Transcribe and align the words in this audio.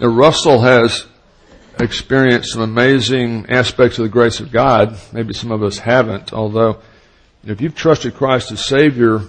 Now, 0.00 0.06
Russell 0.06 0.60
has 0.60 1.06
experienced 1.80 2.52
some 2.52 2.62
amazing 2.62 3.46
aspects 3.48 3.98
of 3.98 4.04
the 4.04 4.08
grace 4.08 4.38
of 4.38 4.52
God. 4.52 4.96
Maybe 5.12 5.34
some 5.34 5.50
of 5.50 5.64
us 5.64 5.78
haven't, 5.78 6.32
although 6.32 6.80
if 7.44 7.60
you've 7.60 7.74
trusted 7.74 8.14
Christ 8.14 8.52
as 8.52 8.64
Savior, 8.64 9.22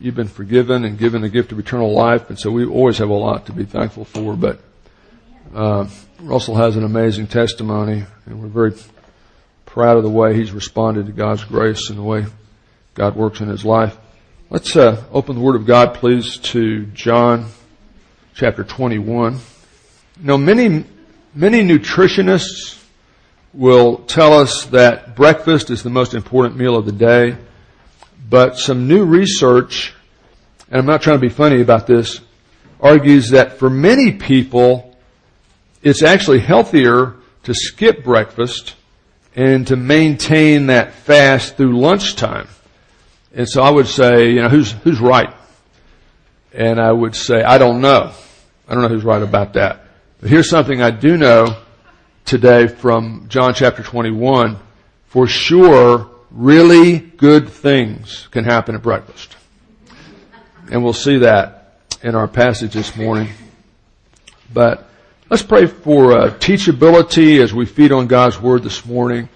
you've 0.00 0.16
been 0.16 0.26
forgiven 0.26 0.84
and 0.84 0.98
given 0.98 1.22
the 1.22 1.28
gift 1.28 1.52
of 1.52 1.60
eternal 1.60 1.92
life, 1.92 2.28
and 2.28 2.36
so 2.38 2.50
we 2.50 2.64
always 2.64 2.98
have 2.98 3.08
a 3.08 3.14
lot 3.14 3.46
to 3.46 3.52
be 3.52 3.64
thankful 3.64 4.04
for. 4.04 4.34
But 4.34 4.60
uh, 5.54 5.86
Russell 6.18 6.56
has 6.56 6.76
an 6.76 6.82
amazing 6.82 7.28
testimony, 7.28 8.04
and 8.26 8.42
we're 8.42 8.48
very 8.48 8.74
proud 9.64 9.96
of 9.96 10.02
the 10.02 10.10
way 10.10 10.34
he's 10.34 10.50
responded 10.50 11.06
to 11.06 11.12
God's 11.12 11.44
grace 11.44 11.88
and 11.88 11.98
the 11.98 12.02
way 12.02 12.26
God 12.94 13.14
works 13.14 13.40
in 13.40 13.48
his 13.48 13.64
life. 13.64 13.96
Let's 14.50 14.74
uh, 14.74 15.04
open 15.12 15.36
the 15.36 15.42
Word 15.42 15.54
of 15.54 15.66
God, 15.66 15.94
please, 15.94 16.38
to 16.38 16.86
John 16.86 17.46
chapter 18.34 18.64
21. 18.64 19.38
Know, 20.20 20.38
many 20.38 20.84
many 21.34 21.62
nutritionists 21.62 22.80
will 23.52 23.98
tell 23.98 24.32
us 24.32 24.66
that 24.66 25.16
breakfast 25.16 25.70
is 25.70 25.82
the 25.82 25.90
most 25.90 26.14
important 26.14 26.56
meal 26.56 26.76
of 26.76 26.86
the 26.86 26.92
day, 26.92 27.36
but 28.30 28.56
some 28.56 28.86
new 28.86 29.04
research, 29.04 29.92
and 30.70 30.78
I'm 30.78 30.86
not 30.86 31.02
trying 31.02 31.16
to 31.16 31.20
be 31.20 31.28
funny 31.28 31.60
about 31.60 31.86
this, 31.88 32.20
argues 32.80 33.30
that 33.30 33.58
for 33.58 33.68
many 33.68 34.12
people, 34.12 34.96
it's 35.82 36.02
actually 36.02 36.38
healthier 36.40 37.16
to 37.42 37.54
skip 37.54 38.04
breakfast 38.04 38.74
and 39.34 39.66
to 39.66 39.76
maintain 39.76 40.66
that 40.66 40.94
fast 40.94 41.56
through 41.56 41.78
lunchtime. 41.78 42.46
And 43.34 43.48
so 43.48 43.62
I 43.62 43.70
would 43.70 43.88
say, 43.88 44.30
you 44.30 44.42
know, 44.42 44.48
who's, 44.48 44.70
who's 44.70 45.00
right? 45.00 45.34
And 46.52 46.80
I 46.80 46.92
would 46.92 47.16
say, 47.16 47.42
I 47.42 47.58
don't 47.58 47.80
know. 47.80 48.12
I 48.68 48.74
don't 48.74 48.82
know 48.82 48.88
who's 48.88 49.04
right 49.04 49.22
about 49.22 49.54
that. 49.54 49.83
But 50.24 50.30
here's 50.30 50.48
something 50.48 50.80
I 50.80 50.90
do 50.90 51.18
know 51.18 51.58
today 52.24 52.66
from 52.66 53.26
John 53.28 53.52
chapter 53.52 53.82
21. 53.82 54.56
For 55.08 55.26
sure, 55.26 56.08
really 56.30 56.98
good 56.98 57.50
things 57.50 58.26
can 58.30 58.44
happen 58.44 58.74
at 58.74 58.80
breakfast. 58.80 59.36
And 60.72 60.82
we'll 60.82 60.94
see 60.94 61.18
that 61.18 61.76
in 62.02 62.14
our 62.14 62.26
passage 62.26 62.72
this 62.72 62.96
morning. 62.96 63.28
But 64.50 64.88
Let's 65.28 65.42
pray 65.42 65.66
for 65.66 66.12
uh, 66.12 66.30
teachability 66.30 67.42
as 67.42 67.52
we 67.52 67.66
feed 67.66 67.92
on 67.92 68.06
God's 68.06 68.40
Word 68.40 68.62
this 68.62 68.86
morning. 68.86 69.28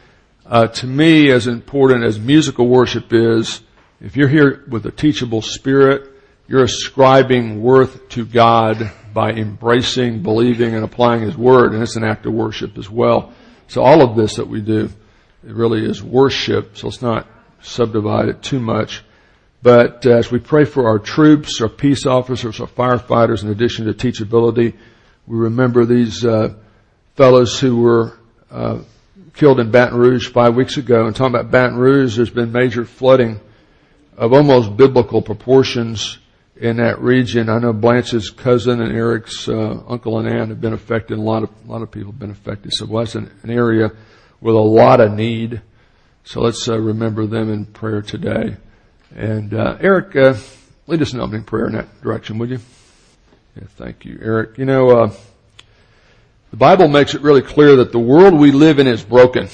Uh, 0.47 0.69
to 0.69 0.87
me, 0.87 1.31
as 1.31 1.49
important 1.49 2.03
as 2.03 2.19
musical 2.19 2.67
worship 2.67 3.13
is, 3.13 3.61
if 4.01 4.17
you're 4.17 4.27
here 4.27 4.65
with 4.69 4.87
a 4.87 4.91
teachable 4.91 5.43
spirit, 5.43 6.11
you're 6.47 6.65
ascribing 6.65 7.61
worth 7.61 8.09
to 8.09 8.25
God 8.25 8.91
by 9.19 9.33
embracing, 9.33 10.23
believing, 10.23 10.77
and 10.77 10.85
applying 10.85 11.23
His 11.23 11.37
Word, 11.37 11.73
and 11.73 11.83
it's 11.83 11.97
an 11.97 12.05
act 12.05 12.25
of 12.25 12.33
worship 12.33 12.79
as 12.79 12.89
well. 12.89 13.33
So 13.67 13.83
all 13.83 14.01
of 14.01 14.15
this 14.15 14.37
that 14.37 14.47
we 14.47 14.61
do, 14.61 14.89
it 15.45 15.53
really 15.53 15.85
is 15.85 16.01
worship, 16.01 16.77
so 16.77 16.87
let's 16.87 17.03
not 17.03 17.27
subdivide 17.61 18.29
it 18.29 18.45
too 18.45 18.61
much. 18.61 19.03
But 19.61 20.07
uh, 20.07 20.11
as 20.11 20.31
we 20.31 20.39
pray 20.39 20.67
for 20.67 20.87
our 20.87 21.01
troops, 21.01 21.61
our 21.61 21.69
peace 21.69 22.07
officers, 22.07 22.61
our 22.61 22.69
firefighters, 22.69 23.43
in 23.43 23.51
addition 23.51 23.87
to 23.87 23.93
teachability, 23.93 24.77
we 25.27 25.37
remember 25.37 25.85
these 25.85 26.25
uh, 26.25 26.55
fellows 27.17 27.59
who 27.59 27.81
were 27.81 28.17
uh, 28.53 28.79
killed 29.35 29.59
in 29.59 29.73
Baton 29.73 29.99
Rouge 29.99 30.29
five 30.29 30.55
weeks 30.55 30.77
ago. 30.77 31.07
And 31.07 31.17
talking 31.17 31.35
about 31.35 31.51
Baton 31.51 31.77
Rouge, 31.77 32.15
there's 32.15 32.31
been 32.31 32.53
major 32.53 32.85
flooding 32.85 33.41
of 34.17 34.33
almost 34.33 34.77
biblical 34.77 35.23
proportions 35.23 36.19
in 36.61 36.79
that 36.79 37.01
region. 37.01 37.49
I 37.49 37.59
know 37.59 37.73
Blanche's 37.73 38.31
cousin 38.31 38.81
and 38.81 38.93
Eric's 38.95 39.49
uh, 39.49 39.81
uncle 39.87 40.19
and 40.19 40.29
aunt 40.29 40.51
have 40.51 40.61
been 40.61 40.73
affected. 40.73 41.19
A 41.19 41.23
lot 41.23 41.43
of 41.43 41.51
a 41.67 41.71
lot 41.71 41.83
of 41.83 41.91
people 41.91 42.13
have 42.13 42.19
been 42.19 42.31
affected. 42.31 42.73
So 42.75 42.87
that's 42.87 43.15
an, 43.15 43.31
an 43.43 43.51
area 43.51 43.93
with 44.41 44.55
a 44.55 44.59
lot 44.59 45.01
of 45.01 45.13
need. 45.13 45.63
So 46.25 46.41
let's 46.41 46.69
uh, 46.69 46.79
remember 46.79 47.27
them 47.27 47.51
in 47.53 47.65
prayer 47.67 48.03
today. 48.03 48.57
And 49.15 49.55
uh, 49.55 49.79
Eric, 49.81 50.15
uh, 50.17 50.35
lead 50.87 51.01
us 51.01 51.15
in 51.15 51.21
opening 51.21 51.45
prayer 51.45 51.67
in 51.67 51.73
that 51.73 52.03
direction, 52.03 52.39
would 52.39 52.51
you? 52.51 52.61
Yeah, 53.57 53.65
thank 53.77 54.05
you, 54.05 54.19
Eric. 54.21 54.59
You 54.59 54.67
know, 54.67 54.91
uh, 54.91 55.13
the 56.51 56.57
Bible 56.57 56.89
makes 56.89 57.15
it 57.15 57.23
really 57.23 57.43
clear 57.43 57.77
that 57.77 57.93
the 57.93 57.99
world 57.99 58.35
we 58.35 58.53
live 58.53 58.79
in 58.79 58.87
is 58.87 59.03
broken. 59.03 59.49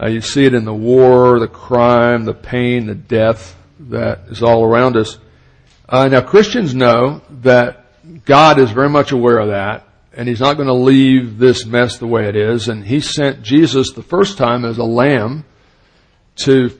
Uh, 0.00 0.06
you 0.06 0.20
see 0.20 0.44
it 0.44 0.54
in 0.54 0.64
the 0.64 0.72
war, 0.72 1.40
the 1.40 1.48
crime, 1.48 2.24
the 2.24 2.34
pain, 2.34 2.86
the 2.86 2.94
death 2.94 3.57
that 3.78 4.20
is 4.28 4.42
all 4.42 4.64
around 4.64 4.96
us. 4.96 5.18
Uh, 5.88 6.08
now, 6.08 6.20
Christians 6.20 6.74
know 6.74 7.22
that 7.42 7.86
God 8.24 8.58
is 8.58 8.70
very 8.70 8.88
much 8.88 9.12
aware 9.12 9.38
of 9.38 9.48
that, 9.48 9.86
and 10.12 10.28
He's 10.28 10.40
not 10.40 10.54
going 10.54 10.68
to 10.68 10.74
leave 10.74 11.38
this 11.38 11.64
mess 11.64 11.98
the 11.98 12.06
way 12.06 12.28
it 12.28 12.36
is. 12.36 12.68
And 12.68 12.84
He 12.84 13.00
sent 13.00 13.42
Jesus 13.42 13.92
the 13.92 14.02
first 14.02 14.36
time 14.36 14.64
as 14.64 14.78
a 14.78 14.84
lamb 14.84 15.44
to 16.44 16.78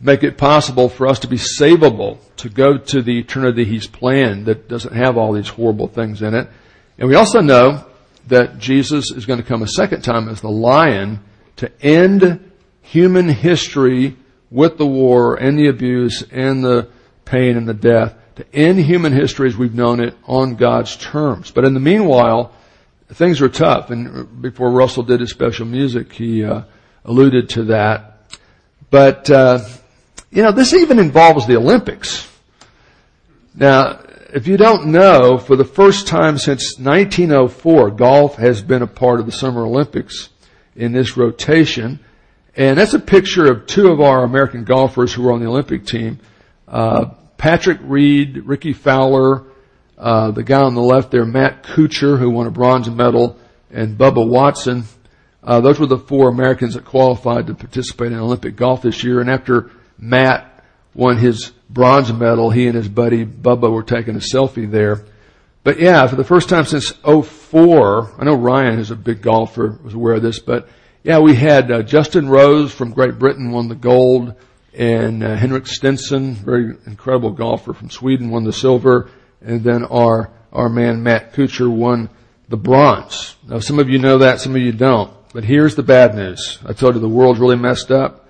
make 0.00 0.22
it 0.22 0.38
possible 0.38 0.88
for 0.88 1.06
us 1.06 1.20
to 1.20 1.28
be 1.28 1.36
savable, 1.36 2.18
to 2.36 2.48
go 2.48 2.78
to 2.78 3.02
the 3.02 3.18
eternity 3.18 3.64
He's 3.64 3.86
planned 3.86 4.46
that 4.46 4.68
doesn't 4.68 4.94
have 4.94 5.16
all 5.16 5.32
these 5.32 5.48
horrible 5.48 5.88
things 5.88 6.22
in 6.22 6.34
it. 6.34 6.48
And 6.98 7.08
we 7.08 7.14
also 7.14 7.40
know 7.40 7.86
that 8.28 8.58
Jesus 8.58 9.10
is 9.10 9.26
going 9.26 9.40
to 9.40 9.46
come 9.46 9.62
a 9.62 9.68
second 9.68 10.02
time 10.02 10.28
as 10.28 10.40
the 10.40 10.50
lion 10.50 11.20
to 11.56 11.70
end 11.82 12.50
human 12.82 13.28
history 13.28 14.16
with 14.50 14.78
the 14.78 14.86
war 14.86 15.36
and 15.36 15.58
the 15.58 15.68
abuse 15.68 16.24
and 16.30 16.64
the 16.64 16.88
pain 17.24 17.56
and 17.56 17.68
the 17.68 17.74
death, 17.74 18.14
to 18.36 18.54
end 18.54 18.80
human 18.80 19.12
history 19.12 19.48
as 19.48 19.56
we've 19.56 19.74
known 19.74 20.00
it 20.00 20.14
on 20.24 20.56
God's 20.56 20.96
terms. 20.96 21.50
But 21.50 21.64
in 21.64 21.74
the 21.74 21.80
meanwhile, 21.80 22.52
things 23.12 23.40
are 23.40 23.48
tough. 23.48 23.90
And 23.90 24.42
before 24.42 24.70
Russell 24.70 25.02
did 25.02 25.20
his 25.20 25.30
special 25.30 25.66
music, 25.66 26.12
he 26.12 26.44
uh, 26.44 26.62
alluded 27.04 27.50
to 27.50 27.64
that. 27.64 28.18
But 28.90 29.30
uh, 29.30 29.60
you 30.30 30.42
know, 30.42 30.52
this 30.52 30.72
even 30.74 30.98
involves 30.98 31.46
the 31.46 31.56
Olympics. 31.56 32.28
Now, 33.54 34.00
if 34.32 34.46
you 34.46 34.56
don't 34.56 34.86
know, 34.86 35.38
for 35.38 35.56
the 35.56 35.64
first 35.64 36.06
time 36.06 36.38
since 36.38 36.78
1904, 36.78 37.90
golf 37.90 38.36
has 38.36 38.62
been 38.62 38.82
a 38.82 38.86
part 38.86 39.18
of 39.18 39.26
the 39.26 39.32
Summer 39.32 39.66
Olympics 39.66 40.28
in 40.76 40.92
this 40.92 41.16
rotation. 41.16 41.98
And 42.56 42.78
that's 42.78 42.94
a 42.94 42.98
picture 42.98 43.50
of 43.50 43.66
two 43.66 43.88
of 43.88 44.00
our 44.00 44.24
American 44.24 44.64
golfers 44.64 45.12
who 45.12 45.22
were 45.22 45.32
on 45.32 45.40
the 45.40 45.46
Olympic 45.46 45.86
team. 45.86 46.18
Uh, 46.66 47.06
Patrick 47.36 47.78
Reed, 47.82 48.38
Rickie 48.44 48.72
Fowler, 48.72 49.44
uh, 49.96 50.30
the 50.32 50.42
guy 50.42 50.62
on 50.62 50.74
the 50.74 50.82
left 50.82 51.10
there, 51.10 51.24
Matt 51.24 51.62
Kuchar, 51.62 52.18
who 52.18 52.30
won 52.30 52.46
a 52.46 52.50
bronze 52.50 52.90
medal, 52.90 53.38
and 53.70 53.96
Bubba 53.96 54.26
Watson. 54.26 54.84
Uh, 55.42 55.60
those 55.60 55.78
were 55.78 55.86
the 55.86 55.98
four 55.98 56.28
Americans 56.28 56.74
that 56.74 56.84
qualified 56.84 57.46
to 57.46 57.54
participate 57.54 58.12
in 58.12 58.18
Olympic 58.18 58.56
golf 58.56 58.82
this 58.82 59.02
year. 59.04 59.20
And 59.20 59.30
after 59.30 59.70
Matt 59.98 60.50
won 60.94 61.18
his 61.18 61.52
bronze 61.68 62.12
medal. 62.12 62.50
He 62.50 62.66
and 62.66 62.76
his 62.76 62.88
buddy 62.88 63.24
Bubba 63.24 63.70
were 63.70 63.82
taking 63.82 64.16
a 64.16 64.18
selfie 64.18 64.70
there. 64.70 65.04
But 65.62 65.78
yeah, 65.78 66.06
for 66.06 66.16
the 66.16 66.24
first 66.24 66.48
time 66.48 66.64
since 66.64 66.90
04, 66.90 68.14
I 68.18 68.24
know 68.24 68.34
Ryan, 68.34 68.76
who's 68.76 68.90
a 68.90 68.96
big 68.96 69.20
golfer, 69.20 69.78
was 69.84 69.94
aware 69.94 70.14
of 70.14 70.22
this, 70.22 70.38
but 70.38 70.68
yeah, 71.02 71.18
we 71.18 71.34
had 71.34 71.70
uh, 71.70 71.82
Justin 71.82 72.28
Rose 72.28 72.72
from 72.72 72.92
Great 72.92 73.18
Britain 73.18 73.52
won 73.52 73.68
the 73.68 73.74
gold, 73.74 74.34
and 74.74 75.24
uh, 75.24 75.34
Henrik 75.34 75.66
Stenson, 75.66 76.34
very 76.34 76.76
incredible 76.86 77.30
golfer 77.30 77.72
from 77.72 77.90
Sweden, 77.90 78.30
won 78.30 78.44
the 78.44 78.52
silver, 78.52 79.10
and 79.40 79.62
then 79.62 79.84
our 79.84 80.30
our 80.52 80.68
man 80.68 81.02
Matt 81.02 81.32
Kuchar 81.32 81.70
won 81.70 82.10
the 82.48 82.56
bronze. 82.56 83.36
Now, 83.48 83.60
some 83.60 83.78
of 83.78 83.88
you 83.88 83.98
know 83.98 84.18
that, 84.18 84.40
some 84.40 84.54
of 84.54 84.60
you 84.60 84.72
don't. 84.72 85.12
But 85.32 85.44
here's 85.44 85.76
the 85.76 85.84
bad 85.84 86.14
news. 86.14 86.58
I 86.66 86.72
told 86.72 86.96
you 86.96 87.00
the 87.00 87.08
world's 87.08 87.38
really 87.38 87.56
messed 87.56 87.90
up. 87.90 88.26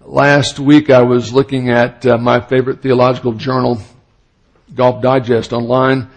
Last 0.00 0.58
week 0.58 0.90
I 0.90 1.02
was 1.02 1.32
looking 1.32 1.70
at 1.70 2.04
uh, 2.06 2.16
my 2.16 2.40
favorite 2.40 2.82
theological 2.82 3.34
journal, 3.34 3.80
Golf 4.74 5.02
Digest 5.02 5.52
online, 5.52 6.08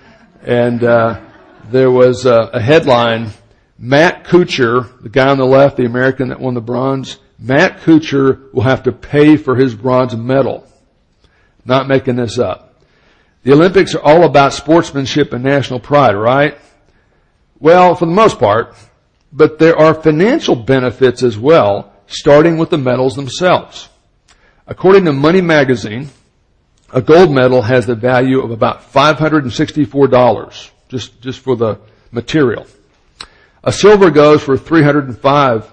and 0.42 0.84
uh, 0.84 1.22
there 1.70 1.92
was 1.92 2.26
a, 2.26 2.50
a 2.54 2.62
headline, 2.62 3.32
Matt 3.78 4.24
Kuchar, 4.24 5.02
the 5.02 5.10
guy 5.10 5.30
on 5.30 5.38
the 5.38 5.46
left, 5.46 5.78
the 5.78 5.86
American 5.86 6.30
that 6.30 6.40
won 6.40 6.54
the 6.54 6.62
bronze, 6.62 7.18
Matt 7.38 7.82
Kuchar 7.82 8.54
will 8.54 8.64
have 8.64 8.84
to 8.84 8.92
pay 8.92 9.36
for 9.36 9.56
his 9.56 9.76
bronze 9.76 10.16
medal. 10.16 10.66
Not 11.66 11.88
making 11.88 12.16
this 12.16 12.40
up. 12.40 12.82
The 13.44 13.54
Olympics 13.54 13.94
are 13.94 14.02
all 14.02 14.24
about 14.24 14.54
sportsmanship 14.54 15.34
and 15.34 15.44
national 15.44 15.80
pride, 15.80 16.16
right? 16.16 16.58
Well, 17.60 17.96
for 17.96 18.06
the 18.06 18.12
most 18.12 18.40
part, 18.40 18.76
but 19.32 19.60
there 19.60 19.78
are 19.78 19.94
financial 19.94 20.56
benefits 20.56 21.22
as 21.24 21.38
well 21.38 21.94
starting 22.08 22.58
with 22.58 22.70
the 22.70 22.78
medals 22.78 23.16
themselves. 23.16 23.90
According 24.68 25.06
to 25.06 25.14
Money 25.14 25.42
Magazine, 25.42 26.10
a 26.94 27.02
gold 27.02 27.32
medal 27.32 27.62
has 27.62 27.86
the 27.86 27.96
value 27.96 28.42
of 28.42 28.52
about 28.52 28.92
$564 28.92 30.70
just, 30.90 31.22
just 31.22 31.40
for 31.40 31.56
the 31.56 31.80
material. 32.12 32.66
A 33.66 33.72
silver 33.72 34.12
goes 34.12 34.44
for 34.44 34.58
$305. 34.58 35.72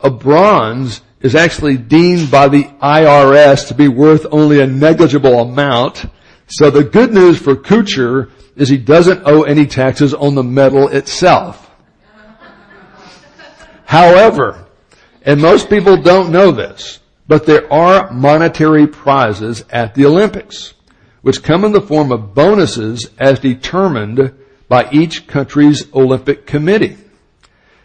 A 0.00 0.10
bronze 0.10 1.02
is 1.20 1.34
actually 1.36 1.76
deemed 1.76 2.30
by 2.30 2.48
the 2.48 2.64
IRS 2.64 3.68
to 3.68 3.74
be 3.74 3.86
worth 3.86 4.26
only 4.32 4.60
a 4.60 4.66
negligible 4.66 5.40
amount. 5.40 6.06
So 6.48 6.70
the 6.70 6.82
good 6.82 7.14
news 7.14 7.38
for 7.38 7.54
Kuchar 7.54 8.30
is 8.56 8.68
he 8.68 8.76
doesn't 8.76 9.22
owe 9.24 9.44
any 9.44 9.66
taxes 9.66 10.14
on 10.14 10.34
the 10.34 10.42
medal 10.42 10.88
itself. 10.88 11.70
However, 13.84 14.66
and 15.22 15.40
most 15.40 15.70
people 15.70 15.96
don't 15.96 16.32
know 16.32 16.50
this, 16.50 16.98
but 17.28 17.46
there 17.46 17.72
are 17.72 18.10
monetary 18.10 18.88
prizes 18.88 19.64
at 19.70 19.94
the 19.94 20.06
Olympics, 20.06 20.74
which 21.22 21.42
come 21.42 21.64
in 21.64 21.72
the 21.72 21.80
form 21.80 22.10
of 22.10 22.34
bonuses 22.34 23.08
as 23.18 23.38
determined 23.38 24.32
by 24.68 24.88
each 24.92 25.26
country's 25.26 25.92
Olympic 25.94 26.46
committee. 26.46 26.96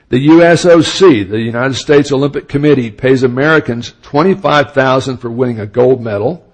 The 0.10 0.28
USOC, 0.28 1.30
the 1.30 1.40
United 1.40 1.74
States 1.74 2.12
Olympic 2.12 2.48
Committee, 2.48 2.92
pays 2.92 3.24
Americans 3.24 3.94
25000 4.04 5.18
for 5.18 5.32
winning 5.32 5.60
a 5.60 5.66
gold 5.66 6.04
medal, 6.04 6.46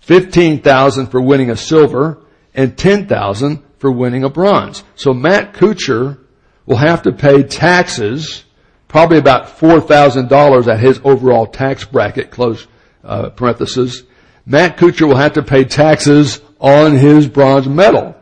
15000 0.00 1.06
for 1.06 1.20
winning 1.20 1.50
a 1.50 1.56
silver, 1.56 2.18
and 2.52 2.76
10000 2.76 3.62
for 3.78 3.92
winning 3.92 4.24
a 4.24 4.28
bronze. 4.28 4.82
So 4.96 5.14
Matt 5.14 5.54
Kuchar 5.54 6.18
will 6.66 6.76
have 6.76 7.02
to 7.02 7.12
pay 7.12 7.42
taxes, 7.42 8.42
probably 8.88 9.18
about 9.18 9.58
$4,000 9.58 10.66
at 10.66 10.80
his 10.80 11.00
overall 11.04 11.46
tax 11.46 11.84
bracket, 11.84 12.30
close 12.30 12.66
uh, 13.04 13.30
parenthesis. 13.30 14.02
Matt 14.46 14.78
Kuchar 14.78 15.06
will 15.06 15.16
have 15.16 15.34
to 15.34 15.42
pay 15.42 15.64
taxes 15.64 16.40
on 16.58 16.96
his 16.96 17.28
bronze 17.28 17.68
medal. 17.68 18.16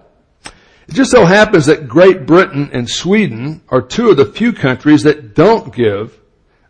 It 0.92 0.96
just 0.96 1.10
so 1.10 1.24
happens 1.24 1.64
that 1.66 1.88
Great 1.88 2.26
Britain 2.26 2.68
and 2.74 2.86
Sweden 2.86 3.62
are 3.70 3.80
two 3.80 4.10
of 4.10 4.18
the 4.18 4.26
few 4.26 4.52
countries 4.52 5.04
that 5.04 5.34
don't 5.34 5.74
give 5.74 6.20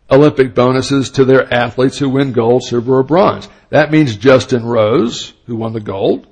Olympic 0.08 0.54
bonuses 0.54 1.10
to 1.10 1.24
their 1.24 1.52
athletes 1.52 1.98
who 1.98 2.08
win 2.08 2.30
gold, 2.30 2.62
silver, 2.62 2.98
or 2.98 3.02
bronze. 3.02 3.48
That 3.70 3.90
means 3.90 4.14
Justin 4.14 4.64
Rose, 4.64 5.32
who 5.46 5.56
won 5.56 5.72
the 5.72 5.80
gold, 5.80 6.28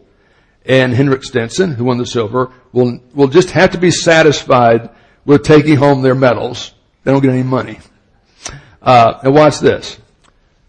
and 0.65 0.95
Henrik 0.95 1.25
Stenson, 1.25 1.75
who 1.75 1.83
won 1.83 1.99
the 1.99 2.07
silver, 2.07 2.53
will, 2.71 3.01
will 3.13 3.27
just 3.27 3.51
have 3.51 3.73
to 3.73 3.79
be 3.79 3.91
satisfied 3.91 4.91
with 5.25 5.43
taking 5.43 5.75
home 5.75 6.03
their 6.03 6.15
medals. 6.15 6.73
They 7.03 7.11
don't 7.11 7.23
get 7.23 7.33
any 7.33 7.43
money. 7.43 7.81
Uh, 8.81 9.19
and 9.25 9.35
watch 9.35 9.59
this. 9.59 9.99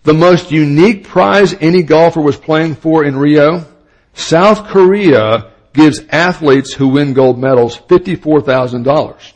The 0.02 0.16
most 0.16 0.50
unique 0.50 1.04
prize 1.04 1.54
any 1.62 1.84
golfer 1.84 2.20
was 2.20 2.36
playing 2.36 2.78
for 2.78 3.06
in 3.06 3.16
Rio, 3.16 3.64
South 4.16 4.70
Korea 4.70 5.51
gives 5.74 6.02
athletes 6.10 6.74
who 6.74 6.90
win 6.90 7.14
gold 7.14 7.40
medals 7.40 7.78
$54,000. 7.78 9.34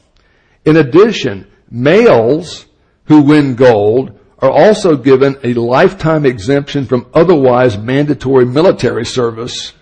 In 0.65 0.77
addition, 0.77 1.49
males 1.69 2.65
who 3.05 3.21
win 3.21 3.55
gold 3.55 4.19
are 4.39 4.51
also 4.51 4.95
given 4.95 5.37
a 5.43 5.53
lifetime 5.53 6.25
exemption 6.25 6.85
from 6.85 7.07
otherwise 7.13 7.77
mandatory 7.77 8.45
military 8.45 9.05
service. 9.05 9.73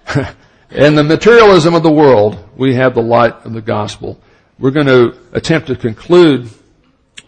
and 0.70 0.96
the 0.96 1.04
materialism 1.04 1.74
of 1.74 1.82
the 1.82 1.90
world, 1.90 2.38
we 2.56 2.74
have 2.74 2.94
the 2.94 3.02
light 3.02 3.34
of 3.44 3.52
the 3.52 3.60
gospel. 3.60 4.20
We're 4.58 4.70
going 4.70 4.86
to 4.86 5.19
attempt 5.32 5.66
to 5.69 5.76
conclude 5.76 6.48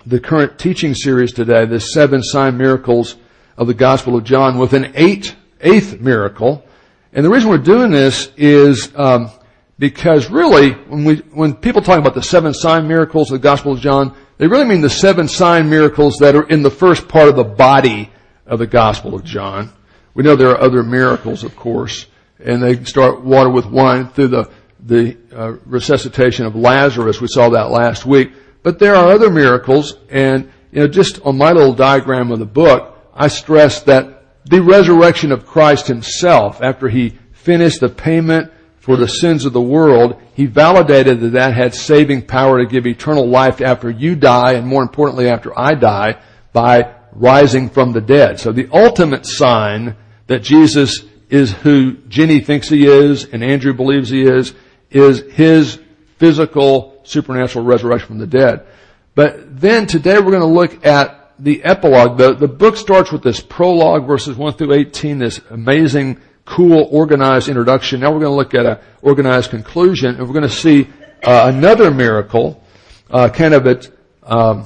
the 0.09 0.19
current 0.19 0.59
teaching 0.59 0.95
series 0.95 1.35
today, 1.35 1.67
the 1.67 1.79
seven 1.79 2.23
sign 2.23 2.57
miracles 2.57 3.17
of 3.59 3.67
the 3.67 3.75
Gospel 3.75 4.17
of 4.17 4.25
John, 4.25 4.59
with 4.59 4.73
an 4.73 4.93
eight, 4.95 5.37
eighth 5.61 6.01
miracle. 6.01 6.65
And 7.13 7.25
the 7.25 7.29
reason 7.29 7.51
we're 7.51 7.59
doing 7.59 7.91
this 7.91 8.33
is 8.37 8.91
um, 8.97 9.31
because 9.79 10.31
really, 10.31 10.73
when 10.73 11.05
we 11.05 11.17
when 11.17 11.55
people 11.55 11.83
talk 11.83 11.99
about 11.99 12.15
the 12.15 12.23
seven 12.23 12.55
sign 12.55 12.89
miracles 12.89 13.31
of 13.31 13.39
the 13.39 13.43
Gospel 13.43 13.73
of 13.73 13.81
John, 13.81 14.17
they 14.39 14.47
really 14.47 14.65
mean 14.65 14.81
the 14.81 14.89
seven 14.89 15.29
sign 15.29 15.69
miracles 15.69 16.17
that 16.21 16.35
are 16.35 16.49
in 16.49 16.63
the 16.63 16.71
first 16.71 17.07
part 17.07 17.29
of 17.29 17.37
the 17.37 17.45
body 17.45 18.11
of 18.47 18.59
the 18.61 18.67
Gospel 18.67 19.15
of 19.15 19.25
John. 19.25 19.71
We 20.15 20.23
know 20.23 20.37
there 20.37 20.51
are 20.51 20.61
other 20.61 20.83
miracles, 20.83 21.45
of 21.45 21.55
course, 21.55 22.07
and 22.43 22.63
they 22.63 22.83
start 22.85 23.23
water 23.23 23.51
with 23.51 23.67
wine 23.67 24.09
through 24.09 24.29
the 24.29 24.51
the 24.81 25.19
uh, 25.35 25.53
resuscitation 25.67 26.47
of 26.47 26.57
Lazarus. 26.57 27.21
We 27.21 27.29
saw 27.29 27.51
that 27.51 27.71
last 27.71 28.07
week. 28.07 28.33
But 28.63 28.79
there 28.79 28.95
are 28.95 29.11
other 29.11 29.31
miracles, 29.31 29.97
and 30.11 30.51
you 30.73 30.81
know, 30.81 30.89
just 30.89 31.21
on 31.23 31.39
my 31.39 31.53
little 31.53 31.73
diagram 31.73 32.31
of 32.31 32.39
the 32.39 32.47
book, 32.47 32.97
I 33.15 33.29
stress 33.29 33.83
that 33.83 34.25
the 34.45 34.63
resurrection 34.63 35.33
of 35.33 35.47
Christ 35.47 35.87
himself, 35.87 36.63
after 36.63 36.89
he 36.89 37.19
finished 37.33 37.81
the 37.81 37.89
payment 37.89 38.53
for 38.77 38.97
the 38.97 39.09
sins 39.09 39.45
of 39.45 39.53
the 39.53 39.61
world, 39.61 40.21
he 40.35 40.47
validated 40.47 41.21
that 41.21 41.33
that 41.33 41.55
had 41.55 41.75
saving 41.75 42.27
power 42.27 42.59
to 42.59 42.67
give 42.67 42.87
eternal 42.87 43.27
life 43.29 43.61
after 43.61 43.91
you 43.91 44.17
die, 44.17 44.53
and 44.53 44.67
more 44.67 44.83
importantly, 44.83 45.29
after 45.29 45.59
I 45.59 45.75
die, 45.75 46.21
by 46.53 46.95
rising 47.13 47.69
from 47.69 47.93
the 47.93 48.01
dead. 48.01 48.41
So 48.41 48.53
the 48.53 48.69
ultimate 48.73 49.27
sign 49.27 49.97
that 50.27 50.43
Jesus 50.43 51.05
is 51.29 51.53
who 51.53 51.97
Jenny 52.09 52.41
thinks 52.41 52.69
he 52.69 52.87
is, 52.87 53.25
and 53.25 53.45
Andrew 53.45 53.75
believes 53.75 54.09
he 54.09 54.23
is, 54.23 54.55
is 54.91 55.21
his 55.33 55.79
physical 56.19 57.01
supernatural 57.05 57.65
resurrection 57.65 58.09
from 58.09 58.19
the 58.19 58.27
dead. 58.27 58.67
But 59.15 59.61
then 59.61 59.87
today 59.87 60.19
we're 60.19 60.31
going 60.31 60.41
to 60.41 60.47
look 60.47 60.87
at 60.87 61.33
the 61.39 61.63
epilogue. 61.65 62.19
The, 62.19 62.35
the 62.35 62.49
book 62.49 62.77
starts 62.77 63.11
with 63.11 63.23
this 63.23 63.41
prologue, 63.41 64.07
verses 64.07 64.37
1 64.37 64.55
through 64.55 64.75
18, 64.75 65.19
this 65.19 65.41
amazing, 65.51 66.21
cool, 66.45 66.89
organized 66.91 67.49
introduction. 67.49 68.01
Now 68.01 68.13
we're 68.13 68.21
going 68.21 68.33
to 68.33 68.37
look 68.37 68.55
at 68.55 68.67
an 68.67 68.79
organized 69.03 69.51
conclusion, 69.51 70.17
and 70.17 70.27
we're 70.27 70.35
going 70.35 70.43
to 70.43 70.49
see 70.49 70.89
uh, 71.23 71.51
another 71.53 71.91
miracle, 71.91 72.63
uh, 73.11 73.29
kind 73.29 73.55
of 73.55 73.67
it. 73.67 73.91
Um, 74.23 74.65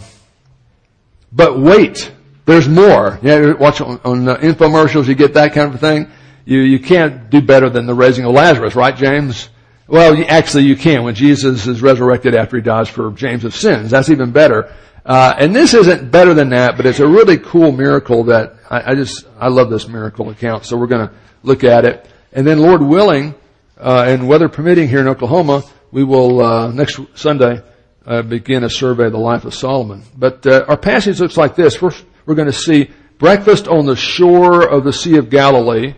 but 1.31 1.59
wait, 1.59 2.13
there's 2.45 2.69
more. 2.69 3.19
Yeah, 3.23 3.53
watch 3.53 3.81
on, 3.81 4.01
on 4.05 4.25
infomercials, 4.25 5.07
you 5.07 5.15
get 5.15 5.35
that 5.35 5.53
kind 5.53 5.73
of 5.73 5.81
thing. 5.81 6.11
You 6.45 6.59
you 6.59 6.81
can't 6.81 7.31
do 7.31 7.41
better 7.41 7.71
than 7.71 7.87
the 7.87 7.95
raising 7.95 8.25
of 8.25 8.33
Lazarus, 8.33 8.75
right, 8.75 8.97
James? 8.97 9.49
Well, 9.89 10.25
actually 10.29 10.65
you 10.65 10.77
can 10.77 11.03
when 11.03 11.15
Jesus 11.15 11.67
is 11.67 11.83
resurrected 11.83 12.35
after 12.35 12.57
he 12.57 12.63
dies 12.63 12.89
for 12.89 13.11
James' 13.11 13.55
sins. 13.55 13.91
That's 13.91 14.11
even 14.11 14.31
better. 14.31 14.73
Uh, 15.05 15.35
and 15.37 15.55
this 15.55 15.75
isn't 15.75 16.11
better 16.11 16.33
than 16.33 16.51
that, 16.51 16.77
but 16.77 16.87
it's 16.87 17.01
a 17.01 17.07
really 17.07 17.37
cool 17.39 17.73
miracle 17.73 18.25
that 18.25 18.57
I, 18.71 18.93
I 18.93 18.95
just, 18.95 19.27
I 19.39 19.49
love 19.49 19.69
this 19.69 19.89
miracle 19.89 20.31
account. 20.31 20.65
So 20.65 20.77
we're 20.77 20.87
going 20.87 21.09
to 21.09 21.15
look 21.43 21.65
at 21.65 21.85
it. 21.85 22.09
And 22.33 22.47
then 22.47 22.61
Lord 22.61 22.81
willing, 22.81 23.35
uh, 23.77 24.05
and 24.07 24.29
weather 24.29 24.49
permitting 24.49 24.89
here 24.89 25.01
in 25.01 25.09
Oklahoma, 25.09 25.65
we 25.91 26.05
will, 26.05 26.41
uh, 26.41 26.71
next 26.71 27.01
Sunday, 27.15 27.63
uh, 28.07 28.23
begin 28.23 28.63
a 28.63 28.71
survey 28.71 29.07
of 29.07 29.13
the 29.13 29.19
life 29.19 29.45
of 29.45 29.55
Solomon. 29.55 30.05
But, 30.17 30.47
uh, 30.47 30.65
our 30.69 30.77
passage 30.77 31.21
looks 31.21 31.37
like 31.37 31.57
this. 31.57 31.75
First, 31.75 32.05
we're 32.25 32.37
going 32.37 32.47
to 32.47 32.53
see 32.53 32.91
breakfast 33.19 33.67
on 33.67 33.87
the 33.87 33.97
shore 33.97 34.63
of 34.69 34.85
the 34.85 34.93
Sea 34.93 35.17
of 35.17 35.31
Galilee. 35.31 35.95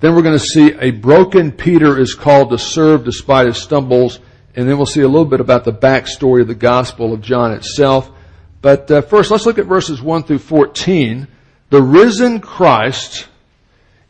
Then 0.00 0.14
we're 0.14 0.22
going 0.22 0.38
to 0.38 0.44
see 0.44 0.72
a 0.72 0.90
broken 0.90 1.52
Peter 1.52 1.98
is 1.98 2.14
called 2.14 2.50
to 2.50 2.58
serve 2.58 3.04
despite 3.04 3.46
his 3.46 3.58
stumbles. 3.58 4.18
And 4.56 4.68
then 4.68 4.76
we'll 4.76 4.86
see 4.86 5.02
a 5.02 5.08
little 5.08 5.26
bit 5.26 5.40
about 5.40 5.64
the 5.64 5.72
backstory 5.72 6.40
of 6.40 6.48
the 6.48 6.54
Gospel 6.54 7.12
of 7.12 7.20
John 7.20 7.52
itself. 7.52 8.10
But 8.62 8.90
uh, 8.90 9.02
first, 9.02 9.30
let's 9.30 9.46
look 9.46 9.58
at 9.58 9.66
verses 9.66 10.02
1 10.02 10.24
through 10.24 10.38
14. 10.38 11.28
The 11.68 11.82
risen 11.82 12.40
Christ 12.40 13.28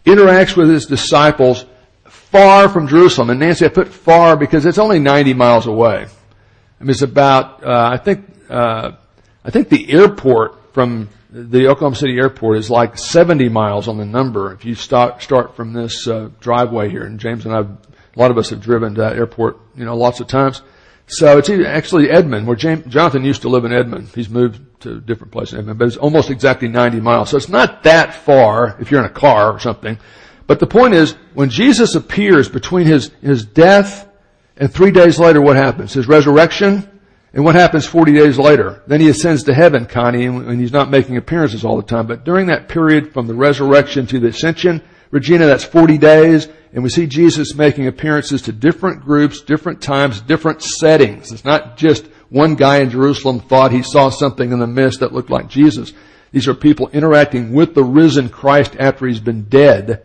interacts 0.07 0.57
with 0.57 0.71
his 0.71 0.87
disciples 0.87 1.67
far 2.05 2.69
from 2.69 2.87
Jerusalem. 2.87 3.31
And 3.31 3.41
Nancy, 3.41 3.67
I 3.67 3.69
put 3.69 3.89
far 3.89 4.37
because 4.37 4.65
it's 4.67 4.79
only 4.79 4.99
90 4.99 5.35
miles 5.35 5.67
away. 5.67 6.07
I 6.81 6.85
mean, 6.85 6.91
it's 6.91 7.03
about, 7.03 7.65
uh, 7.65 7.91
I 7.93 7.99
think, 7.99 8.25
uh, 8.49 8.93
I 9.45 9.51
think 9.51 9.69
the 9.69 9.93
airport 9.93 10.73
from 10.73 11.09
the 11.33 11.69
Oklahoma 11.69 11.97
City 11.97 12.19
airport 12.19 12.59
is 12.59 12.71
like 12.71 12.99
70 12.99 13.49
miles 13.49 13.89
on 13.89 13.99
the 13.99 14.05
number 14.05 14.53
if 14.53 14.65
you 14.65 14.75
start, 14.75 15.23
start 15.23 15.55
from 15.55 15.73
this 15.73 16.09
uh, 16.09 16.31
driveway 16.41 16.91
here. 16.91 17.05
And 17.05 17.21
James 17.21 17.47
and 17.47 17.55
I, 17.55 17.61
a 17.61 18.19
lot 18.19 18.31
of 18.31 18.39
us 18.39 18.51
have 18.51 18.61
driven 18.61 18.95
to 18.97 19.03
that 19.03 19.17
airport, 19.17 19.59
you 19.77 19.85
know, 19.85 19.97
lots 19.97 20.21
of 20.21 20.27
times. 20.27 20.63
So 21.07 21.39
it's 21.39 21.51
actually 21.51 22.11
Edmond, 22.11 22.47
where 22.47 22.57
James, 22.57 22.85
Jonathan 22.87 23.25
used 23.25 23.43
to 23.43 23.49
live 23.49 23.65
in 23.65 23.73
Edmond. 23.73 24.09
He's 24.15 24.29
moved 24.29 24.61
to 24.83 24.97
a 24.97 25.01
different 25.01 25.33
place 25.33 25.53
in 25.53 25.59
Edmond, 25.59 25.79
but 25.79 25.89
it's 25.89 25.97
almost 25.97 26.31
exactly 26.31 26.69
90 26.69 27.01
miles. 27.01 27.31
So 27.31 27.37
it's 27.37 27.49
not 27.49 27.83
that 27.85 28.15
far 28.15 28.77
if 28.81 28.91
you're 28.91 29.01
in 29.01 29.07
a 29.07 29.13
car 29.13 29.53
or 29.53 29.59
something. 29.59 29.99
But 30.47 30.59
the 30.59 30.67
point 30.67 30.95
is, 30.95 31.13
when 31.35 31.51
Jesus 31.51 31.95
appears 31.95 32.49
between 32.49 32.87
his, 32.87 33.09
his 33.23 33.45
death 33.45 34.09
and 34.57 34.73
three 34.73 34.91
days 34.91 35.19
later, 35.19 35.41
what 35.41 35.57
happens? 35.57 35.93
His 35.93 36.09
resurrection, 36.09 37.00
and 37.33 37.45
what 37.45 37.55
happens 37.55 37.87
40 37.87 38.13
days 38.13 38.39
later? 38.39 38.83
Then 38.87 39.01
he 39.01 39.09
ascends 39.09 39.45
to 39.45 39.55
heaven, 39.55 39.87
Connie, 39.87 40.27
and 40.27 40.61
he's 40.61 40.73
not 40.73 40.91
making 40.91 41.17
appearances 41.17 41.65
all 41.65 41.77
the 41.77 41.83
time. 41.83 42.07
But 42.07 42.25
during 42.25 42.47
that 42.47 42.69
period 42.69 43.13
from 43.13 43.29
the 43.29 43.35
resurrection 43.35 44.07
to 44.09 44.19
the 44.19 44.29
ascension, 44.29 44.83
Regina, 45.13 45.47
that's 45.47 45.65
40 45.65 45.99
days, 45.99 46.49
and 46.73 46.83
we 46.83 46.89
see 46.89 47.07
Jesus 47.07 47.55
making 47.55 47.87
appearances 47.87 48.43
to 48.43 48.53
different 48.53 49.03
groups, 49.03 49.43
different 49.43 49.81
times, 49.81 50.21
different 50.21 50.63
settings. 50.63 51.31
It's 51.31 51.45
not 51.45 51.77
just 51.77 52.07
one 52.31 52.57
guy 52.57 52.79
in 52.79 52.91
Jerusalem 52.91 53.41
thought 53.41 53.73
he 53.73 53.83
saw 53.83 54.09
something 54.11 54.51
in 54.51 54.59
the 54.59 54.67
mist 54.67 55.01
that 55.01 55.13
looked 55.13 55.31
like 55.31 55.49
Jesus. 55.49 55.93
These 56.33 56.49
are 56.49 56.55
people 56.55 56.89
interacting 56.89 57.53
with 57.53 57.75
the 57.75 57.83
risen 57.83 58.29
Christ 58.29 58.77
after 58.79 59.07
he's 59.07 59.21
been 59.21 59.45
dead 59.45 60.05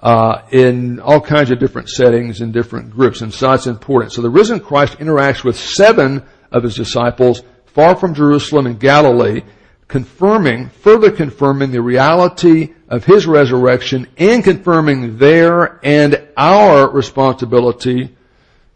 uh, 0.00 0.42
in 0.50 0.98
all 1.00 1.20
kinds 1.20 1.50
of 1.50 1.58
different 1.58 1.88
settings 1.88 2.40
and 2.40 2.52
different 2.52 2.90
groups, 2.90 3.20
and 3.20 3.32
so 3.32 3.52
it's 3.52 3.66
important. 3.66 4.12
So 4.12 4.22
the 4.22 4.30
risen 4.30 4.58
Christ 4.58 4.98
interacts 4.98 5.44
with 5.44 5.56
seven 5.56 6.24
of 6.50 6.62
his 6.62 6.74
disciples 6.74 7.42
far 7.66 7.96
from 7.96 8.14
Jerusalem 8.14 8.66
in 8.66 8.78
Galilee, 8.78 9.42
confirming, 9.88 10.68
further 10.68 11.10
confirming 11.10 11.70
the 11.70 11.82
reality 11.82 12.74
of 12.88 13.04
his 13.04 13.26
resurrection 13.26 14.06
and 14.16 14.42
confirming 14.42 15.18
their 15.18 15.80
and 15.84 16.28
our 16.36 16.88
responsibility 16.90 18.14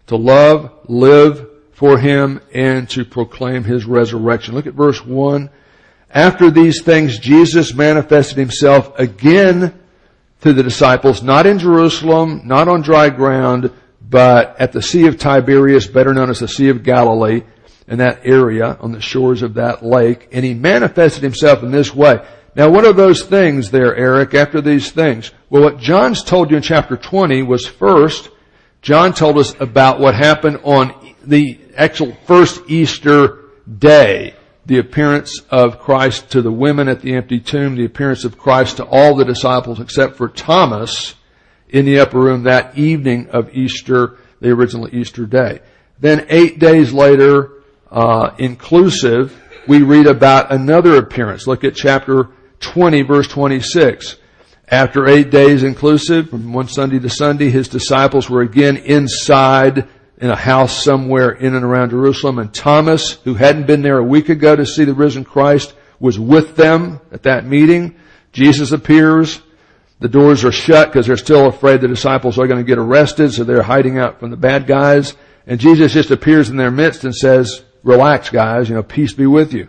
to 0.07 0.17
love, 0.17 0.73
live 0.87 1.49
for 1.73 1.99
him, 1.99 2.41
and 2.53 2.89
to 2.91 3.05
proclaim 3.05 3.65
his 3.65 3.85
resurrection. 3.85 4.55
Look 4.55 4.67
at 4.67 4.75
verse 4.75 5.05
1. 5.05 5.51
After 6.11 6.51
these 6.51 6.83
things, 6.83 7.19
Jesus 7.19 7.75
manifested 7.75 8.39
himself 8.39 8.97
again 8.99 9.75
to 10.43 10.53
the 10.53 10.63
disciples, 10.63 11.23
not 11.23 11.47
in 11.47 11.59
Jerusalem, 11.59 12.43
not 12.45 12.69
on 12.69 12.83
dry 12.83 13.11
ground, 13.11 13.73
but 14.09 14.61
at 14.61 14.73
the 14.73 14.83
Sea 14.83 15.07
of 15.07 15.19
Tiberias, 15.19 15.89
better 15.89 16.15
known 16.15 16.31
as 16.31 16.39
the 16.39 16.49
Sea 16.49 16.69
of 16.69 16.85
Galilee, 16.85 17.43
in 17.87 17.99
that 17.99 18.21
area 18.25 18.77
on 18.81 18.93
the 18.93 19.01
shores 19.01 19.43
of 19.43 19.55
that 19.55 19.85
lake, 19.85 20.29
and 20.33 20.45
he 20.45 20.55
manifested 20.55 21.23
himself 21.23 21.63
in 21.63 21.71
this 21.71 21.95
way. 21.95 22.25
Now 22.57 22.71
what 22.71 22.85
are 22.85 22.93
those 22.93 23.23
things 23.23 23.71
there, 23.71 23.95
Eric, 23.97 24.35
after 24.35 24.61
these 24.61 24.91
things? 24.91 25.33
Well, 25.51 25.63
what 25.63 25.79
John's 25.79 26.23
told 26.23 26.51
you 26.51 26.57
in 26.57 26.63
chapter 26.63 26.97
20 26.97 27.43
was 27.43 27.67
first, 27.67 28.31
John 28.81 29.13
told 29.13 29.39
us 29.39 29.55
about 29.61 29.99
what 29.99 30.15
happened 30.15 30.61
on 30.63 31.15
the 31.25 31.59
actual 31.77 32.15
first 32.27 32.63
Easter 32.69 33.41
day. 33.79 34.35
The 34.67 34.79
appearance 34.79 35.41
of 35.51 35.79
Christ 35.81 36.31
to 36.31 36.43
the 36.43 36.53
women 36.53 36.89
at 36.89 37.01
the 37.01 37.15
empty 37.15 37.41
tomb, 37.41 37.77
the 37.77 37.85
appearance 37.85 38.25
of 38.25 38.39
Christ 38.39 38.79
to 38.79 38.85
all 38.85 39.15
the 39.15 39.25
disciples 39.25 39.81
except 39.81 40.17
for 40.17 40.29
Thomas 40.29 41.15
in 41.69 41.85
the 41.85 41.99
upper 41.99 42.19
room 42.19 42.45
that 42.45 42.79
evening 42.79 43.29
of 43.31 43.55
Easter, 43.55 44.17
the 44.41 44.51
original 44.51 44.95
Easter 44.95 45.27
day. 45.27 45.61
Then 45.99 46.27
eight 46.29 46.59
days 46.59 46.93
later, 46.93 47.51
uh, 47.95 48.35
inclusive, 48.39 49.41
we 49.69 49.83
read 49.83 50.09
about 50.09 50.53
another 50.53 50.97
appearance. 50.97 51.47
Look 51.47 51.63
at 51.63 51.77
chapter 51.77 52.29
20, 52.59 53.03
verse 53.03 53.29
26. 53.29 54.17
After 54.69 55.07
eight 55.07 55.31
days 55.31 55.63
inclusive, 55.63 56.29
from 56.29 56.53
one 56.53 56.67
Sunday 56.67 56.99
to 56.99 57.09
Sunday, 57.09 57.51
his 57.51 57.69
disciples 57.69 58.29
were 58.29 58.43
again 58.43 58.77
inside 58.79 59.89
in 60.19 60.29
a 60.29 60.37
house 60.37 60.83
somewhere 60.83 61.31
in 61.31 61.55
and 61.55 61.65
around 61.65 61.91
Jerusalem, 61.91 62.41
and 62.41 62.53
Thomas, 62.53 63.13
who 63.23 63.35
hadn't 63.35 63.69
been 63.69 63.83
there 63.83 63.99
a 63.99 64.05
week 64.05 64.29
ago 64.29 64.57
to 64.57 64.67
see 64.67 64.85
the 64.85 64.93
risen 64.93 65.25
Christ, 65.25 65.73
was 66.01 66.19
with 66.19 66.57
them 66.57 67.01
at 67.13 67.23
that 67.23 67.47
meeting. 67.47 67.95
Jesus 68.33 68.73
appears. 68.73 69.41
The 70.01 70.09
doors 70.09 70.45
are 70.45 70.53
shut 70.53 70.89
because 70.89 71.07
they're 71.07 71.17
still 71.17 71.47
afraid 71.47 71.81
the 71.81 71.89
disciples 71.89 72.41
are 72.41 72.49
going 72.49 72.59
to 72.59 72.67
get 72.67 72.79
arrested, 72.79 73.33
so 73.33 73.45
they're 73.45 73.63
hiding 73.63 73.99
out 73.99 74.19
from 74.19 74.31
the 74.31 74.37
bad 74.37 74.67
guys. 74.67 75.15
And 75.47 75.61
Jesus 75.61 75.93
just 75.93 76.11
appears 76.11 76.51
in 76.51 76.57
their 76.57 76.73
midst 76.73 77.05
and 77.05 77.15
says, 77.15 77.64
relax 77.85 78.31
guys, 78.31 78.69
you 78.69 78.75
know, 78.75 78.83
peace 78.83 79.13
be 79.13 79.27
with 79.27 79.53
you. 79.53 79.69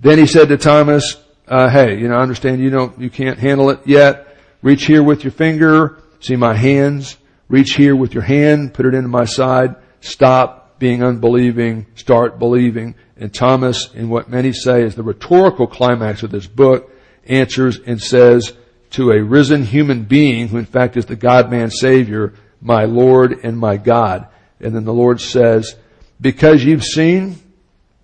Then 0.00 0.18
he 0.18 0.26
said 0.26 0.48
to 0.48 0.56
Thomas, 0.56 1.22
uh, 1.46 1.70
hey, 1.70 1.98
you 1.98 2.08
know, 2.08 2.16
I 2.16 2.22
understand 2.22 2.60
you 2.60 2.70
don't, 2.70 2.98
you 3.00 3.10
can't 3.10 3.38
handle 3.38 3.70
it 3.70 3.80
yet. 3.86 4.36
Reach 4.62 4.86
here 4.86 5.02
with 5.02 5.22
your 5.22 5.30
finger, 5.30 5.98
see 6.20 6.36
my 6.36 6.54
hands. 6.54 7.18
Reach 7.48 7.74
here 7.74 7.94
with 7.94 8.14
your 8.14 8.22
hand, 8.22 8.72
put 8.72 8.86
it 8.86 8.94
into 8.94 9.08
my 9.08 9.26
side. 9.26 9.76
Stop 10.00 10.78
being 10.78 11.02
unbelieving, 11.02 11.86
start 11.94 12.38
believing. 12.38 12.94
And 13.16 13.32
Thomas, 13.32 13.92
in 13.94 14.08
what 14.08 14.28
many 14.28 14.52
say 14.52 14.82
is 14.82 14.94
the 14.94 15.02
rhetorical 15.02 15.66
climax 15.66 16.22
of 16.22 16.30
this 16.30 16.46
book, 16.46 16.90
answers 17.26 17.78
and 17.78 18.00
says 18.00 18.54
to 18.90 19.10
a 19.10 19.22
risen 19.22 19.64
human 19.64 20.04
being, 20.04 20.48
who 20.48 20.58
in 20.58 20.64
fact 20.64 20.96
is 20.96 21.06
the 21.06 21.16
God-man 21.16 21.70
Savior, 21.70 22.34
my 22.60 22.84
Lord 22.84 23.44
and 23.44 23.58
my 23.58 23.76
God. 23.76 24.28
And 24.60 24.74
then 24.74 24.84
the 24.84 24.92
Lord 24.92 25.20
says, 25.20 25.76
because 26.20 26.64
you've 26.64 26.84
seen, 26.84 27.36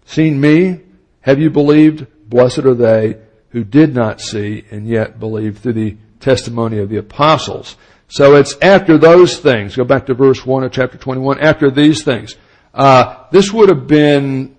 seen 0.07 0.40
me, 0.40 0.81
have 1.21 1.38
you 1.38 1.50
believed? 1.50 2.07
Blessed 2.29 2.61
are 2.61 2.75
they 2.75 3.19
who 3.50 3.64
did 3.64 3.95
not 3.95 4.21
see 4.21 4.64
and 4.71 4.87
yet 4.87 5.19
believed 5.19 5.59
through 5.59 5.73
the 5.73 5.97
testimony 6.21 6.79
of 6.79 6.88
the 6.88 6.99
apostles. 6.99 7.76
So 8.09 8.37
it's 8.37 8.57
after 8.61 8.99
those 8.99 9.38
things. 9.38 9.76
Go 9.76 9.85
back 9.85 10.07
to 10.07 10.14
verse 10.14 10.45
1 10.45 10.64
of 10.64 10.73
chapter 10.73 10.99
21. 10.99 11.40
After 11.40 11.71
these 11.71 12.02
things. 12.05 12.37
Uh, 12.73 13.25
this 13.31 13.52
would 13.52 13.69
have 13.69 13.87
been 13.87 14.57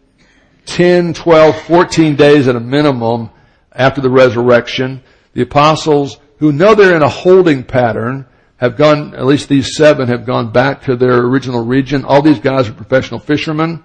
10, 0.65 1.13
12, 1.13 1.62
14 1.63 2.15
days 2.15 2.48
at 2.48 2.55
a 2.55 2.60
minimum 2.60 3.29
after 3.72 4.01
the 4.01 4.10
resurrection. 4.10 5.03
The 5.34 5.41
apostles 5.41 6.17
who 6.39 6.51
know 6.51 6.75
they're 6.75 6.96
in 6.96 7.03
a 7.03 7.10
holding 7.10 7.63
pattern 7.63 8.25
have 8.62 8.77
gone, 8.77 9.15
at 9.15 9.25
least 9.25 9.50
these 9.50 9.75
seven 9.75 10.08
have 10.08 10.24
gone 10.24 10.51
back 10.51 10.84
to 10.84 10.96
their 10.96 11.18
original 11.18 11.65
region. 11.65 12.06
All 12.06 12.22
these 12.22 12.39
guys 12.39 12.70
are 12.70 12.74
professional 12.74 13.20
fishermen. 13.20 13.84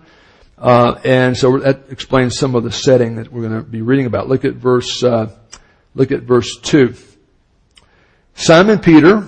Uh, 0.59 1.01
and 1.03 1.35
so 1.35 1.59
that 1.59 1.91
explains 1.91 2.39
some 2.39 2.55
of 2.55 2.63
the 2.63 2.71
setting 2.71 3.17
that 3.17 3.33
we're 3.33 3.49
going 3.49 3.59
to 3.59 3.67
be 3.67 3.81
reading 3.81 4.05
about. 4.05 4.29
Look 4.29 4.45
at 4.45 4.55
verse, 4.55 5.03
uh, 5.03 5.35
look 5.95 6.13
at 6.13 6.23
verse 6.25 6.59
two. 6.61 6.95
Simon 8.35 8.79
Peter 8.79 9.27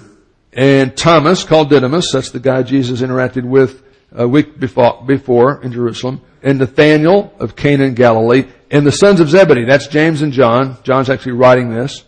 and 0.52 0.94
Thomas, 0.94 1.44
called 1.44 1.70
Didymus, 1.70 2.12
that's 2.12 2.30
the 2.30 2.40
guy 2.40 2.62
Jesus 2.62 3.00
interacted 3.00 3.44
with 3.44 3.82
a 4.12 4.28
week 4.28 4.58
before, 4.58 5.62
in 5.62 5.72
Jerusalem, 5.72 6.20
and 6.42 6.58
Nathaniel 6.58 7.34
of 7.38 7.56
Cana 7.56 7.84
in 7.84 7.94
Galilee, 7.94 8.46
and 8.70 8.86
the 8.86 8.92
sons 8.92 9.20
of 9.20 9.30
Zebedee, 9.30 9.64
that's 9.64 9.86
James 9.86 10.20
and 10.20 10.32
John. 10.32 10.76
John's 10.82 11.08
actually 11.08 11.32
writing 11.32 11.70
this 11.70 12.04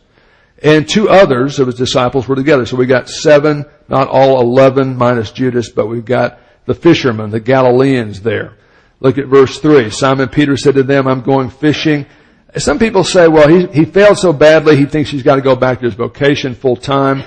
and 0.62 0.88
two 0.88 1.08
others 1.08 1.58
of 1.58 1.66
his 1.66 1.76
disciples 1.76 2.28
were 2.28 2.36
together. 2.36 2.66
So 2.66 2.76
we 2.76 2.86
got 2.86 3.08
seven, 3.08 3.64
not 3.88 4.08
all 4.08 4.40
eleven 4.40 4.96
minus 4.96 5.32
Judas, 5.32 5.70
but 5.70 5.86
we've 5.86 6.04
got 6.04 6.38
the 6.66 6.74
fishermen, 6.74 7.30
the 7.30 7.40
Galileans 7.40 8.20
there. 8.20 8.56
Look 9.00 9.18
at 9.18 9.26
verse 9.26 9.58
three. 9.58 9.90
Simon 9.90 10.28
Peter 10.28 10.56
said 10.56 10.74
to 10.74 10.82
them, 10.82 11.06
I'm 11.06 11.22
going 11.22 11.50
fishing. 11.50 12.06
Some 12.56 12.78
people 12.78 13.04
say, 13.04 13.28
well, 13.28 13.48
he, 13.48 13.66
he 13.68 13.84
failed 13.84 14.18
so 14.18 14.32
badly, 14.32 14.76
he 14.76 14.84
thinks 14.84 15.08
he's 15.10 15.22
got 15.22 15.36
to 15.36 15.40
go 15.40 15.56
back 15.56 15.78
to 15.78 15.86
his 15.86 15.94
vocation 15.94 16.54
full 16.54 16.76
time. 16.76 17.22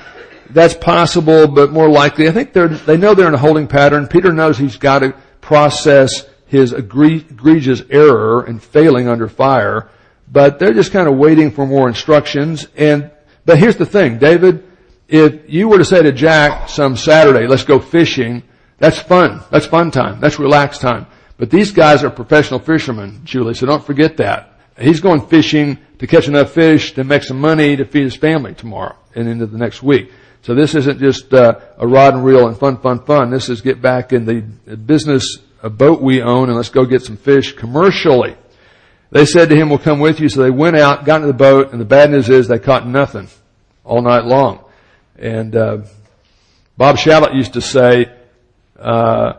That's 0.49 0.73
possible, 0.75 1.47
but 1.47 1.71
more 1.71 1.89
likely, 1.89 2.27
I 2.27 2.31
think 2.31 2.53
they're, 2.53 2.67
they 2.67 2.97
know 2.97 3.15
they're 3.15 3.29
in 3.29 3.33
a 3.33 3.37
holding 3.37 3.67
pattern. 3.67 4.07
Peter 4.07 4.31
knows 4.31 4.57
he's 4.57 4.77
got 4.77 4.99
to 4.99 5.15
process 5.41 6.27
his 6.45 6.73
egregious 6.73 7.81
error 7.89 8.43
and 8.43 8.61
failing 8.61 9.07
under 9.07 9.27
fire, 9.27 9.89
but 10.31 10.59
they're 10.59 10.73
just 10.73 10.91
kind 10.91 11.07
of 11.07 11.15
waiting 11.17 11.49
for 11.49 11.65
more 11.65 11.87
instructions. 11.87 12.67
And 12.75 13.09
but 13.45 13.57
here's 13.57 13.77
the 13.77 13.85
thing, 13.85 14.17
David, 14.17 14.67
if 15.07 15.49
you 15.51 15.67
were 15.67 15.77
to 15.77 15.85
say 15.85 16.01
to 16.01 16.11
Jack 16.11 16.69
some 16.69 16.95
Saturday, 16.95 17.47
let's 17.47 17.63
go 17.63 17.79
fishing, 17.79 18.43
that's 18.79 18.99
fun. 18.99 19.41
That's 19.51 19.65
fun 19.65 19.91
time. 19.91 20.19
That's 20.19 20.39
relaxed 20.39 20.81
time. 20.81 21.07
But 21.37 21.49
these 21.49 21.71
guys 21.71 22.03
are 22.03 22.09
professional 22.09 22.59
fishermen, 22.59 23.21
Julie, 23.23 23.53
so 23.53 23.65
don't 23.65 23.83
forget 23.83 24.17
that. 24.17 24.59
He's 24.77 25.01
going 25.01 25.27
fishing 25.27 25.77
to 25.99 26.07
catch 26.07 26.27
enough 26.27 26.51
fish 26.51 26.93
to 26.93 27.03
make 27.03 27.23
some 27.23 27.39
money 27.39 27.75
to 27.75 27.85
feed 27.85 28.03
his 28.03 28.15
family 28.15 28.53
tomorrow 28.55 28.95
and 29.15 29.27
into 29.27 29.45
the 29.45 29.57
next 29.57 29.83
week. 29.83 30.11
So 30.41 30.55
this 30.55 30.75
isn't 30.75 30.99
just 30.99 31.33
uh, 31.33 31.59
a 31.77 31.87
rod 31.87 32.15
and 32.15 32.25
reel 32.25 32.47
and 32.47 32.57
fun, 32.57 32.77
fun, 32.77 33.05
fun. 33.05 33.29
This 33.29 33.49
is 33.49 33.61
get 33.61 33.81
back 33.81 34.11
in 34.11 34.25
the 34.25 34.75
business, 34.75 35.37
a 35.61 35.69
boat 35.69 36.01
we 36.01 36.21
own, 36.21 36.49
and 36.49 36.57
let's 36.57 36.69
go 36.69 36.85
get 36.85 37.03
some 37.03 37.17
fish 37.17 37.53
commercially. 37.53 38.35
They 39.13 39.25
said 39.25 39.49
to 39.49 39.55
him, 39.55 39.69
we'll 39.69 39.77
come 39.77 39.99
with 39.99 40.19
you. 40.19 40.27
So 40.27 40.41
they 40.41 40.49
went 40.49 40.75
out, 40.75 41.05
got 41.05 41.17
into 41.17 41.27
the 41.27 41.33
boat, 41.33 41.71
and 41.71 41.79
the 41.79 41.85
bad 41.85 42.09
news 42.09 42.29
is 42.29 42.47
they 42.47 42.57
caught 42.57 42.87
nothing 42.87 43.27
all 43.83 44.01
night 44.01 44.25
long. 44.25 44.65
And, 45.17 45.55
uh, 45.55 45.77
Bob 46.77 46.97
Shallot 46.97 47.35
used 47.35 47.53
to 47.53 47.61
say, 47.61 48.11
uh, 48.79 49.33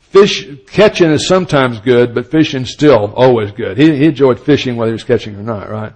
fish, 0.00 0.48
catching 0.66 1.12
is 1.12 1.28
sometimes 1.28 1.78
good, 1.78 2.12
but 2.12 2.28
fishing 2.32 2.64
still 2.64 3.14
always 3.14 3.52
good. 3.52 3.78
He, 3.78 3.96
he 3.96 4.06
enjoyed 4.06 4.40
fishing 4.40 4.74
whether 4.74 4.90
he 4.90 4.94
was 4.94 5.04
catching 5.04 5.36
or 5.36 5.44
not, 5.44 5.70
right? 5.70 5.92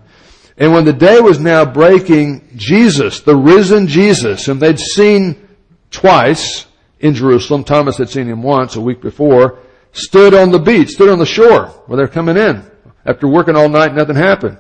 And 0.57 0.73
when 0.73 0.85
the 0.85 0.93
day 0.93 1.19
was 1.19 1.41
now 1.41 1.65
breaking, 1.65 2.51
Jesus, 2.55 3.23
the 3.23 3.35
risen 3.35 3.89
Jesus, 3.89 4.47
whom 4.47 4.61
they'd 4.61 4.79
seen 4.79 5.49
twice 5.91 6.67
in 7.01 7.15
Jerusalem, 7.15 7.65
Thomas 7.65 7.97
had 7.97 8.11
seen 8.11 8.29
him 8.29 8.45
once 8.45 8.77
a 8.77 8.81
week 8.81 9.01
before, 9.01 9.59
stood 9.91 10.35
on 10.35 10.53
the 10.53 10.59
beach, 10.61 10.91
stood 10.91 11.09
on 11.09 11.19
the 11.19 11.27
shore 11.27 11.67
where 11.87 11.97
they're 11.97 12.07
coming 12.07 12.37
in. 12.37 12.65
After 13.09 13.27
working 13.27 13.57
all 13.57 13.71
night, 13.71 13.95
nothing 13.95 14.17
happened. 14.17 14.59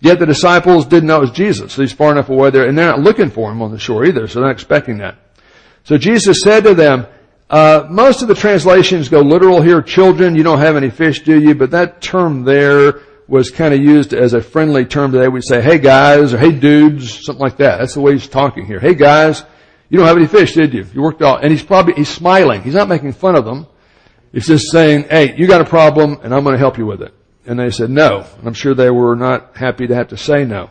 Yet 0.00 0.20
the 0.20 0.26
disciples 0.26 0.86
didn't 0.86 1.08
know 1.08 1.16
it 1.16 1.20
was 1.22 1.30
Jesus. 1.32 1.72
So 1.72 1.82
he's 1.82 1.92
far 1.92 2.12
enough 2.12 2.28
away 2.28 2.50
there, 2.50 2.68
and 2.68 2.78
they're 2.78 2.86
not 2.86 3.00
looking 3.00 3.30
for 3.30 3.50
him 3.50 3.60
on 3.60 3.72
the 3.72 3.78
shore 3.78 4.04
either, 4.04 4.28
so 4.28 4.38
they're 4.38 4.48
not 4.48 4.54
expecting 4.54 4.98
that. 4.98 5.16
So 5.82 5.98
Jesus 5.98 6.40
said 6.42 6.62
to 6.64 6.74
them, 6.74 7.06
uh, 7.50 7.86
most 7.90 8.22
of 8.22 8.28
the 8.28 8.34
translations 8.34 9.08
go 9.08 9.20
literal 9.20 9.60
here. 9.60 9.82
Children, 9.82 10.36
you 10.36 10.44
don't 10.44 10.60
have 10.60 10.76
any 10.76 10.90
fish, 10.90 11.22
do 11.22 11.40
you? 11.40 11.54
But 11.54 11.72
that 11.72 12.00
term 12.00 12.44
there 12.44 13.00
was 13.26 13.50
kind 13.50 13.74
of 13.74 13.80
used 13.80 14.14
as 14.14 14.34
a 14.34 14.40
friendly 14.40 14.84
term 14.84 15.12
today. 15.12 15.28
We'd 15.28 15.42
say, 15.44 15.60
hey 15.60 15.78
guys, 15.78 16.32
or 16.32 16.38
hey 16.38 16.52
dudes, 16.52 17.24
something 17.24 17.42
like 17.42 17.56
that. 17.56 17.78
That's 17.78 17.94
the 17.94 18.00
way 18.00 18.12
he's 18.12 18.28
talking 18.28 18.64
here. 18.66 18.78
Hey 18.78 18.94
guys, 18.94 19.44
you 19.88 19.98
don't 19.98 20.06
have 20.06 20.16
any 20.16 20.26
fish, 20.26 20.54
did 20.54 20.72
you? 20.74 20.86
You 20.94 21.02
worked 21.02 21.22
out. 21.22 21.42
And 21.42 21.50
he's 21.50 21.62
probably, 21.62 21.94
he's 21.94 22.08
smiling. 22.08 22.62
He's 22.62 22.74
not 22.74 22.88
making 22.88 23.12
fun 23.12 23.34
of 23.34 23.44
them. 23.44 23.66
He's 24.32 24.46
just 24.46 24.70
saying, 24.70 25.04
hey, 25.04 25.34
you 25.36 25.46
got 25.46 25.60
a 25.60 25.64
problem 25.64 26.20
and 26.22 26.34
I'm 26.34 26.44
going 26.44 26.54
to 26.54 26.58
help 26.58 26.78
you 26.78 26.86
with 26.86 27.02
it. 27.02 27.14
And 27.48 27.58
they 27.58 27.70
said 27.70 27.88
no. 27.88 28.26
And 28.38 28.46
I'm 28.46 28.54
sure 28.54 28.74
they 28.74 28.90
were 28.90 29.16
not 29.16 29.56
happy 29.56 29.86
to 29.86 29.94
have 29.94 30.08
to 30.08 30.18
say 30.18 30.44
no. 30.44 30.68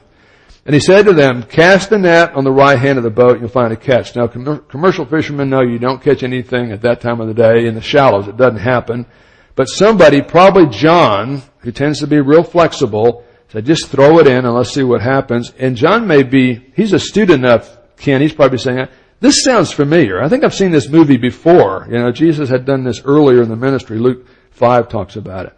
And 0.64 0.76
he 0.76 0.80
said 0.80 1.06
to 1.06 1.14
them, 1.14 1.44
cast 1.44 1.90
the 1.90 1.98
net 1.98 2.34
on 2.34 2.44
the 2.44 2.52
right 2.52 2.78
hand 2.78 2.98
of 2.98 3.04
the 3.04 3.10
boat 3.10 3.32
and 3.32 3.42
you'll 3.42 3.50
find 3.50 3.74
a 3.74 3.78
catch. 3.78 4.16
Now 4.16 4.28
com- 4.28 4.64
commercial 4.68 5.06
fishermen 5.06 5.50
know 5.50 5.62
you 5.62 5.80
don't 5.80 6.04
catch 6.04 6.22
anything 6.22 6.72
at 6.72 6.82
that 6.82 7.02
time 7.02 7.20
of 7.20 7.28
the 7.28 7.34
day 7.34 7.66
in 7.66 7.74
the 7.74 7.82
shallows. 7.82 8.28
It 8.28 8.38
doesn't 8.38 8.60
happen. 8.60 9.08
But 9.56 9.70
somebody, 9.70 10.22
probably 10.22 10.68
John, 10.68 11.42
who 11.60 11.72
tends 11.72 12.00
to 12.02 12.08
be 12.08 12.20
real 12.20 12.44
flexible, 12.44 13.26
said 13.48 13.66
just 13.66 13.88
throw 13.88 14.20
it 14.20 14.28
in 14.28 14.46
and 14.46 14.54
let's 14.54 14.72
see 14.72 14.84
what 14.84 15.02
happens. 15.02 15.52
And 15.58 15.76
John 15.76 16.06
may 16.06 16.22
be, 16.22 16.72
he's 16.76 16.94
astute 16.94 17.32
enough, 17.32 17.76
Ken, 17.98 18.22
he's 18.22 18.34
probably 18.34 18.60
saying, 18.60 18.88
this 19.20 19.44
sounds 19.44 19.72
familiar. 19.72 20.22
I 20.22 20.30
think 20.30 20.44
I've 20.44 20.54
seen 20.54 20.72
this 20.72 20.90
movie 20.90 21.18
before. 21.18 21.88
You 21.90 21.98
know, 21.98 22.12
Jesus 22.12 22.50
had 22.50 22.66
done 22.66 22.84
this 22.84 23.02
earlier 23.04 23.42
in 23.42 23.50
the 23.50 23.56
ministry. 23.56 23.98
Luke 23.98 24.28
5 24.52 24.90
talks 24.90 25.16
about 25.16 25.48
it. 25.48 25.57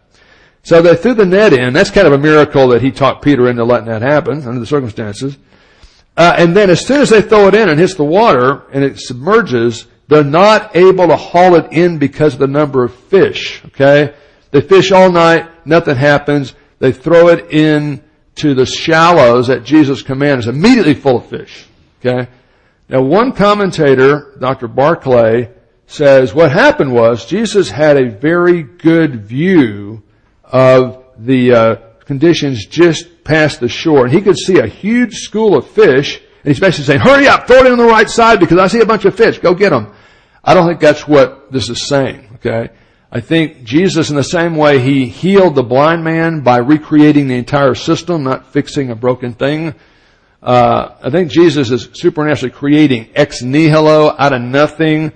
So 0.64 0.82
they 0.82 0.96
threw 0.96 1.14
the 1.14 1.26
net 1.26 1.54
in. 1.54 1.74
That's 1.74 1.92
kind 1.92 2.08
of 2.08 2.14
a 2.14 2.18
miracle 2.18 2.68
that 2.70 2.82
he 2.82 2.92
talked 2.92 3.24
Peter 3.24 3.50
into 3.50 3.64
letting 3.64 3.88
that 3.88 4.02
happen 4.02 4.44
under 4.46 4.60
the 4.60 4.66
circumstances. 4.66 5.38
Uh, 6.18 6.36
and 6.38 6.56
then 6.56 6.70
as 6.70 6.86
soon 6.86 7.02
as 7.02 7.10
they 7.10 7.22
throw 7.22 7.48
it 7.48 7.56
in 7.56 7.70
and 7.70 7.80
hits 7.80 7.96
the 7.96 8.04
water 8.04 8.64
and 8.74 8.84
it 8.84 9.00
submerges, 9.00 9.88
they're 10.10 10.24
not 10.24 10.76
able 10.76 11.08
to 11.08 11.16
haul 11.16 11.56
it 11.56 11.72
in 11.72 11.98
because 11.98 12.34
of 12.34 12.40
the 12.40 12.48
number 12.48 12.84
of 12.84 12.94
fish. 12.94 13.64
Okay? 13.68 14.14
They 14.52 14.62
fish 14.62 14.92
all 14.92 15.12
night, 15.12 15.50
nothing 15.66 15.96
happens. 15.96 16.56
They 16.80 16.92
throw 16.92 17.30
it 17.30 17.52
in 17.52 18.04
to 18.36 18.54
the 18.54 18.66
shallows 18.66 19.50
at 19.50 19.64
Jesus' 19.64 20.02
command. 20.02 20.40
It's 20.40 20.48
immediately 20.48 20.94
full 20.94 21.18
of 21.18 21.28
fish. 21.28 21.68
Okay? 22.00 22.30
Now 22.90 23.02
one 23.02 23.32
commentator, 23.32 24.36
Dr. 24.40 24.68
Barclay, 24.68 25.52
says 25.86 26.34
what 26.34 26.52
happened 26.52 26.92
was 26.92 27.26
Jesus 27.26 27.70
had 27.70 27.98
a 27.98 28.10
very 28.10 28.64
good 28.64 29.26
view 29.26 30.04
of 30.50 31.04
the 31.18 31.54
uh, 31.54 31.76
conditions 32.06 32.66
just 32.66 33.24
past 33.24 33.60
the 33.60 33.70
shore. 33.70 34.06
And 34.06 34.14
he 34.14 34.22
could 34.22 34.38
see 34.38 34.60
a 34.60 34.68
huge 34.68 35.16
school 35.16 35.56
of 35.58 35.70
fish, 35.70 36.18
and 36.18 36.52
he's 36.52 36.60
basically 36.60 36.86
saying, 36.86 37.02
hurry 37.02 37.28
up, 37.28 37.48
throw 37.48 37.58
it 37.58 37.72
on 37.72 37.78
the 37.78 37.86
right 37.86 38.10
side 38.10 38.40
because 38.40 38.58
I 38.58 38.68
see 38.68 38.82
a 38.82 38.86
bunch 38.86 39.06
of 39.06 39.16
fish. 39.16 39.40
Go 39.40 39.54
get 39.54 39.70
them. 39.70 39.94
I 40.44 40.54
don't 40.54 40.68
think 40.68 40.80
that's 40.80 41.08
what 41.08 41.52
this 41.52 41.70
is 41.70 41.88
saying, 41.88 42.30
okay? 42.36 42.70
I 43.12 43.22
think 43.22 43.64
Jesus, 43.64 44.10
in 44.10 44.16
the 44.16 44.24
same 44.24 44.56
way 44.56 44.80
he 44.80 45.08
healed 45.08 45.56
the 45.56 45.64
blind 45.64 46.04
man 46.04 46.42
by 46.42 46.58
recreating 46.58 47.28
the 47.28 47.36
entire 47.36 47.76
system, 47.76 48.24
not 48.24 48.54
fixing 48.54 48.92
a 48.92 48.96
broken 48.96 49.34
thing, 49.34 49.74
uh, 50.42 50.96
I 51.02 51.10
think 51.10 51.32
Jesus 51.32 51.70
is 51.70 51.90
supernaturally 51.94 52.54
creating 52.54 53.10
ex 53.14 53.42
nihilo 53.42 54.16
out 54.18 54.32
of 54.32 54.42
nothing 54.42 55.12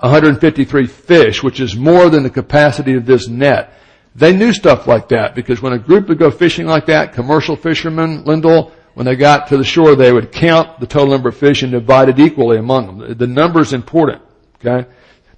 153 0.00 0.86
fish, 0.86 1.42
which 1.42 1.60
is 1.60 1.76
more 1.76 2.08
than 2.08 2.22
the 2.22 2.30
capacity 2.30 2.94
of 2.94 3.06
this 3.06 3.28
net. 3.28 3.72
They 4.18 4.34
knew 4.36 4.52
stuff 4.52 4.88
like 4.88 5.08
that 5.10 5.36
because 5.36 5.62
when 5.62 5.72
a 5.72 5.78
group 5.78 6.08
would 6.08 6.18
go 6.18 6.32
fishing 6.32 6.66
like 6.66 6.86
that, 6.86 7.12
commercial 7.12 7.54
fishermen, 7.54 8.24
Lindell, 8.24 8.72
when 8.94 9.06
they 9.06 9.14
got 9.14 9.46
to 9.48 9.56
the 9.56 9.62
shore, 9.62 9.94
they 9.94 10.12
would 10.12 10.32
count 10.32 10.80
the 10.80 10.88
total 10.88 11.10
number 11.10 11.28
of 11.28 11.36
fish 11.36 11.62
and 11.62 11.70
divide 11.70 12.08
it 12.08 12.18
equally 12.18 12.58
among 12.58 12.98
them. 12.98 13.16
The 13.16 13.28
number's 13.28 13.72
important. 13.72 14.20
Okay, 14.56 14.88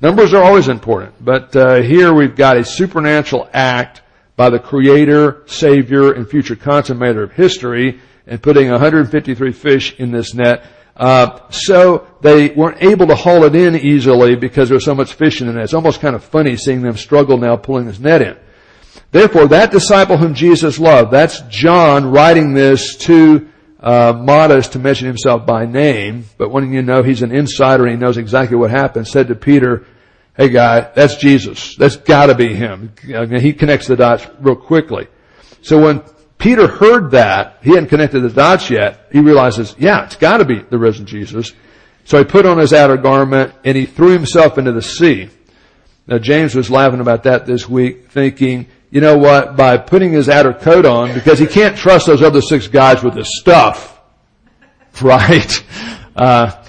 numbers 0.00 0.32
are 0.32 0.42
always 0.42 0.68
important, 0.68 1.22
but 1.22 1.54
uh, 1.54 1.82
here 1.82 2.14
we've 2.14 2.34
got 2.34 2.56
a 2.56 2.64
supernatural 2.64 3.50
act 3.52 4.00
by 4.34 4.48
the 4.48 4.58
Creator, 4.58 5.42
Savior, 5.44 6.14
and 6.14 6.26
future 6.26 6.56
consummator 6.56 7.24
of 7.24 7.32
history, 7.32 8.00
and 8.26 8.42
putting 8.42 8.70
153 8.70 9.52
fish 9.52 10.00
in 10.00 10.10
this 10.10 10.32
net. 10.32 10.64
Uh, 10.96 11.38
so 11.50 12.06
they 12.22 12.48
weren't 12.48 12.82
able 12.82 13.06
to 13.08 13.14
haul 13.14 13.44
it 13.44 13.54
in 13.54 13.76
easily 13.76 14.36
because 14.36 14.70
there 14.70 14.76
was 14.76 14.86
so 14.86 14.94
much 14.94 15.12
fish 15.12 15.42
in 15.42 15.48
the 15.48 15.52
net. 15.52 15.64
It's 15.64 15.74
almost 15.74 16.00
kind 16.00 16.16
of 16.16 16.24
funny 16.24 16.56
seeing 16.56 16.80
them 16.80 16.96
struggle 16.96 17.36
now 17.36 17.56
pulling 17.56 17.84
this 17.84 17.98
net 17.98 18.22
in. 18.22 18.38
Therefore, 19.12 19.48
that 19.48 19.72
disciple 19.72 20.16
whom 20.16 20.34
Jesus 20.34 20.78
loved, 20.78 21.10
that's 21.10 21.40
John 21.42 22.10
writing 22.10 22.54
this 22.54 22.96
to 22.98 23.48
uh, 23.80 24.12
Modest 24.16 24.72
to 24.72 24.78
mention 24.78 25.06
himself 25.06 25.46
by 25.46 25.66
name, 25.66 26.26
but 26.38 26.50
wanting 26.50 26.74
you 26.74 26.82
to 26.82 26.86
know 26.86 27.02
he's 27.02 27.22
an 27.22 27.32
insider 27.32 27.84
and 27.84 27.92
he 27.92 27.98
knows 27.98 28.18
exactly 28.18 28.56
what 28.56 28.70
happened, 28.70 29.08
said 29.08 29.28
to 29.28 29.34
Peter, 29.34 29.86
hey 30.36 30.48
guy, 30.48 30.80
that's 30.94 31.16
Jesus. 31.16 31.74
That's 31.76 31.96
gotta 31.96 32.34
be 32.34 32.54
him. 32.54 32.92
He 33.02 33.52
connects 33.52 33.88
the 33.88 33.96
dots 33.96 34.26
real 34.38 34.56
quickly. 34.56 35.08
So 35.62 35.82
when 35.82 36.02
Peter 36.38 36.68
heard 36.68 37.10
that, 37.10 37.58
he 37.62 37.70
hadn't 37.70 37.88
connected 37.88 38.20
the 38.20 38.30
dots 38.30 38.70
yet, 38.70 39.08
he 39.10 39.20
realizes, 39.20 39.74
yeah, 39.78 40.04
it's 40.04 40.16
gotta 40.16 40.44
be 40.44 40.60
the 40.60 40.78
risen 40.78 41.06
Jesus. 41.06 41.52
So 42.04 42.18
he 42.18 42.24
put 42.24 42.46
on 42.46 42.58
his 42.58 42.72
outer 42.72 42.96
garment 42.96 43.54
and 43.64 43.76
he 43.76 43.86
threw 43.86 44.10
himself 44.10 44.56
into 44.56 44.72
the 44.72 44.82
sea. 44.82 45.30
Now 46.06 46.18
James 46.18 46.54
was 46.54 46.70
laughing 46.70 47.00
about 47.00 47.24
that 47.24 47.44
this 47.44 47.68
week, 47.68 48.10
thinking, 48.10 48.66
you 48.90 49.00
know 49.00 49.16
what, 49.16 49.56
by 49.56 49.78
putting 49.78 50.12
his 50.12 50.28
outer 50.28 50.52
coat 50.52 50.84
on, 50.84 51.14
because 51.14 51.38
he 51.38 51.46
can't 51.46 51.76
trust 51.76 52.06
those 52.06 52.22
other 52.22 52.42
six 52.42 52.66
guys 52.66 53.02
with 53.02 53.14
his 53.14 53.38
stuff. 53.38 53.98
Right? 55.00 55.64
Uh, 56.16 56.60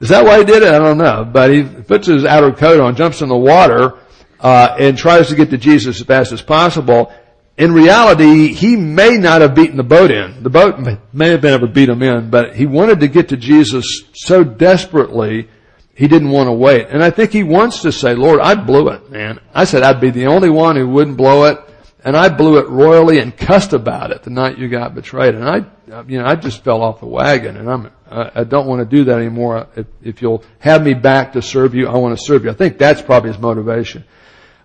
is 0.00 0.08
that 0.10 0.24
why 0.24 0.38
he 0.38 0.44
did 0.44 0.62
it? 0.62 0.72
I 0.72 0.78
don't 0.78 0.98
know. 0.98 1.24
But 1.24 1.50
he 1.50 1.64
puts 1.64 2.06
his 2.06 2.24
outer 2.24 2.52
coat 2.52 2.80
on, 2.80 2.94
jumps 2.94 3.22
in 3.22 3.28
the 3.28 3.36
water, 3.36 3.98
uh, 4.38 4.76
and 4.78 4.96
tries 4.96 5.28
to 5.28 5.34
get 5.34 5.50
to 5.50 5.58
Jesus 5.58 6.00
as 6.00 6.06
fast 6.06 6.32
as 6.32 6.40
possible. 6.40 7.12
In 7.58 7.72
reality, 7.72 8.54
he 8.54 8.76
may 8.76 9.18
not 9.18 9.42
have 9.42 9.54
beaten 9.54 9.76
the 9.76 9.82
boat 9.82 10.10
in. 10.10 10.42
The 10.42 10.48
boat 10.48 10.78
may 11.12 11.28
have 11.28 11.42
been 11.42 11.54
able 11.54 11.66
to 11.66 11.72
beat 11.72 11.88
him 11.88 12.02
in, 12.02 12.30
but 12.30 12.56
he 12.56 12.64
wanted 12.64 13.00
to 13.00 13.08
get 13.08 13.28
to 13.28 13.36
Jesus 13.36 14.04
so 14.14 14.42
desperately 14.42 15.48
he 15.94 16.08
didn't 16.08 16.30
want 16.30 16.48
to 16.48 16.52
wait. 16.52 16.88
And 16.88 17.02
I 17.02 17.10
think 17.10 17.32
he 17.32 17.42
wants 17.42 17.82
to 17.82 17.92
say, 17.92 18.14
Lord, 18.14 18.40
I 18.40 18.54
blew 18.54 18.88
it, 18.88 19.10
man. 19.10 19.40
I 19.52 19.64
said 19.64 19.82
I'd 19.82 20.00
be 20.00 20.10
the 20.10 20.26
only 20.26 20.50
one 20.50 20.76
who 20.76 20.88
wouldn't 20.88 21.16
blow 21.16 21.44
it. 21.44 21.58
And 22.02 22.16
I 22.16 22.30
blew 22.30 22.56
it 22.58 22.68
royally 22.68 23.18
and 23.18 23.36
cussed 23.36 23.74
about 23.74 24.10
it 24.10 24.22
the 24.22 24.30
night 24.30 24.56
you 24.56 24.68
got 24.68 24.94
betrayed. 24.94 25.34
And 25.34 25.46
I, 25.46 25.66
you 26.08 26.18
know, 26.18 26.24
I 26.24 26.34
just 26.34 26.64
fell 26.64 26.80
off 26.80 27.00
the 27.00 27.06
wagon 27.06 27.58
and 27.58 27.70
I'm, 27.70 27.90
I 28.10 28.44
don't 28.44 28.66
want 28.66 28.80
to 28.80 28.86
do 28.86 29.04
that 29.04 29.18
anymore. 29.18 29.68
If, 29.76 29.86
if 30.02 30.22
you'll 30.22 30.42
have 30.60 30.82
me 30.82 30.94
back 30.94 31.34
to 31.34 31.42
serve 31.42 31.74
you, 31.74 31.88
I 31.88 31.98
want 31.98 32.18
to 32.18 32.24
serve 32.24 32.44
you. 32.44 32.50
I 32.50 32.54
think 32.54 32.78
that's 32.78 33.02
probably 33.02 33.32
his 33.32 33.38
motivation. 33.38 34.04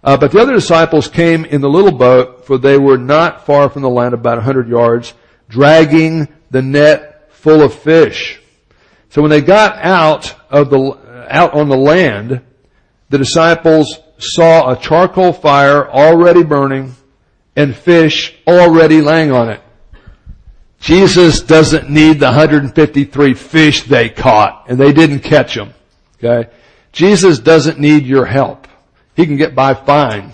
Uh, 0.01 0.15
but 0.15 0.31
the 0.31 0.39
other 0.39 0.53
disciples 0.53 1.09
came 1.09 1.43
in 1.45 1.61
the 1.61 1.69
little 1.69 1.91
boat, 1.91 2.45
for 2.45 2.57
they 2.57 2.77
were 2.77 2.97
not 2.97 3.45
far 3.45 3.69
from 3.69 3.81
the 3.81 3.89
land, 3.89 4.13
about 4.13 4.37
a 4.37 4.41
hundred 4.41 4.69
yards, 4.69 5.13
dragging 5.49 6.27
the 6.51 6.61
net 6.61 7.33
full 7.33 7.61
of 7.61 7.73
fish. 7.73 8.39
So 9.09 9.21
when 9.21 9.31
they 9.31 9.41
got 9.41 9.77
out 9.77 10.35
of 10.49 10.69
the 10.69 10.77
out 11.29 11.53
on 11.53 11.69
the 11.69 11.77
land, 11.77 12.41
the 13.09 13.17
disciples 13.17 13.99
saw 14.17 14.71
a 14.71 14.79
charcoal 14.79 15.33
fire 15.33 15.89
already 15.89 16.43
burning 16.43 16.95
and 17.55 17.75
fish 17.75 18.35
already 18.47 19.01
laying 19.01 19.31
on 19.31 19.49
it. 19.49 19.61
Jesus 20.79 21.41
doesn't 21.41 21.89
need 21.89 22.19
the 22.19 22.27
153 22.27 23.33
fish 23.33 23.83
they 23.83 24.09
caught 24.09 24.65
and 24.69 24.79
they 24.79 24.93
didn't 24.93 25.21
catch 25.21 25.55
them. 25.55 25.73
Okay? 26.17 26.49
Jesus 26.91 27.39
doesn't 27.39 27.79
need 27.79 28.05
your 28.05 28.25
help. 28.25 28.67
He 29.15 29.25
can 29.25 29.37
get 29.37 29.55
by 29.55 29.73
fine 29.73 30.33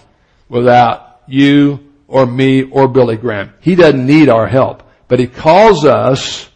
without 0.50 1.22
you 1.28 1.92
or 2.08 2.26
me 2.26 2.64
or 2.64 2.88
Billy 2.88 3.16
Graham. 3.16 3.54
He 3.62 3.76
doesn't 3.76 4.06
need 4.06 4.30
our 4.30 4.48
help. 4.48 4.84
But 5.08 5.20
He 5.20 5.28
calls 5.28 5.86
us 5.86 6.50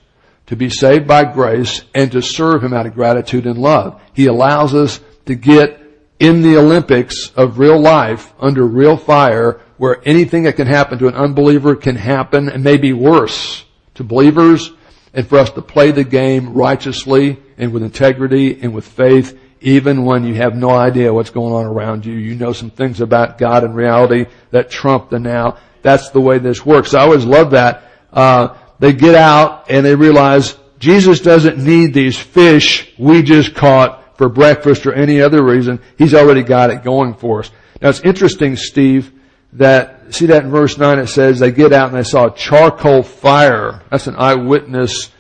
to 0.48 0.56
be 0.56 0.70
saved 0.70 1.08
by 1.08 1.24
grace 1.24 1.84
and 1.94 2.12
to 2.12 2.22
serve 2.22 2.64
Him 2.64 2.74
out 2.74 2.86
of 2.86 2.94
gratitude 2.94 3.46
and 3.46 3.58
love. 3.58 4.02
He 4.14 4.28
allows 4.28 4.74
us 4.74 5.00
to 5.26 5.36
get 5.36 5.82
in 6.20 6.42
the 6.42 6.58
Olympics 6.58 7.32
of 7.32 7.60
real 7.60 7.80
life 7.80 8.34
under 8.40 8.66
real 8.66 8.98
fire 8.98 9.60
where 9.78 10.02
anything 10.06 10.44
that 10.44 10.56
can 10.56 10.68
happen 10.68 10.98
to 11.00 11.08
an 11.08 11.16
unbeliever 11.16 11.76
can 11.76 11.96
happen 11.96 12.48
and 12.48 12.64
maybe 12.64 12.94
worse 12.94 13.66
to 13.96 14.04
believers 14.04 14.72
and 15.14 15.28
for 15.28 15.38
us 15.38 15.52
to 15.52 15.62
play 15.62 15.92
the 15.92 16.04
game 16.04 16.54
righteously 16.54 17.38
and 17.58 17.74
with 17.74 17.84
integrity 17.84 18.62
and 18.62 18.74
with 18.74 18.88
faith 18.88 19.38
even 19.62 20.06
when 20.06 20.24
you 20.24 20.36
have 20.36 20.56
no 20.56 20.70
idea 20.70 21.14
what's 21.14 21.32
going 21.32 21.54
on 21.54 21.66
around 21.66 22.06
you. 22.06 22.14
You 22.14 22.36
know 22.36 22.54
some 22.54 22.70
things 22.70 23.02
about 23.02 23.38
God 23.38 23.64
and 23.64 23.76
reality 23.76 24.28
that 24.52 24.70
trump 24.70 25.10
the 25.10 25.20
now. 25.20 25.58
That's 25.82 26.10
the 26.10 26.22
way 26.22 26.38
this 26.38 26.66
works. 26.66 26.94
I 26.94 27.02
always 27.02 27.26
love 27.26 27.52
that. 27.52 27.92
Uh, 28.14 28.56
they 28.80 28.94
get 28.94 29.16
out 29.16 29.70
and 29.70 29.86
they 29.86 29.96
realize 29.96 30.58
Jesus 30.80 31.20
doesn't 31.20 31.58
need 31.58 31.94
these 31.94 32.18
fish 32.20 32.94
we 32.98 33.24
just 33.24 33.56
caught 33.56 34.18
for 34.18 34.30
breakfast 34.30 34.86
or 34.86 34.94
any 34.94 35.22
other 35.22 35.44
reason. 35.44 35.82
He's 35.98 36.14
already 36.14 36.44
got 36.44 36.70
it 36.70 36.84
going 36.84 37.16
for 37.16 37.40
us. 37.40 37.52
Now 37.82 37.90
it's 37.90 38.02
interesting, 38.02 38.56
Steve, 38.56 39.12
that, 39.54 40.14
see 40.14 40.28
that 40.28 40.44
in 40.44 40.52
verse 40.52 40.78
9 40.78 41.00
it 41.00 41.08
says 41.08 41.40
they 41.40 41.52
get 41.52 41.74
out 41.74 41.90
and 41.90 41.98
they 41.98 42.04
saw 42.04 42.28
a 42.28 42.36
charcoal 42.36 43.04
fire. 43.04 43.82
That's 43.90 44.08
an 44.08 44.16
eyewitness, 44.18 45.12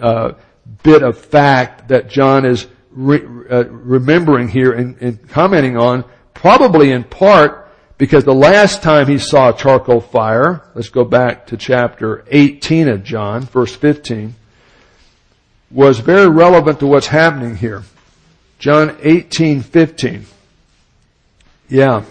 uh, 0.00 0.32
bit 0.82 1.02
of 1.02 1.18
fact 1.18 1.88
that 1.88 2.08
John 2.08 2.44
is 2.44 2.66
re- 2.90 3.24
uh, 3.50 3.64
remembering 3.64 4.48
here 4.48 4.72
and, 4.72 4.96
and 5.00 5.28
commenting 5.28 5.76
on, 5.76 6.04
probably 6.34 6.90
in 6.90 7.04
part 7.04 7.61
because 8.02 8.24
the 8.24 8.34
last 8.34 8.82
time 8.82 9.06
he 9.06 9.16
saw 9.16 9.50
a 9.50 9.56
charcoal 9.56 10.00
fire, 10.00 10.60
let's 10.74 10.88
go 10.88 11.04
back 11.04 11.46
to 11.46 11.56
chapter 11.56 12.24
18 12.26 12.88
of 12.88 13.04
John, 13.04 13.42
verse 13.42 13.76
15, 13.76 14.34
was 15.70 16.00
very 16.00 16.28
relevant 16.28 16.80
to 16.80 16.86
what's 16.88 17.06
happening 17.06 17.54
here. 17.54 17.84
John 18.58 18.96
18, 19.02 19.62
15. 19.62 20.26
Yeah. 21.68 22.04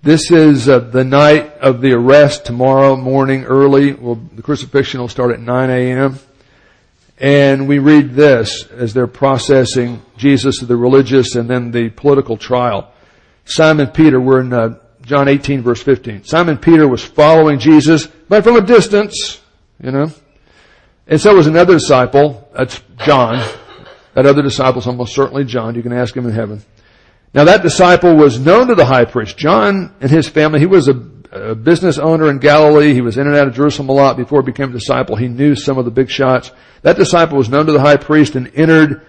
This 0.00 0.30
is 0.30 0.70
uh, 0.70 0.78
the 0.78 1.04
night 1.04 1.52
of 1.58 1.82
the 1.82 1.92
arrest 1.92 2.46
tomorrow 2.46 2.96
morning 2.96 3.44
early. 3.44 3.92
Well, 3.92 4.18
the 4.34 4.40
crucifixion 4.40 5.00
will 5.00 5.08
start 5.08 5.32
at 5.32 5.40
9 5.40 5.68
a.m. 5.68 6.18
And 7.18 7.68
we 7.68 7.78
read 7.78 8.14
this 8.14 8.64
as 8.68 8.94
they're 8.94 9.06
processing 9.06 10.00
Jesus, 10.16 10.60
the 10.60 10.78
religious, 10.78 11.34
and 11.34 11.50
then 11.50 11.72
the 11.72 11.90
political 11.90 12.38
trial. 12.38 12.90
Simon 13.44 13.88
Peter, 13.88 14.18
we're 14.18 14.40
in 14.40 14.54
uh, 14.54 14.78
John 15.02 15.28
18 15.28 15.62
verse 15.62 15.82
15. 15.82 16.24
Simon 16.24 16.58
Peter 16.58 16.86
was 16.86 17.04
following 17.04 17.58
Jesus, 17.58 18.06
but 18.28 18.44
from 18.44 18.56
a 18.56 18.60
distance, 18.60 19.40
you 19.82 19.90
know. 19.90 20.10
And 21.06 21.20
so 21.20 21.34
was 21.34 21.46
another 21.46 21.74
disciple, 21.74 22.48
that's 22.56 22.80
John. 22.98 23.44
That 24.14 24.26
other 24.26 24.42
disciple 24.42 24.80
is 24.80 24.86
almost 24.86 25.14
certainly 25.14 25.44
John. 25.44 25.74
You 25.74 25.82
can 25.82 25.92
ask 25.92 26.16
him 26.16 26.26
in 26.26 26.32
heaven. 26.32 26.62
Now 27.32 27.44
that 27.44 27.62
disciple 27.62 28.14
was 28.16 28.38
known 28.38 28.68
to 28.68 28.74
the 28.74 28.84
high 28.84 29.04
priest. 29.04 29.36
John 29.36 29.94
and 30.00 30.10
his 30.10 30.28
family, 30.28 30.58
he 30.58 30.66
was 30.66 30.88
a, 30.88 30.92
a, 31.30 31.54
business 31.54 31.98
owner 31.98 32.28
in 32.28 32.38
Galilee. 32.38 32.92
He 32.92 33.00
was 33.00 33.18
in 33.18 33.26
and 33.26 33.36
out 33.36 33.46
of 33.46 33.54
Jerusalem 33.54 33.88
a 33.88 33.92
lot 33.92 34.16
before 34.16 34.42
he 34.42 34.46
became 34.46 34.70
a 34.70 34.72
disciple. 34.72 35.16
He 35.16 35.28
knew 35.28 35.54
some 35.54 35.78
of 35.78 35.84
the 35.84 35.92
big 35.92 36.10
shots. 36.10 36.50
That 36.82 36.96
disciple 36.96 37.38
was 37.38 37.48
known 37.48 37.66
to 37.66 37.72
the 37.72 37.80
high 37.80 37.96
priest 37.96 38.34
and 38.34 38.50
entered 38.54 39.06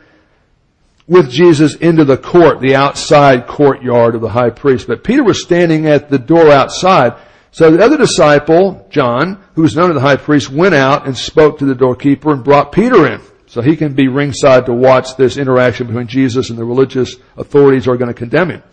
with 1.12 1.30
Jesus 1.30 1.76
into 1.76 2.06
the 2.06 2.16
court, 2.16 2.62
the 2.62 2.78
outside 2.78 3.46
courtyard 3.46 4.16
of 4.16 4.22
the 4.22 4.30
high 4.30 4.50
priest. 4.50 4.88
But 4.88 5.04
Peter 5.04 5.26
was 5.26 5.44
standing 5.44 5.86
at 5.86 6.10
the 6.10 6.18
door 6.18 6.50
outside. 6.50 7.18
So 7.52 7.70
the 7.70 7.84
other 7.84 7.98
disciple, 7.98 8.88
John, 8.90 9.44
who 9.56 9.64
was 9.64 9.76
known 9.76 9.90
to 9.90 9.94
the 9.94 10.00
high 10.00 10.16
priest, 10.16 10.50
went 10.50 10.74
out 10.74 11.06
and 11.06 11.18
spoke 11.18 11.60
to 11.60 11.66
the 11.66 11.76
doorkeeper 11.76 12.32
and 12.32 12.46
brought 12.46 12.72
Peter 12.72 13.12
in. 13.12 13.20
So 13.48 13.62
he 13.62 13.76
can 13.76 13.94
be 13.94 14.08
ringside 14.08 14.68
to 14.68 14.74
watch 14.74 15.18
this 15.18 15.36
interaction 15.36 15.88
between 15.88 16.08
Jesus 16.08 16.50
and 16.50 16.58
the 16.58 16.64
religious 16.64 17.18
authorities 17.36 17.84
who 17.84 17.92
are 17.92 17.98
going 17.98 18.08
to 18.08 18.14
condemn 18.14 18.50
him. 18.50 18.64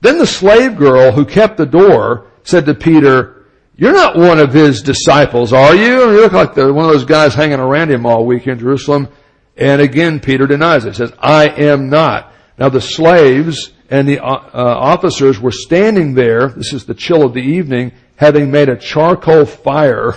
Then 0.00 0.18
the 0.18 0.28
slave 0.28 0.76
girl 0.76 1.10
who 1.10 1.24
kept 1.24 1.56
the 1.56 1.66
door 1.66 2.28
said 2.44 2.66
to 2.66 2.74
Peter, 2.74 3.46
you're 3.74 3.92
not 3.92 4.16
one 4.16 4.38
of 4.38 4.52
his 4.52 4.82
disciples, 4.82 5.52
are 5.52 5.74
you? 5.74 6.12
You 6.12 6.20
look 6.20 6.32
like 6.32 6.54
the, 6.54 6.72
one 6.72 6.84
of 6.84 6.92
those 6.92 7.04
guys 7.04 7.34
hanging 7.34 7.58
around 7.58 7.90
him 7.90 8.06
all 8.06 8.24
week 8.24 8.46
in 8.46 8.60
Jerusalem. 8.60 9.08
And 9.56 9.80
again, 9.80 10.20
Peter 10.20 10.46
denies 10.46 10.84
it. 10.84 10.90
He 10.90 10.96
says, 10.96 11.12
I 11.18 11.48
am 11.48 11.90
not. 11.90 12.32
Now 12.58 12.68
the 12.68 12.80
slaves 12.80 13.72
and 13.88 14.08
the 14.08 14.20
uh, 14.20 14.26
uh 14.26 14.74
officers 14.78 15.40
were 15.40 15.52
standing 15.52 16.14
there. 16.14 16.48
This 16.48 16.72
is 16.72 16.84
the 16.84 16.94
chill 16.94 17.24
of 17.24 17.34
the 17.34 17.40
evening, 17.40 17.92
having 18.16 18.50
made 18.50 18.68
a 18.68 18.76
charcoal 18.76 19.46
fire. 19.46 20.14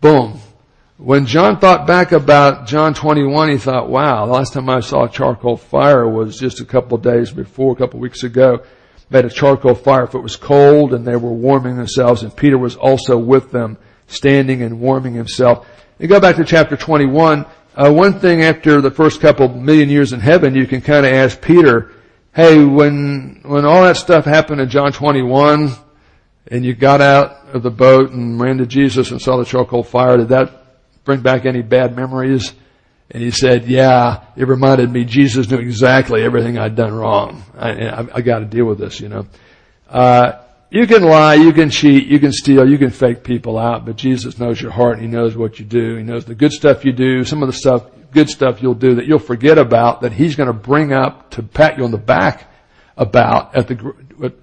Boom. 0.00 0.40
When 0.98 1.26
John 1.26 1.58
thought 1.58 1.86
back 1.86 2.12
about 2.12 2.66
John 2.66 2.94
21, 2.94 3.50
he 3.50 3.58
thought, 3.58 3.90
wow, 3.90 4.24
the 4.24 4.32
last 4.32 4.54
time 4.54 4.70
I 4.70 4.80
saw 4.80 5.04
a 5.04 5.10
charcoal 5.10 5.58
fire 5.58 6.08
was 6.08 6.38
just 6.38 6.60
a 6.60 6.64
couple 6.64 6.96
days 6.96 7.30
before, 7.30 7.72
a 7.72 7.76
couple 7.76 8.00
weeks 8.00 8.22
ago. 8.22 8.62
Made 9.10 9.26
a 9.26 9.30
charcoal 9.30 9.74
fire 9.74 10.04
if 10.04 10.14
it 10.14 10.20
was 10.20 10.36
cold 10.36 10.94
and 10.94 11.06
they 11.06 11.16
were 11.16 11.32
warming 11.32 11.76
themselves 11.76 12.22
and 12.22 12.34
Peter 12.34 12.56
was 12.56 12.76
also 12.76 13.18
with 13.18 13.50
them, 13.52 13.76
standing 14.06 14.62
and 14.62 14.80
warming 14.80 15.12
himself. 15.12 15.68
You 15.98 16.08
go 16.08 16.20
back 16.20 16.36
to 16.36 16.44
chapter 16.44 16.76
21, 16.76 17.46
uh, 17.74 17.90
one 17.90 18.20
thing 18.20 18.42
after 18.42 18.82
the 18.82 18.90
first 18.90 19.22
couple 19.22 19.48
million 19.48 19.88
years 19.88 20.12
in 20.12 20.20
heaven, 20.20 20.54
you 20.54 20.66
can 20.66 20.82
kind 20.82 21.06
of 21.06 21.12
ask 21.12 21.40
Peter, 21.40 21.92
hey, 22.34 22.62
when, 22.62 23.40
when 23.44 23.64
all 23.64 23.82
that 23.82 23.96
stuff 23.96 24.26
happened 24.26 24.60
in 24.60 24.68
John 24.68 24.92
21, 24.92 25.74
and 26.48 26.64
you 26.66 26.74
got 26.74 27.00
out 27.00 27.48
of 27.54 27.62
the 27.62 27.70
boat 27.70 28.10
and 28.10 28.38
ran 28.38 28.58
to 28.58 28.66
Jesus 28.66 29.10
and 29.10 29.22
saw 29.22 29.38
the 29.38 29.46
charcoal 29.46 29.82
fire, 29.82 30.18
did 30.18 30.28
that 30.28 30.66
bring 31.04 31.20
back 31.20 31.46
any 31.46 31.62
bad 31.62 31.96
memories? 31.96 32.52
And 33.10 33.22
he 33.22 33.30
said, 33.30 33.66
yeah, 33.66 34.24
it 34.36 34.46
reminded 34.46 34.92
me 34.92 35.06
Jesus 35.06 35.50
knew 35.50 35.58
exactly 35.58 36.22
everything 36.22 36.58
I'd 36.58 36.76
done 36.76 36.92
wrong. 36.92 37.42
I, 37.56 37.70
I, 37.70 38.06
I 38.16 38.20
got 38.20 38.40
to 38.40 38.44
deal 38.44 38.66
with 38.66 38.78
this, 38.78 39.00
you 39.00 39.08
know. 39.08 39.26
Uh, 39.88 40.42
you 40.70 40.86
can 40.86 41.04
lie, 41.04 41.34
you 41.34 41.52
can 41.52 41.70
cheat, 41.70 42.08
you 42.08 42.18
can 42.18 42.32
steal, 42.32 42.68
you 42.68 42.78
can 42.78 42.90
fake 42.90 43.22
people 43.22 43.56
out, 43.58 43.86
but 43.86 43.96
Jesus 43.96 44.38
knows 44.38 44.60
your 44.60 44.72
heart 44.72 44.98
He 44.98 45.06
knows 45.06 45.36
what 45.36 45.58
you 45.58 45.64
do. 45.64 45.96
He 45.96 46.02
knows 46.02 46.24
the 46.24 46.34
good 46.34 46.52
stuff 46.52 46.84
you 46.84 46.92
do, 46.92 47.24
some 47.24 47.42
of 47.42 47.48
the 47.48 47.52
stuff, 47.52 47.86
good 48.10 48.28
stuff 48.28 48.62
you'll 48.62 48.74
do 48.74 48.96
that 48.96 49.06
you'll 49.06 49.18
forget 49.18 49.58
about 49.58 50.00
that 50.00 50.12
He's 50.12 50.34
going 50.34 50.48
to 50.48 50.52
bring 50.52 50.92
up 50.92 51.30
to 51.32 51.42
pat 51.42 51.78
you 51.78 51.84
on 51.84 51.92
the 51.92 51.98
back 51.98 52.52
about 52.96 53.54
at 53.54 53.68
the, 53.68 53.94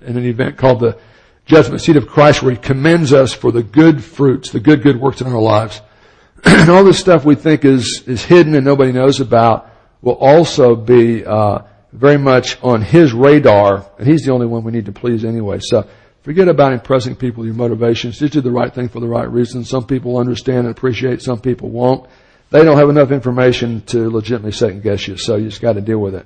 in 0.02 0.18
an 0.18 0.26
event 0.26 0.58
called 0.58 0.80
the 0.80 0.98
judgment 1.46 1.82
seat 1.82 1.98
of 1.98 2.08
Christ 2.08 2.42
where 2.42 2.52
He 2.52 2.58
commends 2.58 3.12
us 3.12 3.34
for 3.34 3.52
the 3.52 3.64
good 3.64 4.04
fruits, 4.04 4.52
the 4.52 4.60
good, 4.62 4.82
good 4.82 5.00
works 5.00 5.20
in 5.20 5.28
our 5.28 5.42
lives. 5.42 5.82
and 6.46 6.70
all 6.70 6.84
this 6.84 7.00
stuff 7.00 7.26
we 7.26 7.36
think 7.36 7.66
is, 7.66 8.04
is 8.08 8.24
hidden 8.24 8.56
and 8.56 8.66
nobody 8.66 8.92
knows 8.92 9.20
about 9.20 9.70
will 10.02 10.14
also 10.14 10.76
be, 10.76 11.26
uh, 11.26 11.60
very 11.94 12.18
much 12.18 12.58
on 12.64 12.82
his 12.82 13.14
radar, 13.14 13.86
and 14.00 14.08
he's 14.08 14.26
the 14.26 14.34
only 14.34 14.48
one 14.48 14.64
we 14.64 14.72
need 14.72 14.88
to 14.88 14.92
please 14.92 15.24
anyway. 15.24 15.60
So 15.62 15.88
forget 16.24 16.48
about 16.48 16.74
impressing 16.74 17.16
people 17.16 17.42
with 17.42 17.48
your 17.48 17.56
motivations. 17.56 18.18
Just 18.18 18.34
do 18.34 18.42
the 18.42 18.52
right 18.52 18.74
thing 18.74 18.90
for 18.90 19.00
the 19.00 19.08
right 19.08 19.30
reason. 19.30 19.64
Some 19.64 19.86
people 19.86 20.18
understand 20.18 20.60
and 20.60 20.70
appreciate, 20.70 21.22
some 21.22 21.40
people 21.40 21.70
won't. 21.70 22.10
They 22.50 22.64
don't 22.64 22.78
have 22.78 22.90
enough 22.90 23.12
information 23.12 23.82
to 23.88 24.10
legitimately 24.10 24.52
second 24.52 24.84
guess 24.84 25.08
you, 25.08 25.18
so 25.18 25.36
you 25.36 25.50
just 25.50 25.62
got 25.62 25.74
to 25.74 25.82
deal 25.82 26.00
with 26.00 26.16
it. 26.16 26.26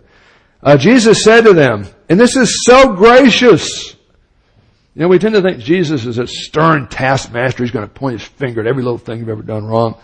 Uh, 0.62 0.78
Jesus 0.78 1.24
said 1.24 1.42
to 1.42 1.54
them, 1.54 1.88
and 2.10 2.20
this 2.20 2.36
is 2.36 2.66
so 2.66 2.94
gracious. 2.94 3.96
You 4.94 5.04
know, 5.04 5.08
we 5.08 5.20
tend 5.20 5.36
to 5.36 5.42
think 5.42 5.60
Jesus 5.60 6.06
is 6.06 6.18
a 6.18 6.26
stern 6.28 6.88
taskmaster. 6.88 7.64
He's 7.64 7.72
going 7.72 7.88
to 7.88 7.94
point 7.94 8.20
his 8.20 8.28
finger 8.28 8.62
at 8.62 8.68
every 8.68 8.84
little 8.84 8.98
thing 8.98 9.20
you've 9.20 9.30
ever 9.30 9.44
done 9.44 9.66
wrong. 9.66 9.96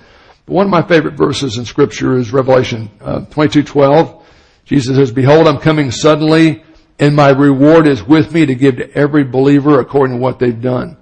But 0.45 0.53
one 0.53 0.65
of 0.65 0.71
my 0.71 0.83
favorite 0.83 1.15
verses 1.15 1.57
in 1.57 1.65
Scripture 1.65 2.17
is 2.17 2.31
Revelation 2.31 2.91
uh, 3.01 3.21
22:12. 3.21 4.21
Jesus 4.65 4.95
says, 4.95 5.11
"Behold, 5.11 5.47
I'm 5.47 5.57
coming 5.57 5.89
suddenly, 5.89 6.63
and 7.03 7.15
my 7.15 7.29
reward 7.29 7.87
is 7.87 8.01
with 8.03 8.33
me 8.33 8.45
to 8.45 8.55
give 8.55 8.77
to 8.77 8.91
every 8.95 9.23
believer 9.23 9.79
according 9.79 10.17
to 10.17 10.21
what 10.21 10.39
they've 10.39 10.61
done." 10.61 10.97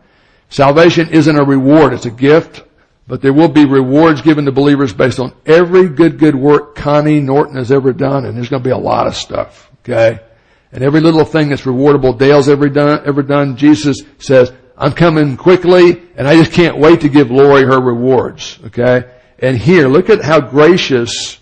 Salvation 0.50 1.10
isn't 1.10 1.40
a 1.40 1.44
reward; 1.44 1.94
it's 1.94 2.06
a 2.06 2.12
gift. 2.12 2.64
But 3.08 3.22
there 3.22 3.34
will 3.34 3.50
be 3.50 3.66
rewards 3.66 4.22
given 4.22 4.46
to 4.46 4.52
believers 4.52 4.94
based 4.94 5.20
on 5.20 5.34
every 5.46 5.90
good, 5.90 6.18
good 6.18 6.36
work 6.36 6.76
Connie 6.76 7.20
Norton 7.20 7.58
has 7.58 7.72
ever 7.72 7.92
done, 7.92 8.26
and 8.26 8.38
there's 8.38 8.48
going 8.48 8.64
to 8.64 8.70
be 8.70 8.74
a 8.74 8.78
lot 8.78 9.08
of 9.08 9.16
stuff. 9.16 9.70
Okay. 9.84 10.20
And 10.72 10.84
every 10.84 11.02
little 11.02 11.26
thing 11.26 11.50
that's 11.50 11.64
rewardable 11.64 12.18
Dale's 12.18 12.48
ever 12.48 12.70
done, 12.70 13.02
ever 13.06 13.24
done, 13.24 13.58
Jesus 13.58 14.04
says, 14.20 14.54
I'm 14.78 14.94
coming 14.94 15.38
quickly 15.38 16.02
and 16.16 16.28
I 16.28 16.36
just 16.36 16.54
can't 16.54 16.78
wait 16.78 17.02
to 17.02 17.10
give 17.10 17.30
Lori 17.30 17.64
her 17.64 17.80
rewards. 17.80 18.58
Okay? 18.68 19.04
And 19.40 19.58
here, 19.58 19.88
look 19.88 20.10
at 20.10 20.24
how 20.24 20.40
gracious 20.40 21.40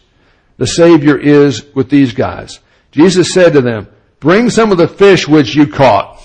the 0.57 0.67
Savior 0.67 1.17
is 1.17 1.63
with 1.75 1.89
these 1.89 2.13
guys. 2.13 2.59
Jesus 2.91 3.33
said 3.33 3.53
to 3.53 3.61
them, 3.61 3.87
bring 4.19 4.49
some 4.49 4.71
of 4.71 4.77
the 4.77 4.87
fish 4.87 5.27
which 5.27 5.55
you 5.55 5.67
caught. 5.67 6.21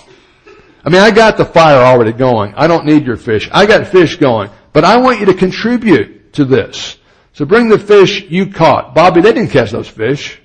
I 0.83 0.89
mean, 0.89 1.01
I 1.01 1.11
got 1.11 1.37
the 1.37 1.45
fire 1.45 1.77
already 1.77 2.11
going. 2.11 2.53
I 2.55 2.67
don't 2.67 2.85
need 2.85 3.05
your 3.05 3.17
fish. 3.17 3.49
I 3.51 3.65
got 3.65 3.87
fish 3.87 4.17
going. 4.17 4.51
But 4.71 4.83
I 4.83 4.97
want 4.97 5.19
you 5.19 5.25
to 5.27 5.33
contribute 5.33 6.33
to 6.33 6.45
this. 6.45 6.97
So 7.33 7.45
bring 7.45 7.69
the 7.69 7.79
fish 7.79 8.23
you 8.29 8.51
caught. 8.51 8.93
Bobby, 8.93 9.21
they 9.21 9.33
didn't 9.33 9.49
catch 9.49 9.71
those 9.71 9.87
fish. 9.87 10.39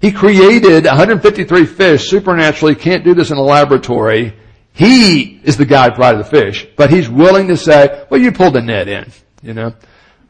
He 0.00 0.10
created 0.12 0.84
153 0.84 1.66
fish 1.66 2.08
supernaturally, 2.08 2.74
can't 2.74 3.04
do 3.04 3.14
this 3.14 3.30
in 3.30 3.36
a 3.36 3.42
laboratory. 3.42 4.34
He 4.72 5.40
is 5.44 5.56
the 5.56 5.64
guy 5.64 5.84
who 5.84 5.90
provided 5.90 6.24
the 6.24 6.30
fish, 6.30 6.66
but 6.76 6.90
he's 6.90 7.08
willing 7.08 7.48
to 7.48 7.56
say, 7.56 8.04
well, 8.10 8.20
you 8.20 8.32
pulled 8.32 8.54
the 8.54 8.60
net 8.60 8.88
in, 8.88 9.10
you 9.42 9.54
know. 9.54 9.74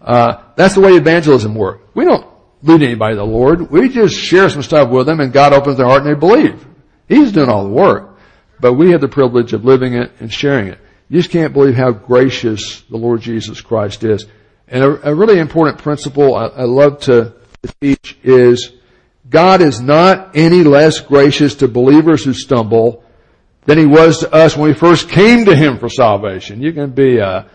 Uh, 0.00 0.42
that's 0.54 0.74
the 0.74 0.80
way 0.80 0.92
evangelism 0.92 1.54
works. 1.54 1.88
We 1.94 2.04
don't 2.04 2.26
lead 2.64 2.82
anybody 2.82 3.16
the 3.16 3.24
Lord. 3.24 3.70
We 3.70 3.88
just 3.88 4.16
share 4.16 4.48
some 4.48 4.62
stuff 4.62 4.90
with 4.90 5.06
them 5.06 5.20
and 5.20 5.32
God 5.32 5.52
opens 5.52 5.76
their 5.76 5.86
heart 5.86 6.04
and 6.04 6.10
they 6.10 6.18
believe. 6.18 6.66
He's 7.08 7.32
doing 7.32 7.48
all 7.48 7.64
the 7.64 7.70
work. 7.70 8.18
But 8.60 8.74
we 8.74 8.92
have 8.92 9.00
the 9.00 9.08
privilege 9.08 9.52
of 9.52 9.64
living 9.64 9.94
it 9.94 10.12
and 10.20 10.32
sharing 10.32 10.68
it. 10.68 10.78
You 11.08 11.20
just 11.20 11.30
can't 11.30 11.52
believe 11.52 11.74
how 11.74 11.90
gracious 11.90 12.80
the 12.82 12.96
Lord 12.96 13.20
Jesus 13.20 13.60
Christ 13.60 14.04
is. 14.04 14.26
And 14.68 14.82
a, 14.82 15.10
a 15.10 15.14
really 15.14 15.38
important 15.38 15.78
principle 15.78 16.34
I, 16.34 16.46
I 16.46 16.62
love 16.64 17.00
to 17.00 17.34
teach 17.80 18.16
is 18.22 18.72
God 19.28 19.60
is 19.60 19.80
not 19.80 20.34
any 20.34 20.62
less 20.62 21.00
gracious 21.00 21.56
to 21.56 21.68
believers 21.68 22.24
who 22.24 22.32
stumble 22.32 23.04
than 23.66 23.78
he 23.78 23.86
was 23.86 24.20
to 24.20 24.32
us 24.32 24.56
when 24.56 24.68
we 24.68 24.74
first 24.74 25.08
came 25.08 25.44
to 25.46 25.56
him 25.56 25.78
for 25.78 25.88
salvation. 25.88 26.62
You 26.62 26.72
can 26.72 26.90
be 26.90 27.18
a, 27.18 27.46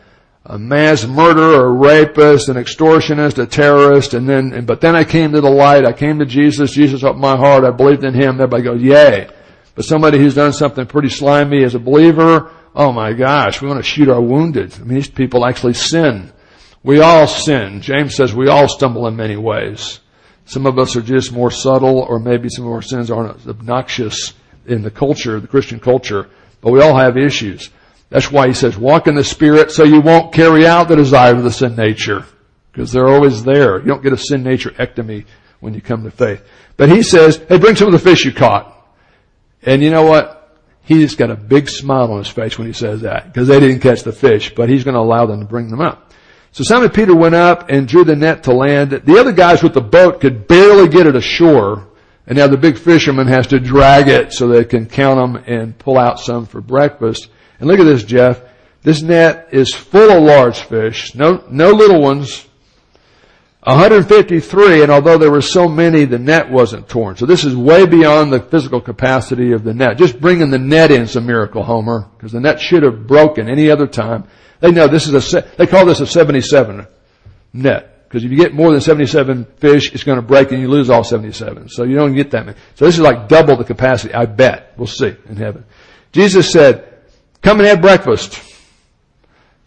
a 0.45 0.58
mass 0.58 1.06
murderer, 1.06 1.65
a 1.65 1.71
rapist, 1.71 2.49
an 2.49 2.56
extortionist, 2.56 3.41
a 3.41 3.45
terrorist, 3.45 4.13
and 4.13 4.28
then, 4.28 4.65
but 4.65 4.82
then 4.82 4.95
I 4.95 5.04
came 5.04 5.34
to 5.34 5.41
the 5.41 5.49
light, 5.49 5.86
I 5.86 5.93
came 5.93 6.19
to 6.19 6.25
Jesus, 6.25 6.71
Jesus 6.71 7.04
opened 7.04 7.21
my 7.21 7.36
heart, 7.36 7.65
I 7.65 7.71
believed 7.71 8.04
in 8.04 8.13
Him, 8.13 8.36
everybody 8.41 8.63
goes, 8.63 8.82
yay. 8.82 9.30
But 9.75 9.86
somebody 9.86 10.17
who's 10.17 10.36
done 10.36 10.54
something 10.54 10.86
pretty 10.86 11.10
slimy 11.10 11.63
as 11.63 11.75
a 11.75 11.80
believer, 11.80 12.52
oh 12.75 12.91
my 12.91 13.13
gosh, 13.13 13.62
we 13.62 13.67
want 13.67 13.80
to 13.80 13.89
shoot 13.89 14.10
our 14.10 14.21
wounded. 14.21 14.73
I 14.75 14.80
mean, 14.80 14.95
these 14.95 15.10
people 15.10 15.45
actually 15.45 15.73
sin. 15.73 16.32
We 16.84 17.02
all 17.02 17.28
sin. 17.28 17.82
James 17.82 18.15
says 18.15 18.34
we 18.34 18.47
all 18.47 18.67
stumble 18.67 19.08
in 19.08 19.15
many 19.15 19.36
ways. 19.36 19.99
Some 20.45 20.65
of 20.65 20.80
us 20.80 20.95
are 20.95 21.02
just 21.02 21.32
more 21.32 21.52
subtle, 21.52 21.99
or 21.99 22.19
maybe 22.19 22.49
some 22.49 22.65
of 22.65 22.71
our 22.71 22.82
sins 22.82 23.12
aren't 23.12 23.45
obnoxious 23.45 24.34
in 24.65 24.82
the 24.82 24.91
culture, 24.91 25.39
the 25.39 25.47
Christian 25.47 25.80
culture, 25.80 26.30
but 26.62 26.71
we 26.71 26.82
all 26.82 26.97
have 26.97 27.17
issues. 27.17 27.69
That's 28.09 28.31
why 28.31 28.47
he 28.47 28.53
says, 28.53 28.77
walk 28.77 29.07
in 29.07 29.15
the 29.15 29.23
Spirit 29.23 29.71
so 29.71 29.83
you 29.83 30.01
won't 30.01 30.33
carry 30.33 30.65
out 30.65 30.87
the 30.87 30.95
desire 30.95 31.35
of 31.35 31.43
the 31.43 31.51
sin 31.51 31.75
nature. 31.75 32.25
Because 32.71 32.91
they're 32.91 33.07
always 33.07 33.43
there. 33.43 33.79
You 33.79 33.85
don't 33.85 34.03
get 34.03 34.13
a 34.13 34.17
sin 34.17 34.43
nature 34.43 34.71
ectomy 34.71 35.25
when 35.59 35.73
you 35.73 35.81
come 35.81 36.03
to 36.03 36.11
faith. 36.11 36.43
But 36.77 36.89
he 36.89 37.03
says, 37.03 37.37
hey, 37.49 37.57
bring 37.57 37.75
some 37.75 37.87
of 37.87 37.93
the 37.93 37.99
fish 37.99 38.25
you 38.25 38.31
caught. 38.31 38.75
And 39.63 39.83
you 39.83 39.91
know 39.91 40.03
what? 40.03 40.57
He's 40.83 41.15
got 41.15 41.29
a 41.29 41.35
big 41.35 41.69
smile 41.69 42.11
on 42.11 42.17
his 42.19 42.29
face 42.29 42.57
when 42.57 42.65
he 42.65 42.73
says 42.73 43.01
that. 43.01 43.25
Because 43.25 43.47
they 43.47 43.59
didn't 43.59 43.81
catch 43.81 44.01
the 44.01 44.11
fish, 44.11 44.55
but 44.55 44.69
he's 44.69 44.83
going 44.83 44.95
to 44.95 45.01
allow 45.01 45.25
them 45.25 45.41
to 45.41 45.45
bring 45.45 45.69
them 45.69 45.81
up. 45.81 46.13
So 46.51 46.63
Simon 46.63 46.89
Peter 46.89 47.15
went 47.15 47.35
up 47.35 47.69
and 47.69 47.87
drew 47.87 48.03
the 48.03 48.15
net 48.15 48.43
to 48.43 48.53
land. 48.53 48.91
The 48.91 49.19
other 49.19 49.31
guys 49.31 49.61
with 49.61 49.75
the 49.75 49.81
boat 49.81 50.19
could 50.19 50.47
barely 50.47 50.87
get 50.87 51.05
it 51.05 51.15
ashore. 51.15 51.87
And 52.25 52.37
now 52.37 52.47
the 52.47 52.57
big 52.57 52.77
fisherman 52.77 53.27
has 53.27 53.47
to 53.47 53.59
drag 53.59 54.07
it 54.07 54.33
so 54.33 54.47
they 54.47 54.65
can 54.65 54.87
count 54.87 55.19
them 55.19 55.43
and 55.45 55.77
pull 55.77 55.97
out 55.97 56.19
some 56.19 56.45
for 56.45 56.61
breakfast. 56.61 57.29
And 57.59 57.67
look 57.67 57.79
at 57.79 57.85
this, 57.85 58.03
Jeff. 58.03 58.41
This 58.81 59.01
net 59.01 59.49
is 59.51 59.73
full 59.73 60.09
of 60.09 60.23
large 60.23 60.59
fish. 60.61 61.13
No, 61.15 61.43
no 61.49 61.71
little 61.71 62.01
ones. 62.01 62.45
153, 63.63 64.83
and 64.83 64.91
although 64.91 65.17
there 65.17 65.29
were 65.29 65.41
so 65.41 65.67
many, 65.67 66.05
the 66.05 66.17
net 66.17 66.49
wasn't 66.49 66.87
torn. 66.87 67.17
So 67.17 67.25
this 67.25 67.43
is 67.43 67.55
way 67.55 67.85
beyond 67.85 68.31
the 68.31 68.39
physical 68.39 68.79
capacity 68.79 69.51
of 69.51 69.65
the 69.65 69.73
net. 69.73 69.97
Just 69.97 70.19
bringing 70.21 70.49
the 70.49 70.57
net 70.57 70.91
in 70.91 71.01
is 71.01 71.17
a 71.17 71.21
miracle, 71.21 71.61
Homer, 71.61 72.07
because 72.15 72.31
the 72.31 72.39
net 72.39 72.61
should 72.61 72.83
have 72.83 73.05
broken 73.05 73.49
any 73.49 73.69
other 73.69 73.85
time. 73.85 74.23
They 74.61 74.71
know 74.71 74.87
this 74.87 75.07
is 75.07 75.33
a, 75.33 75.41
they 75.57 75.67
call 75.67 75.85
this 75.85 75.99
a 75.99 76.07
77 76.07 76.87
net. 77.51 78.07
Because 78.07 78.23
if 78.23 78.31
you 78.31 78.37
get 78.37 78.53
more 78.53 78.71
than 78.71 78.81
77 78.81 79.45
fish, 79.57 79.93
it's 79.93 80.03
going 80.03 80.15
to 80.15 80.25
break 80.25 80.51
and 80.51 80.59
you 80.59 80.67
lose 80.67 80.89
all 80.89 81.03
77. 81.03 81.69
So 81.69 81.83
you 81.83 81.95
don't 81.95 82.15
get 82.15 82.31
that 82.31 82.45
many. 82.45 82.57
So 82.75 82.85
this 82.85 82.95
is 82.95 83.01
like 83.01 83.27
double 83.27 83.55
the 83.55 83.65
capacity, 83.65 84.13
I 84.13 84.25
bet. 84.25 84.73
We'll 84.77 84.87
see 84.87 85.15
in 85.27 85.35
heaven. 85.35 85.65
Jesus 86.11 86.51
said, 86.51 86.88
come 87.41 87.60
and 87.60 87.67
have 87.67 87.82
breakfast. 87.82 88.41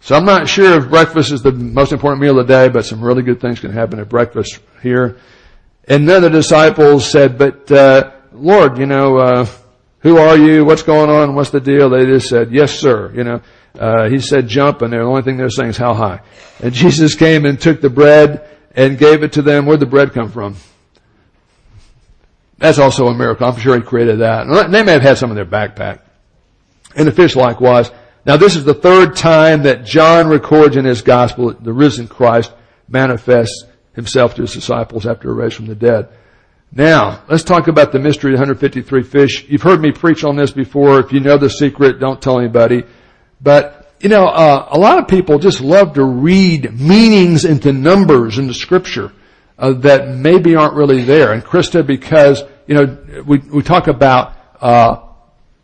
So 0.01 0.17
I'm 0.17 0.25
not 0.25 0.49
sure 0.49 0.79
if 0.79 0.91
breakfast 0.91 1.31
is 1.31 1.43
the 1.43 1.53
most 1.53 1.93
important 1.93 2.23
meal 2.23 2.39
of 2.39 2.47
the 2.47 2.53
day, 2.53 2.69
but 2.69 2.85
some 2.85 3.01
really 3.01 3.23
good 3.23 3.41
things 3.41 3.61
can 3.61 3.73
happen 3.73 4.01
at 4.01 4.09
breakfast 4.09 4.59
here. 4.83 5.19
And 5.87 6.09
then 6.09 6.23
the 6.23 6.31
disciples 6.31 7.09
said, 7.09 7.39
but, 7.39 7.71
uh, 7.71 8.13
Lord, 8.33 8.79
you 8.79 8.87
know, 8.87 9.19
uh, 9.19 9.47
who 10.01 10.19
are 10.19 10.37
you? 10.37 10.65
What's 10.65 10.83
going 10.83 11.09
on? 11.09 11.37
What's 11.37 11.51
the 11.51 11.61
deal? 11.61 11.89
They 11.91 12.05
just 12.05 12.29
said, 12.29 12.51
yes, 12.51 12.73
sir. 12.73 13.13
You 13.15 13.23
know, 13.23 13.41
uh, 13.79 14.09
he 14.09 14.19
said 14.19 14.49
jump, 14.49 14.83
and 14.83 14.93
the 14.93 15.01
only 15.01 15.23
thing 15.23 15.37
they're 15.37 15.51
saying 15.51 15.71
is 15.71 15.77
how 15.77 15.95
high. 15.95 16.21
And 16.61 16.73
Jesus 16.75 17.15
came 17.15 17.45
and 17.45 17.61
took 17.61 17.81
the 17.81 17.91
bread 17.91 18.49
and 18.75 18.99
gave 18.99 19.23
it 19.23 19.35
to 19.35 19.43
them. 19.43 19.67
Where'd 19.67 19.81
the 19.81 19.87
bread 19.87 20.13
come 20.13 20.31
from? 20.31 20.57
That's 22.59 22.79
also 22.79 23.07
a 23.07 23.15
miracle. 23.15 23.47
I'm 23.47 23.59
sure 23.59 23.77
he 23.77 23.83
created 23.83 24.21
that. 24.21 24.47
They 24.71 24.83
may 24.83 24.93
have 24.93 25.03
had 25.03 25.19
some 25.19 25.31
in 25.31 25.37
their 25.37 25.47
backpack. 25.47 26.01
And 26.94 27.07
the 27.07 27.12
fish 27.12 27.37
likewise. 27.37 27.90
Now 28.24 28.37
this 28.37 28.57
is 28.57 28.64
the 28.64 28.74
third 28.74 29.16
time 29.16 29.64
that 29.64 29.85
John 29.85 30.28
records 30.28 30.76
in 30.76 30.85
his 30.85 31.02
gospel 31.02 31.52
the 31.52 31.72
risen 31.72 32.07
Christ 32.09 32.52
manifests 32.88 33.64
himself 33.94 34.35
to 34.35 34.42
his 34.42 34.55
disciples 34.55 35.07
after 35.07 35.31
a 35.31 35.35
raised 35.35 35.57
from 35.57 35.66
the 35.66 35.74
dead. 35.74 36.09
Now, 36.74 37.22
let's 37.28 37.42
talk 37.42 37.68
about 37.68 37.92
the 37.92 37.98
mystery 37.98 38.33
of 38.33 38.40
153 38.40 39.02
fish. 39.02 39.44
You've 39.46 39.62
heard 39.62 39.81
me 39.81 39.92
preach 39.92 40.24
on 40.24 40.37
this 40.37 40.50
before. 40.50 41.00
If 41.00 41.12
you 41.12 41.20
know 41.20 41.37
the 41.37 41.50
secret, 41.50 42.00
don't 42.00 42.20
tell 42.20 42.38
anybody. 42.38 42.85
But, 43.42 43.94
you 44.00 44.09
know, 44.09 44.26
uh, 44.26 44.68
a 44.70 44.78
lot 44.78 44.98
of 44.98 45.07
people 45.07 45.38
just 45.38 45.61
love 45.61 45.94
to 45.94 46.05
read 46.05 46.81
meanings 46.81 47.44
into 47.44 47.74
numbers 47.74 48.38
in 48.38 48.46
the 48.46 48.55
scripture 48.55 49.12
uh, 49.59 49.74
that 49.74 50.09
maybe 50.09 50.55
aren't 50.57 50.74
really 50.74 51.02
there. 51.02 51.33
And 51.33 51.44
Krista, 51.44 51.87
because, 51.87 52.42
you 52.66 52.74
know, 52.74 53.22
we, 53.26 53.38
we 53.38 53.62
talk 53.62 53.87
about, 53.87 54.35
uh, 54.62 55.12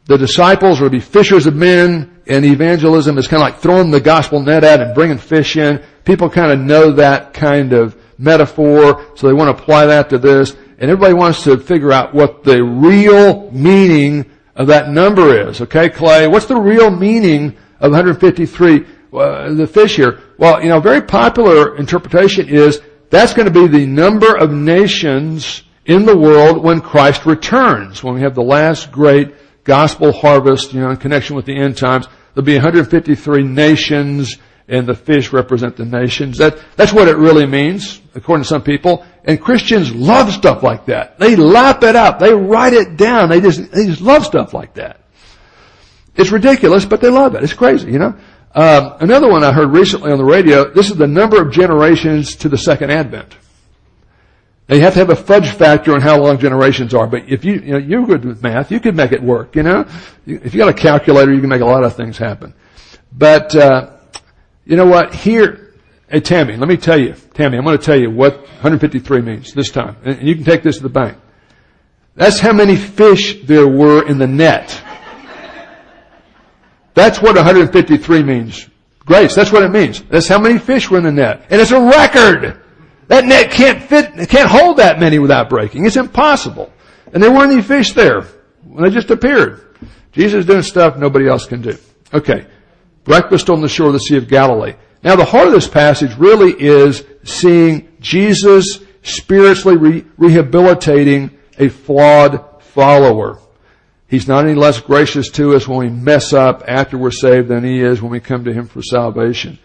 the 0.08 0.16
disciples 0.16 0.80
would 0.80 0.90
be 0.90 1.00
fishers 1.00 1.46
of 1.46 1.54
men 1.54 2.18
and 2.26 2.42
evangelism 2.42 3.18
is 3.18 3.28
kind 3.28 3.42
of 3.42 3.46
like 3.50 3.60
throwing 3.60 3.90
the 3.90 4.00
gospel 4.00 4.40
net 4.40 4.64
out 4.64 4.80
and 4.80 4.94
bringing 4.94 5.18
fish 5.18 5.58
in. 5.58 5.82
People 6.04 6.30
kind 6.30 6.50
of 6.50 6.58
know 6.58 6.92
that 6.92 7.34
kind 7.34 7.74
of 7.74 7.94
metaphor, 8.16 9.06
so 9.14 9.26
they 9.26 9.34
want 9.34 9.54
to 9.54 9.62
apply 9.62 9.84
that 9.84 10.08
to 10.08 10.18
this. 10.18 10.56
And 10.78 10.90
everybody 10.90 11.12
wants 11.12 11.44
to 11.44 11.58
figure 11.58 11.92
out 11.92 12.14
what 12.14 12.42
the 12.42 12.64
real 12.64 13.50
meaning 13.50 14.24
of 14.56 14.68
that 14.68 14.88
number 14.88 15.46
is. 15.46 15.60
Okay, 15.60 15.90
Clay, 15.90 16.26
what's 16.26 16.46
the 16.46 16.56
real 16.58 16.90
meaning 16.90 17.54
of 17.78 17.90
153, 17.92 18.86
uh, 19.12 19.52
the 19.52 19.66
fish 19.66 19.96
here? 19.96 20.20
Well, 20.38 20.62
you 20.62 20.70
know, 20.70 20.80
very 20.80 21.02
popular 21.02 21.76
interpretation 21.76 22.48
is 22.48 22.80
that's 23.10 23.34
going 23.34 23.52
to 23.52 23.52
be 23.52 23.66
the 23.66 23.84
number 23.84 24.34
of 24.38 24.52
nations 24.52 25.64
in 25.84 26.06
the 26.06 26.16
world 26.16 26.64
when 26.64 26.80
Christ 26.80 27.26
returns, 27.26 28.02
when 28.02 28.14
we 28.14 28.22
have 28.22 28.34
the 28.34 28.42
last 28.42 28.90
great 28.90 29.34
gospel 29.68 30.12
harvest, 30.12 30.72
you 30.72 30.80
know, 30.80 30.90
in 30.90 30.96
connection 30.96 31.36
with 31.36 31.44
the 31.44 31.56
end 31.56 31.76
times. 31.76 32.08
There'll 32.34 32.46
be 32.46 32.54
153 32.54 33.42
nations 33.42 34.38
and 34.66 34.86
the 34.86 34.94
fish 34.94 35.32
represent 35.32 35.76
the 35.76 35.84
nations. 35.84 36.38
That, 36.38 36.58
that's 36.76 36.92
what 36.92 37.06
it 37.06 37.16
really 37.16 37.46
means, 37.46 38.00
according 38.14 38.44
to 38.44 38.48
some 38.48 38.62
people. 38.62 39.04
And 39.24 39.40
Christians 39.40 39.94
love 39.94 40.32
stuff 40.32 40.62
like 40.62 40.86
that. 40.86 41.18
They 41.18 41.36
lap 41.36 41.82
it 41.82 41.96
up. 41.96 42.18
They 42.18 42.32
write 42.32 42.72
it 42.72 42.96
down. 42.96 43.28
They 43.28 43.40
just, 43.40 43.70
they 43.70 43.86
just 43.86 44.00
love 44.00 44.24
stuff 44.24 44.54
like 44.54 44.74
that. 44.74 45.00
It's 46.16 46.30
ridiculous, 46.30 46.84
but 46.84 47.00
they 47.00 47.10
love 47.10 47.34
it. 47.34 47.44
It's 47.44 47.52
crazy, 47.52 47.92
you 47.92 47.98
know. 47.98 48.18
Um, 48.54 48.96
another 49.00 49.28
one 49.28 49.44
I 49.44 49.52
heard 49.52 49.68
recently 49.68 50.10
on 50.10 50.18
the 50.18 50.24
radio. 50.24 50.72
This 50.72 50.90
is 50.90 50.96
the 50.96 51.06
number 51.06 51.40
of 51.40 51.52
generations 51.52 52.36
to 52.36 52.48
the 52.48 52.58
second 52.58 52.90
advent. 52.90 53.36
Now 54.68 54.76
you 54.76 54.82
have 54.82 54.92
to 54.94 54.98
have 54.98 55.10
a 55.10 55.16
fudge 55.16 55.48
factor 55.50 55.94
on 55.94 56.02
how 56.02 56.20
long 56.20 56.38
generations 56.38 56.92
are, 56.92 57.06
but 57.06 57.28
if 57.28 57.44
you, 57.44 57.54
you 57.54 57.72
know, 57.72 57.78
you're 57.78 58.04
good 58.04 58.24
with 58.24 58.42
math, 58.42 58.70
you 58.70 58.80
could 58.80 58.94
make 58.94 59.12
it 59.12 59.22
work, 59.22 59.56
you 59.56 59.62
know? 59.62 59.86
If 60.26 60.52
you 60.52 60.58
got 60.60 60.68
a 60.68 60.74
calculator, 60.74 61.32
you 61.32 61.40
can 61.40 61.48
make 61.48 61.62
a 61.62 61.66
lot 61.66 61.84
of 61.84 61.96
things 61.96 62.18
happen. 62.18 62.52
But, 63.10 63.56
uh, 63.56 63.96
you 64.66 64.76
know 64.76 64.84
what? 64.84 65.14
Here, 65.14 65.72
hey 66.10 66.20
Tammy, 66.20 66.56
let 66.56 66.68
me 66.68 66.76
tell 66.76 67.00
you, 67.00 67.14
Tammy, 67.32 67.56
I'm 67.56 67.64
going 67.64 67.78
to 67.78 67.84
tell 67.84 67.98
you 67.98 68.10
what 68.10 68.42
153 68.42 69.22
means 69.22 69.54
this 69.54 69.70
time. 69.70 69.96
And 70.04 70.20
you 70.28 70.34
can 70.34 70.44
take 70.44 70.62
this 70.62 70.76
to 70.76 70.82
the 70.82 70.90
bank. 70.90 71.16
That's 72.14 72.38
how 72.38 72.52
many 72.52 72.76
fish 72.76 73.44
there 73.44 73.66
were 73.66 74.06
in 74.06 74.18
the 74.18 74.26
net. 74.26 74.82
That's 76.92 77.22
what 77.22 77.36
153 77.36 78.22
means. 78.22 78.68
Grace, 79.06 79.34
that's 79.34 79.52
what 79.52 79.62
it 79.62 79.70
means. 79.70 80.02
That's 80.02 80.28
how 80.28 80.38
many 80.38 80.58
fish 80.58 80.90
were 80.90 80.98
in 80.98 81.04
the 81.04 81.12
net. 81.12 81.46
And 81.48 81.60
it's 81.60 81.70
a 81.70 81.80
record. 81.80 82.60
That 83.08 83.24
net 83.24 83.50
can't 83.50 83.82
fit, 83.82 84.12
it 84.18 84.28
can't 84.28 84.48
hold 84.48 84.76
that 84.78 85.00
many 85.00 85.18
without 85.18 85.50
breaking. 85.50 85.86
It's 85.86 85.96
impossible. 85.96 86.72
And 87.12 87.22
there 87.22 87.32
weren't 87.32 87.52
any 87.52 87.62
fish 87.62 87.92
there 87.92 88.26
they 88.76 88.90
just 88.90 89.10
appeared. 89.10 89.76
Jesus 90.12 90.44
doing 90.44 90.62
stuff 90.62 90.96
nobody 90.96 91.28
else 91.28 91.46
can 91.46 91.62
do. 91.62 91.76
Okay. 92.12 92.46
Breakfast 93.04 93.50
on 93.50 93.60
the 93.60 93.68
shore 93.68 93.88
of 93.88 93.92
the 93.94 94.00
Sea 94.00 94.16
of 94.16 94.28
Galilee. 94.28 94.74
Now 95.02 95.16
the 95.16 95.24
heart 95.24 95.46
of 95.46 95.52
this 95.52 95.68
passage 95.68 96.14
really 96.16 96.52
is 96.52 97.04
seeing 97.24 97.96
Jesus 98.00 98.80
spiritually 99.02 99.76
re- 99.76 100.04
rehabilitating 100.16 101.38
a 101.58 101.68
flawed 101.68 102.62
follower. 102.62 103.38
He's 104.06 104.28
not 104.28 104.44
any 104.44 104.54
less 104.54 104.80
gracious 104.80 105.30
to 105.32 105.54
us 105.54 105.68
when 105.68 105.78
we 105.78 105.90
mess 105.90 106.32
up 106.32 106.64
after 106.66 106.96
we're 106.96 107.10
saved 107.10 107.48
than 107.48 107.64
he 107.64 107.80
is 107.80 108.00
when 108.00 108.10
we 108.10 108.20
come 108.20 108.44
to 108.44 108.52
him 108.52 108.66
for 108.66 108.82
salvation. 108.82 109.58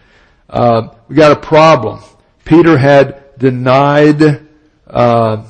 Uh, 0.50 0.90
we 1.08 1.16
got 1.16 1.32
a 1.32 1.40
problem. 1.40 2.02
Peter 2.46 2.78
had 2.78 3.23
denied 3.38 4.48
uh, 4.88 5.44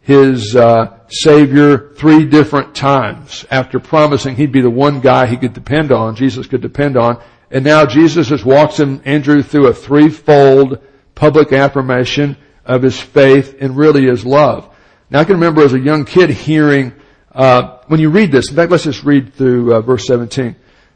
his 0.00 0.56
uh, 0.56 0.98
Savior 1.08 1.92
three 1.94 2.24
different 2.24 2.74
times 2.74 3.44
after 3.50 3.78
promising 3.78 4.36
he'd 4.36 4.52
be 4.52 4.60
the 4.60 4.70
one 4.70 5.00
guy 5.00 5.26
he 5.26 5.36
could 5.36 5.52
depend 5.52 5.92
on, 5.92 6.16
Jesus 6.16 6.46
could 6.46 6.62
depend 6.62 6.96
on. 6.96 7.22
And 7.50 7.64
now 7.64 7.86
Jesus 7.86 8.44
walks 8.44 8.78
him, 8.78 9.00
Andrew, 9.04 9.42
through 9.42 9.68
a 9.68 9.74
threefold 9.74 10.78
public 11.14 11.52
affirmation 11.52 12.36
of 12.64 12.82
his 12.82 13.00
faith 13.00 13.56
and 13.60 13.76
really 13.76 14.06
his 14.06 14.24
love. 14.24 14.74
Now 15.10 15.20
I 15.20 15.24
can 15.24 15.34
remember 15.34 15.62
as 15.62 15.72
a 15.72 15.78
young 15.78 16.04
kid 16.04 16.30
hearing, 16.30 16.92
uh, 17.32 17.78
when 17.86 18.00
you 18.00 18.10
read 18.10 18.30
this, 18.30 18.50
in 18.50 18.56
fact 18.56 18.70
let's 18.70 18.84
just 18.84 19.04
read 19.04 19.34
through 19.34 19.74
uh, 19.74 19.80
verse 19.80 20.06
17. 20.06 20.54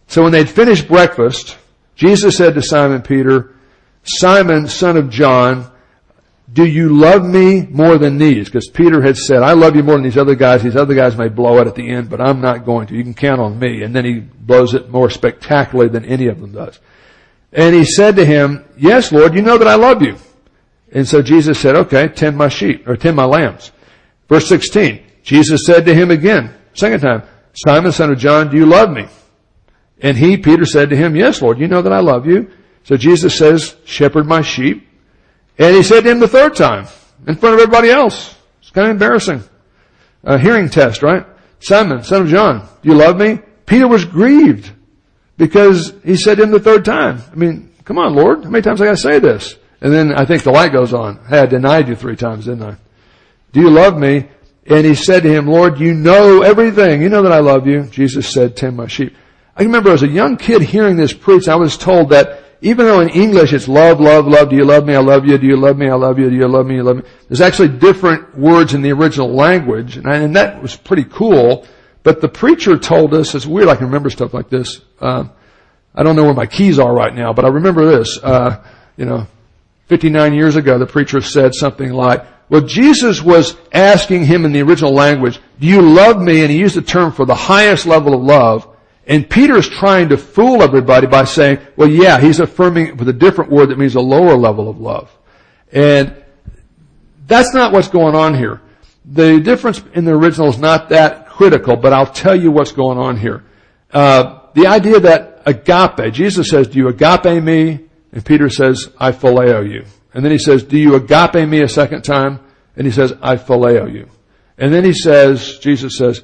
So 0.08 0.22
when 0.22 0.32
they'd 0.32 0.48
finished 0.48 0.88
breakfast, 0.88 1.56
Jesus 1.96 2.36
said 2.36 2.54
to 2.54 2.62
Simon 2.62 3.00
Peter, 3.00 3.54
Simon, 4.04 4.68
son 4.68 4.98
of 4.98 5.08
John, 5.08 5.71
do 6.52 6.66
you 6.66 6.90
love 6.90 7.24
me 7.24 7.62
more 7.62 7.98
than 7.98 8.18
these? 8.18 8.46
Because 8.46 8.68
Peter 8.68 9.00
had 9.00 9.16
said, 9.16 9.42
I 9.42 9.52
love 9.52 9.74
you 9.74 9.82
more 9.82 9.94
than 9.94 10.04
these 10.04 10.18
other 10.18 10.34
guys. 10.34 10.62
These 10.62 10.76
other 10.76 10.94
guys 10.94 11.16
may 11.16 11.28
blow 11.28 11.58
it 11.58 11.66
at 11.66 11.74
the 11.74 11.88
end, 11.88 12.10
but 12.10 12.20
I'm 12.20 12.40
not 12.40 12.66
going 12.66 12.88
to. 12.88 12.94
You 12.94 13.02
can 13.02 13.14
count 13.14 13.40
on 13.40 13.58
me. 13.58 13.82
And 13.82 13.94
then 13.94 14.04
he 14.04 14.20
blows 14.20 14.74
it 14.74 14.90
more 14.90 15.08
spectacularly 15.08 15.88
than 15.88 16.04
any 16.04 16.26
of 16.26 16.40
them 16.40 16.52
does. 16.52 16.78
And 17.52 17.74
he 17.74 17.84
said 17.84 18.16
to 18.16 18.26
him, 18.26 18.64
yes, 18.76 19.12
Lord, 19.12 19.34
you 19.34 19.42
know 19.42 19.56
that 19.56 19.68
I 19.68 19.76
love 19.76 20.02
you. 20.02 20.16
And 20.92 21.08
so 21.08 21.22
Jesus 21.22 21.58
said, 21.58 21.74
okay, 21.74 22.08
tend 22.08 22.36
my 22.36 22.48
sheep, 22.48 22.86
or 22.86 22.96
tend 22.96 23.16
my 23.16 23.24
lambs. 23.24 23.72
Verse 24.28 24.46
16, 24.48 25.02
Jesus 25.22 25.64
said 25.64 25.86
to 25.86 25.94
him 25.94 26.10
again, 26.10 26.54
second 26.74 27.00
time, 27.00 27.22
Simon, 27.54 27.92
son 27.92 28.10
of 28.10 28.18
John, 28.18 28.50
do 28.50 28.56
you 28.56 28.66
love 28.66 28.90
me? 28.90 29.06
And 30.00 30.16
he, 30.16 30.36
Peter, 30.36 30.66
said 30.66 30.90
to 30.90 30.96
him, 30.96 31.14
yes, 31.14 31.40
Lord, 31.40 31.58
you 31.58 31.68
know 31.68 31.82
that 31.82 31.92
I 31.92 32.00
love 32.00 32.26
you. 32.26 32.50
So 32.84 32.96
Jesus 32.96 33.38
says, 33.38 33.76
shepherd 33.84 34.26
my 34.26 34.42
sheep. 34.42 34.88
And 35.58 35.76
he 35.76 35.82
said 35.82 36.02
to 36.02 36.10
him 36.10 36.20
the 36.20 36.28
third 36.28 36.56
time, 36.56 36.86
in 37.26 37.36
front 37.36 37.54
of 37.54 37.60
everybody 37.60 37.90
else. 37.90 38.34
It's 38.60 38.70
kind 38.70 38.86
of 38.86 38.92
embarrassing. 38.92 39.42
A 40.24 40.38
hearing 40.38 40.68
test, 40.68 41.02
right? 41.02 41.26
Simon, 41.60 42.02
son 42.02 42.22
of 42.22 42.28
John, 42.28 42.68
do 42.82 42.88
you 42.88 42.94
love 42.94 43.16
me? 43.16 43.38
Peter 43.66 43.86
was 43.86 44.04
grieved 44.04 44.70
because 45.36 45.92
he 46.04 46.16
said 46.16 46.36
to 46.36 46.44
him 46.44 46.50
the 46.50 46.60
third 46.60 46.84
time. 46.84 47.20
I 47.30 47.34
mean, 47.34 47.70
come 47.84 47.98
on, 47.98 48.14
Lord, 48.14 48.44
how 48.44 48.50
many 48.50 48.62
times 48.62 48.80
I 48.80 48.86
gotta 48.86 48.96
say 48.96 49.18
this? 49.18 49.56
And 49.80 49.92
then 49.92 50.12
I 50.12 50.24
think 50.24 50.42
the 50.42 50.52
light 50.52 50.72
goes 50.72 50.92
on. 50.92 51.24
Hey, 51.26 51.40
I 51.40 51.46
denied 51.46 51.88
you 51.88 51.96
three 51.96 52.16
times, 52.16 52.44
didn't 52.44 52.62
I? 52.62 52.76
Do 53.52 53.60
you 53.60 53.70
love 53.70 53.98
me? 53.98 54.28
And 54.66 54.86
he 54.86 54.94
said 54.94 55.24
to 55.24 55.28
him, 55.28 55.48
Lord, 55.48 55.80
you 55.80 55.92
know 55.92 56.42
everything. 56.42 57.02
You 57.02 57.08
know 57.08 57.22
that 57.22 57.32
I 57.32 57.40
love 57.40 57.66
you. 57.66 57.84
Jesus 57.84 58.32
said, 58.32 58.56
tend 58.56 58.76
my 58.76 58.86
sheep. 58.86 59.16
I 59.56 59.64
remember 59.64 59.90
as 59.90 60.02
a 60.02 60.08
young 60.08 60.36
kid 60.36 60.62
hearing 60.62 60.96
this 60.96 61.12
preached, 61.12 61.48
I 61.48 61.56
was 61.56 61.76
told 61.76 62.10
that 62.10 62.41
even 62.62 62.86
though 62.86 63.00
in 63.00 63.08
English 63.08 63.52
it's 63.52 63.66
love, 63.66 64.00
love, 64.00 64.26
love, 64.26 64.48
do 64.48 64.56
you 64.56 64.64
love 64.64 64.86
me, 64.86 64.94
I 64.94 65.00
love 65.00 65.26
you, 65.26 65.36
do 65.36 65.46
you 65.46 65.56
love 65.56 65.76
me, 65.76 65.90
I 65.90 65.94
love 65.94 66.18
you, 66.18 66.30
do 66.30 66.36
you 66.36 66.46
love 66.46 66.64
me, 66.64 66.76
you 66.76 66.84
love 66.84 66.98
me. 66.98 67.02
There's 67.28 67.40
actually 67.40 67.68
different 67.68 68.38
words 68.38 68.72
in 68.72 68.82
the 68.82 68.92
original 68.92 69.34
language, 69.34 69.96
and, 69.96 70.06
I, 70.06 70.18
and 70.18 70.36
that 70.36 70.62
was 70.62 70.76
pretty 70.76 71.04
cool. 71.04 71.66
But 72.04 72.20
the 72.20 72.28
preacher 72.28 72.78
told 72.78 73.14
us, 73.14 73.34
it's 73.34 73.46
weird 73.46 73.68
I 73.68 73.74
can 73.74 73.86
remember 73.86 74.10
stuff 74.10 74.32
like 74.32 74.48
this. 74.48 74.80
Uh, 75.00 75.24
I 75.94 76.04
don't 76.04 76.14
know 76.14 76.24
where 76.24 76.34
my 76.34 76.46
keys 76.46 76.78
are 76.78 76.94
right 76.94 77.14
now, 77.14 77.32
but 77.32 77.44
I 77.44 77.48
remember 77.48 77.98
this. 77.98 78.18
Uh, 78.22 78.64
you 78.96 79.06
know, 79.06 79.26
59 79.86 80.32
years 80.32 80.54
ago, 80.54 80.78
the 80.78 80.86
preacher 80.86 81.20
said 81.20 81.54
something 81.54 81.92
like, 81.92 82.24
well, 82.48 82.60
Jesus 82.60 83.22
was 83.22 83.56
asking 83.72 84.24
him 84.24 84.44
in 84.44 84.52
the 84.52 84.62
original 84.62 84.92
language, 84.92 85.40
do 85.58 85.66
you 85.66 85.82
love 85.82 86.20
me? 86.20 86.42
And 86.42 86.50
he 86.50 86.58
used 86.58 86.76
the 86.76 86.82
term 86.82 87.10
for 87.10 87.24
the 87.24 87.34
highest 87.34 87.86
level 87.86 88.14
of 88.14 88.22
love. 88.22 88.71
And 89.06 89.28
Peter 89.28 89.56
is 89.56 89.68
trying 89.68 90.10
to 90.10 90.16
fool 90.16 90.62
everybody 90.62 91.06
by 91.06 91.24
saying, 91.24 91.58
well, 91.76 91.88
yeah, 91.88 92.20
he's 92.20 92.38
affirming 92.38 92.86
it 92.86 92.96
with 92.96 93.08
a 93.08 93.12
different 93.12 93.50
word 93.50 93.70
that 93.70 93.78
means 93.78 93.96
a 93.96 94.00
lower 94.00 94.36
level 94.36 94.68
of 94.68 94.80
love. 94.80 95.10
And 95.72 96.22
that's 97.26 97.52
not 97.52 97.72
what's 97.72 97.88
going 97.88 98.14
on 98.14 98.34
here. 98.34 98.60
The 99.04 99.40
difference 99.40 99.82
in 99.94 100.04
the 100.04 100.12
original 100.12 100.48
is 100.48 100.58
not 100.58 100.90
that 100.90 101.28
critical, 101.28 101.76
but 101.76 101.92
I'll 101.92 102.06
tell 102.06 102.36
you 102.36 102.52
what's 102.52 102.72
going 102.72 102.98
on 102.98 103.16
here. 103.16 103.44
Uh, 103.90 104.40
the 104.54 104.68
idea 104.68 105.00
that 105.00 105.42
agape, 105.46 106.12
Jesus 106.12 106.48
says, 106.48 106.68
do 106.68 106.78
you 106.78 106.88
agape 106.88 107.42
me? 107.42 107.80
And 108.12 108.24
Peter 108.24 108.48
says, 108.48 108.88
I 108.98 109.12
phileo 109.12 109.68
you. 109.68 109.84
And 110.14 110.24
then 110.24 110.30
he 110.30 110.38
says, 110.38 110.62
do 110.62 110.78
you 110.78 110.94
agape 110.94 111.48
me 111.48 111.62
a 111.62 111.68
second 111.68 112.02
time? 112.02 112.38
And 112.76 112.86
he 112.86 112.92
says, 112.92 113.12
I 113.20 113.36
phileo 113.36 113.92
you. 113.92 114.08
And 114.58 114.72
then 114.72 114.84
he 114.84 114.92
says, 114.92 115.58
Jesus 115.58 115.96
says, 115.96 116.22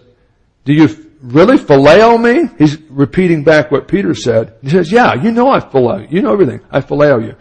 do 0.64 0.73
you 0.73 1.08
really 1.20 1.59
phileo 1.59 2.20
me? 2.20 2.50
He's 2.59 2.81
repeating 2.83 3.44
back 3.44 3.70
what 3.70 3.88
Peter 3.88 4.14
said. 4.14 4.54
He 4.62 4.70
says, 4.70 4.90
yeah, 4.92 5.14
you 5.14 5.33
know 5.33 5.50
I 5.50 5.61
phileo. 5.61 6.11
You 6.11 6.22
know 6.22 6.33
everything. 6.33 6.61
I 6.70 6.81
phileo 6.81 7.24
you. 7.24 7.37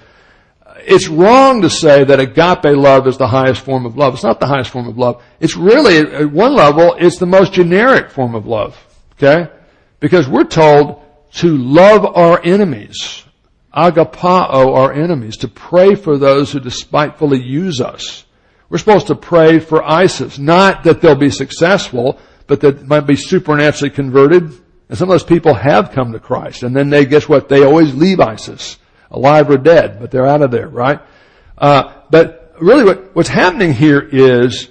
It's 0.79 1.07
wrong 1.07 1.61
to 1.63 1.69
say 1.69 2.03
that 2.03 2.19
agape 2.19 2.77
love 2.77 3.07
is 3.07 3.17
the 3.17 3.27
highest 3.27 3.61
form 3.61 3.85
of 3.85 3.97
love. 3.97 4.13
It's 4.13 4.23
not 4.23 4.39
the 4.39 4.47
highest 4.47 4.69
form 4.69 4.87
of 4.87 4.97
love. 4.97 5.21
It's 5.39 5.57
really, 5.57 5.97
at 5.97 6.31
one 6.31 6.53
level, 6.53 6.95
it's 6.97 7.17
the 7.17 7.25
most 7.25 7.53
generic 7.53 8.09
form 8.09 8.35
of 8.35 8.45
love. 8.45 8.77
Okay? 9.13 9.51
Because 9.99 10.27
we're 10.29 10.45
told 10.45 11.01
to 11.33 11.57
love 11.57 12.05
our 12.05 12.39
enemies. 12.43 13.23
Agapao 13.75 14.75
our 14.75 14.93
enemies. 14.93 15.37
To 15.37 15.47
pray 15.47 15.95
for 15.95 16.17
those 16.17 16.51
who 16.51 16.59
despitefully 16.59 17.41
use 17.41 17.81
us. 17.81 18.25
We're 18.69 18.77
supposed 18.77 19.07
to 19.07 19.15
pray 19.15 19.59
for 19.59 19.83
ISIS. 19.83 20.37
Not 20.37 20.83
that 20.83 21.01
they'll 21.01 21.15
be 21.15 21.29
successful, 21.29 22.19
but 22.47 22.61
that 22.61 22.87
might 22.87 23.01
be 23.01 23.15
supernaturally 23.15 23.89
converted. 23.89 24.43
And 24.89 24.97
some 24.97 25.09
of 25.09 25.13
those 25.13 25.23
people 25.23 25.53
have 25.53 25.91
come 25.91 26.13
to 26.13 26.19
Christ. 26.19 26.63
And 26.63 26.75
then 26.75 26.89
they, 26.89 27.05
guess 27.05 27.27
what? 27.27 27.49
They 27.49 27.63
always 27.63 27.93
leave 27.93 28.19
ISIS. 28.19 28.77
Alive 29.11 29.49
or 29.49 29.57
dead, 29.57 29.99
but 29.99 30.11
they're 30.11 30.27
out 30.27 30.41
of 30.41 30.51
there, 30.51 30.67
right? 30.67 30.99
Uh, 31.57 31.93
but 32.09 32.55
really 32.59 32.83
what, 32.83 33.15
what's 33.15 33.29
happening 33.29 33.73
here 33.73 33.99
is 33.99 34.69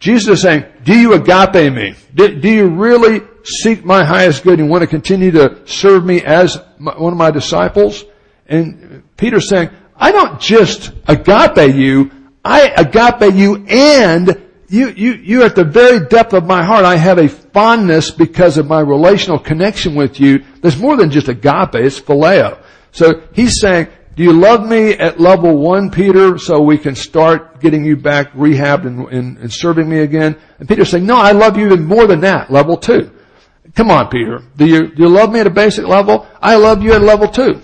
Jesus 0.00 0.38
is 0.38 0.42
saying, 0.42 0.64
do 0.82 0.98
you 0.98 1.12
agape 1.12 1.72
me? 1.72 1.94
Do, 2.14 2.40
do 2.40 2.48
you 2.48 2.68
really 2.68 3.20
seek 3.44 3.84
my 3.84 4.02
highest 4.04 4.42
good 4.42 4.58
and 4.58 4.68
want 4.68 4.82
to 4.82 4.86
continue 4.86 5.30
to 5.32 5.66
serve 5.66 6.04
me 6.04 6.22
as 6.22 6.58
my, 6.78 6.96
one 6.98 7.12
of 7.12 7.18
my 7.18 7.30
disciples? 7.30 8.04
And 8.48 9.04
Peter's 9.16 9.48
saying, 9.48 9.70
I 9.94 10.10
don't 10.10 10.40
just 10.40 10.92
agape 11.06 11.74
you, 11.74 12.10
I 12.44 12.68
agape 12.76 13.34
you 13.34 13.64
and 13.68 14.49
you, 14.70 14.90
you, 14.90 15.12
you 15.14 15.42
at 15.42 15.56
the 15.56 15.64
very 15.64 16.06
depth 16.06 16.32
of 16.32 16.46
my 16.46 16.64
heart, 16.64 16.84
I 16.84 16.96
have 16.96 17.18
a 17.18 17.28
fondness 17.28 18.12
because 18.12 18.56
of 18.56 18.68
my 18.68 18.80
relational 18.80 19.40
connection 19.40 19.96
with 19.96 20.20
you. 20.20 20.44
There's 20.62 20.78
more 20.78 20.96
than 20.96 21.10
just 21.10 21.26
agape, 21.26 21.74
it's 21.74 22.00
phileo. 22.00 22.62
So 22.92 23.22
he's 23.34 23.60
saying, 23.60 23.88
do 24.14 24.22
you 24.22 24.32
love 24.32 24.64
me 24.64 24.92
at 24.92 25.18
level 25.18 25.58
one, 25.58 25.90
Peter, 25.90 26.38
so 26.38 26.60
we 26.60 26.78
can 26.78 26.94
start 26.94 27.60
getting 27.60 27.84
you 27.84 27.96
back 27.96 28.32
rehabbed 28.32 28.86
and, 28.86 29.08
and, 29.08 29.38
and 29.38 29.52
serving 29.52 29.88
me 29.88 30.00
again? 30.00 30.36
And 30.60 30.68
Peter's 30.68 30.90
saying, 30.90 31.04
no, 31.04 31.16
I 31.16 31.32
love 31.32 31.56
you 31.56 31.66
even 31.66 31.84
more 31.84 32.06
than 32.06 32.20
that, 32.20 32.52
level 32.52 32.76
two. 32.76 33.10
Come 33.74 33.90
on, 33.90 34.08
Peter. 34.08 34.40
Do 34.56 34.66
you, 34.66 34.94
do 34.94 35.02
you 35.02 35.08
love 35.08 35.32
me 35.32 35.40
at 35.40 35.48
a 35.48 35.50
basic 35.50 35.84
level? 35.84 36.28
I 36.40 36.54
love 36.56 36.82
you 36.82 36.92
at 36.92 37.02
level 37.02 37.26
two. 37.26 37.60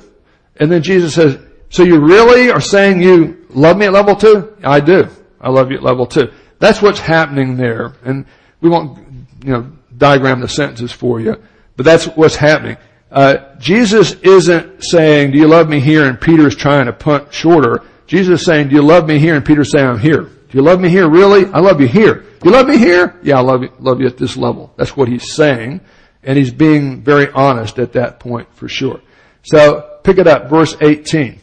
And 0.56 0.72
then 0.72 0.82
Jesus 0.82 1.14
says, 1.14 1.38
so 1.68 1.84
you 1.84 2.00
really 2.00 2.50
are 2.50 2.60
saying 2.60 3.00
you 3.00 3.46
love 3.50 3.76
me 3.76 3.86
at 3.86 3.92
level 3.92 4.16
two? 4.16 4.56
I 4.64 4.80
do. 4.80 5.08
I 5.40 5.50
love 5.50 5.70
you 5.70 5.76
at 5.76 5.82
level 5.84 6.06
two. 6.06 6.32
That's 6.58 6.80
what's 6.80 7.00
happening 7.00 7.56
there. 7.56 7.94
And 8.04 8.26
we 8.60 8.68
won't, 8.68 8.98
you 9.44 9.52
know, 9.52 9.72
diagram 9.96 10.40
the 10.40 10.48
sentences 10.48 10.92
for 10.92 11.20
you, 11.20 11.36
but 11.76 11.84
that's 11.84 12.06
what's 12.06 12.36
happening. 12.36 12.76
Uh, 13.10 13.54
Jesus 13.58 14.12
isn't 14.12 14.82
saying, 14.82 15.30
do 15.30 15.38
you 15.38 15.46
love 15.46 15.68
me 15.68 15.80
here? 15.80 16.08
And 16.08 16.20
Peter's 16.20 16.56
trying 16.56 16.86
to 16.86 16.92
punt 16.92 17.32
shorter. 17.32 17.82
Jesus 18.06 18.40
is 18.40 18.46
saying, 18.46 18.68
do 18.68 18.74
you 18.74 18.82
love 18.82 19.06
me 19.06 19.18
here? 19.18 19.36
And 19.36 19.44
Peter's 19.44 19.70
saying, 19.70 19.86
I'm 19.86 19.98
here. 19.98 20.22
Do 20.22 20.58
you 20.58 20.62
love 20.62 20.80
me 20.80 20.88
here? 20.88 21.08
Really? 21.08 21.46
I 21.46 21.60
love 21.60 21.80
you 21.80 21.88
here. 21.88 22.24
You 22.44 22.50
love 22.50 22.68
me 22.68 22.78
here? 22.78 23.18
Yeah, 23.22 23.38
I 23.38 23.40
love 23.40 23.62
you, 23.62 23.72
love 23.78 24.00
you 24.00 24.06
at 24.06 24.16
this 24.16 24.36
level. 24.36 24.72
That's 24.76 24.96
what 24.96 25.08
he's 25.08 25.34
saying. 25.34 25.80
And 26.22 26.36
he's 26.36 26.52
being 26.52 27.02
very 27.02 27.30
honest 27.30 27.78
at 27.78 27.92
that 27.94 28.20
point 28.20 28.52
for 28.54 28.68
sure. 28.68 29.00
So 29.42 29.98
pick 30.02 30.18
it 30.18 30.26
up, 30.26 30.48
verse 30.50 30.76
18. 30.80 31.40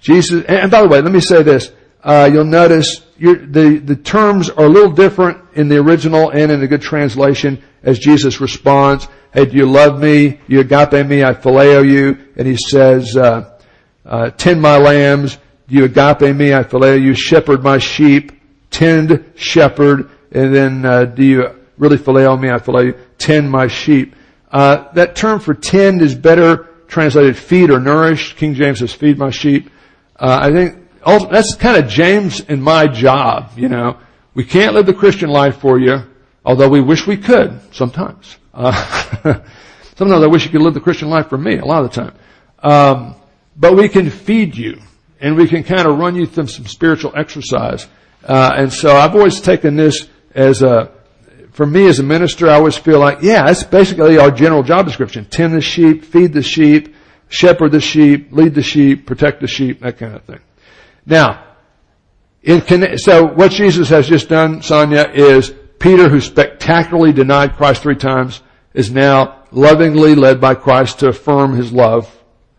Jesus, 0.00 0.44
and 0.44 0.70
by 0.70 0.82
the 0.82 0.88
way, 0.88 1.00
let 1.00 1.12
me 1.12 1.20
say 1.20 1.42
this. 1.42 1.72
Uh, 2.06 2.30
you'll 2.32 2.44
notice 2.44 3.00
the, 3.18 3.82
the 3.84 3.96
terms 3.96 4.48
are 4.48 4.66
a 4.66 4.68
little 4.68 4.92
different 4.92 5.38
in 5.54 5.68
the 5.68 5.76
original 5.76 6.30
and 6.30 6.52
in 6.52 6.60
the 6.60 6.68
good 6.68 6.80
translation 6.80 7.60
as 7.82 7.98
Jesus 7.98 8.40
responds. 8.40 9.08
Hey, 9.34 9.46
do 9.46 9.56
you 9.56 9.66
love 9.66 10.00
me? 10.00 10.38
You 10.46 10.60
agape 10.60 11.04
me, 11.04 11.24
I 11.24 11.34
phileo 11.34 11.84
you. 11.84 12.16
And 12.36 12.46
he 12.46 12.56
says, 12.56 13.16
uh, 13.16 13.58
uh, 14.04 14.30
tend 14.30 14.62
my 14.62 14.76
lambs. 14.76 15.36
Do 15.66 15.74
you 15.74 15.84
agape 15.86 16.36
me? 16.36 16.54
I 16.54 16.62
phileo 16.62 17.02
you. 17.02 17.12
Shepherd 17.14 17.64
my 17.64 17.78
sheep. 17.78 18.30
Tend, 18.70 19.32
shepherd. 19.34 20.08
And 20.30 20.54
then, 20.54 20.86
uh, 20.86 21.06
do 21.06 21.24
you 21.24 21.60
really 21.76 21.98
phileo 21.98 22.40
me? 22.40 22.50
I 22.50 22.58
phileo 22.58 22.86
you. 22.86 22.98
Tend 23.18 23.50
my 23.50 23.66
sheep. 23.66 24.14
Uh, 24.52 24.92
that 24.92 25.16
term 25.16 25.40
for 25.40 25.54
tend 25.54 26.02
is 26.02 26.14
better 26.14 26.68
translated 26.86 27.36
feed 27.36 27.70
or 27.70 27.80
nourish. 27.80 28.34
King 28.36 28.54
James 28.54 28.78
says 28.78 28.92
feed 28.92 29.18
my 29.18 29.30
sheep. 29.30 29.70
Uh, 30.14 30.38
I 30.40 30.52
think 30.52 30.85
that's 31.06 31.54
kind 31.54 31.76
of 31.82 31.88
James 31.88 32.40
and 32.40 32.62
my 32.62 32.88
job, 32.88 33.52
you 33.56 33.68
know. 33.68 33.98
We 34.34 34.44
can't 34.44 34.74
live 34.74 34.86
the 34.86 34.94
Christian 34.94 35.30
life 35.30 35.58
for 35.58 35.78
you, 35.78 36.02
although 36.44 36.68
we 36.68 36.80
wish 36.80 37.06
we 37.06 37.16
could 37.16 37.60
sometimes. 37.72 38.36
Uh, 38.52 38.72
sometimes 39.96 40.24
I 40.24 40.26
wish 40.26 40.44
you 40.44 40.50
could 40.50 40.62
live 40.62 40.74
the 40.74 40.80
Christian 40.80 41.08
life 41.08 41.28
for 41.28 41.38
me, 41.38 41.58
a 41.58 41.64
lot 41.64 41.84
of 41.84 41.92
the 41.92 42.02
time. 42.02 42.14
Um, 42.58 43.14
but 43.56 43.76
we 43.76 43.88
can 43.88 44.10
feed 44.10 44.56
you, 44.56 44.80
and 45.20 45.36
we 45.36 45.46
can 45.46 45.62
kind 45.62 45.86
of 45.86 45.96
run 45.96 46.16
you 46.16 46.26
through 46.26 46.48
some 46.48 46.66
spiritual 46.66 47.12
exercise. 47.16 47.86
Uh, 48.24 48.54
and 48.56 48.72
so 48.72 48.96
I've 48.96 49.14
always 49.14 49.40
taken 49.40 49.76
this 49.76 50.08
as 50.34 50.62
a, 50.62 50.90
for 51.52 51.64
me 51.64 51.86
as 51.86 52.00
a 52.00 52.02
minister, 52.02 52.50
I 52.50 52.54
always 52.54 52.76
feel 52.76 52.98
like, 52.98 53.22
yeah, 53.22 53.44
that's 53.44 53.62
basically 53.62 54.18
our 54.18 54.30
general 54.30 54.62
job 54.62 54.86
description. 54.86 55.24
Tend 55.24 55.54
the 55.54 55.60
sheep, 55.60 56.04
feed 56.04 56.32
the 56.32 56.42
sheep, 56.42 56.94
shepherd 57.28 57.72
the 57.72 57.80
sheep, 57.80 58.32
lead 58.32 58.54
the 58.54 58.62
sheep, 58.62 59.06
protect 59.06 59.40
the 59.40 59.46
sheep, 59.46 59.80
that 59.80 59.98
kind 59.98 60.14
of 60.14 60.24
thing. 60.24 60.40
Now, 61.06 61.44
so 62.96 63.26
what 63.26 63.52
Jesus 63.52 63.88
has 63.88 64.08
just 64.08 64.28
done, 64.28 64.62
Sonia, 64.62 65.10
is 65.12 65.52
Peter, 65.78 66.08
who 66.08 66.20
spectacularly 66.20 67.12
denied 67.12 67.56
Christ 67.56 67.82
three 67.82 67.96
times, 67.96 68.42
is 68.74 68.90
now 68.90 69.44
lovingly 69.50 70.14
led 70.14 70.40
by 70.40 70.54
Christ 70.54 71.00
to 71.00 71.08
affirm 71.08 71.54
his 71.54 71.72
love 71.72 72.12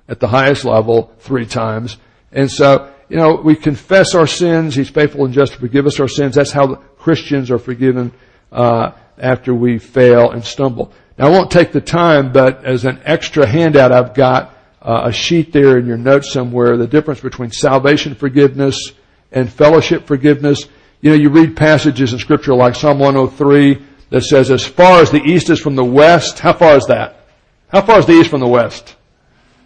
at 0.08 0.20
the 0.20 0.28
highest 0.28 0.66
level 0.66 1.14
three 1.20 1.46
times. 1.46 1.98
And 2.32 2.50
so, 2.50 2.92
you 3.10 3.18
know, 3.18 3.36
we 3.36 3.56
confess 3.56 4.16
our 4.16 4.28
sins. 4.28 4.76
He's 4.76 4.90
faithful 4.90 5.26
and 5.26 5.34
just 5.34 5.54
to 5.54 5.60
forgive 5.60 5.86
us 5.86 6.00
our 6.00 6.08
sins. 6.08 6.36
That's 6.36 6.52
how 6.52 6.76
Christians 6.98 7.52
are 7.52 7.60
forgiven 7.60 8.14
uh, 8.52 8.92
after 9.18 9.54
we 9.54 9.80
fail 9.80 10.32
and 10.32 10.44
stumble. 10.44 10.92
Now, 11.18 11.28
I 11.28 11.30
won't 11.30 11.52
take 11.52 11.72
the 11.72 11.82
time, 11.82 12.32
but 12.32 12.66
as 12.66 12.86
an 12.86 13.02
extra 13.04 13.46
handout 13.46 13.92
I've 13.92 14.14
got, 14.14 14.54
uh, 14.88 15.10
a 15.10 15.12
sheet 15.12 15.52
there 15.52 15.78
in 15.78 15.86
your 15.86 15.98
notes 15.98 16.32
somewhere, 16.32 16.78
the 16.78 16.88
difference 16.88 17.20
between 17.20 17.52
salvation 17.52 18.16
forgiveness 18.16 18.94
and 19.34 19.52
fellowship 19.52 20.08
forgiveness. 20.08 20.68
You 21.02 21.10
know, 21.10 21.18
you 21.18 21.30
read 21.30 21.58
passages 21.58 22.14
in 22.14 22.20
scripture 22.20 22.54
like 22.54 22.74
Psalm 22.74 22.98
103 22.98 23.86
that 24.12 24.22
says, 24.22 24.50
as 24.50 24.66
far 24.66 25.02
as 25.02 25.12
the 25.12 25.22
east 25.22 25.50
is 25.50 25.60
from 25.60 25.76
the 25.76 25.84
west, 25.84 26.40
how 26.40 26.54
far 26.54 26.78
is 26.78 26.86
that? 26.86 27.28
How 27.68 27.82
far 27.82 28.00
is 28.00 28.06
the 28.06 28.14
east 28.14 28.30
from 28.30 28.40
the 28.40 28.48
west? 28.48 28.96